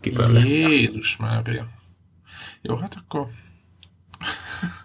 [0.00, 0.40] kipörle.
[0.40, 1.66] Jézus Mária.
[2.62, 3.26] Jó, hát akkor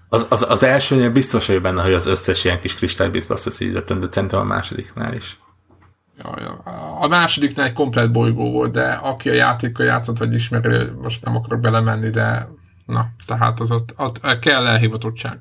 [0.09, 4.07] az, az, az elsőnél biztos hogy benne, hogy az összes ilyen kis kristálybizbasz összegyűjtöttem, de
[4.09, 5.39] szerintem a másodiknál is.
[6.17, 6.51] Ja, ja.
[7.01, 11.35] A másodiknál egy komplet bolygó volt, de aki a játékkal játszott, vagy ismerő, most nem
[11.35, 12.47] akarok belemenni, de
[12.85, 15.39] na, tehát az ott, ott kell elhivatottság.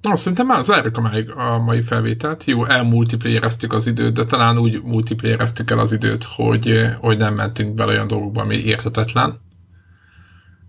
[0.00, 2.44] Na, szerintem már zárjuk a mai, a mai felvételt.
[2.44, 7.74] Jó, elmultiplayereztük az időt, de talán úgy multiplayereztük el az időt, hogy, hogy nem mentünk
[7.74, 9.38] bele olyan dolgokba, ami értetetlen.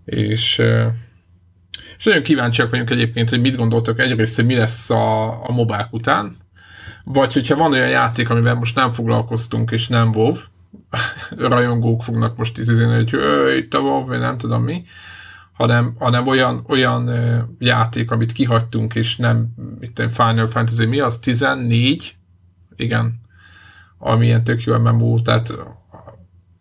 [0.04, 0.62] És
[1.98, 5.92] És nagyon kíváncsiak vagyunk egyébként, hogy mit gondoltok egyrészt, hogy mi lesz a, a mobák
[5.92, 6.32] után,
[7.04, 10.34] vagy hogyha van olyan játék, amivel most nem foglalkoztunk, és nem WoW,
[11.54, 13.14] rajongók fognak most izézni, hogy
[13.56, 14.84] itt a WoW, vagy nem tudom mi,
[15.52, 17.10] hanem, hanem olyan, olyan
[17.58, 22.16] játék, amit kihagytunk, és nem, itt Final Fantasy mi az, 14?
[22.76, 23.22] Igen.
[23.98, 25.52] Ami ilyen tök jó MMO, tehát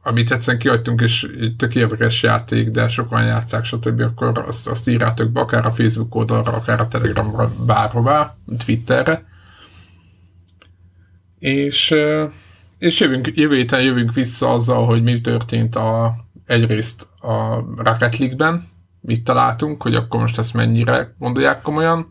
[0.04, 1.28] amit egyszerűen kihagytunk, és
[1.58, 6.16] tök érdekes játék, de sokan játszák, stb., akkor azt, azt írjátok be, akár a Facebook
[6.16, 8.36] oldalra, akár a Telegramra, bárhová,
[8.66, 9.26] Twitterre.
[11.40, 11.96] És,
[12.78, 16.14] és jövünk, jövő héten jövünk vissza azzal, hogy mi történt a,
[16.46, 18.64] egyrészt a Rocket League-ben,
[19.02, 22.08] mit találtunk, hogy akkor most ezt mennyire gondolják komolyan,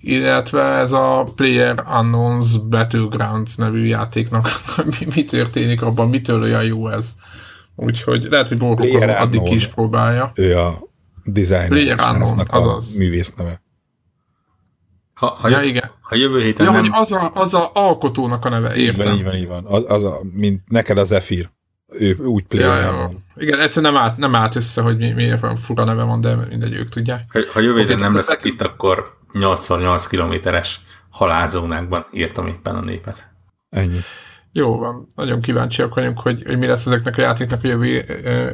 [0.00, 4.48] illetve ez a Player Unknowns Battlegrounds nevű játéknak
[4.98, 7.14] mi, mi történik abban, mitől olyan jó ez.
[7.76, 10.32] Úgyhogy lehet, hogy Borgok addig ki is próbálja.
[10.34, 10.78] Ő a
[11.24, 12.94] designer, Player Unknown, azaz.
[12.94, 13.62] a művész neve.
[15.14, 15.90] Ha, ha, ja, igen.
[16.00, 16.80] ha jövő héten ja, nem...
[16.80, 19.00] hogy az a, az a alkotónak a neve, értem.
[19.00, 19.64] Így van, így van, így van.
[19.66, 21.50] Az, az a, mint neked az Zephyr.
[21.88, 23.10] Ő úgy player ja, ja.
[23.36, 26.34] Igen, egyszerűen nem állt, nem állt össze, hogy mi, miért van fura neve van, de
[26.34, 27.24] mindegy, ők tudják.
[27.32, 30.80] Ha, ha jövő héten nem leszek itt, akkor 8x8 kilométeres
[31.10, 33.30] halálzónákban írtam éppen a népet.
[33.68, 33.98] Ennyi.
[34.52, 37.88] Jó van, nagyon kíváncsiak vagyunk, hogy, hogy mi lesz ezeknek a játéknak a jövő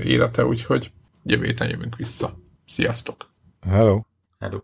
[0.05, 0.93] élete, úgyhogy
[1.23, 2.39] jövő héten jövünk vissza.
[2.67, 3.31] Sziasztok!
[3.71, 4.01] Hello!
[4.39, 4.59] Hello!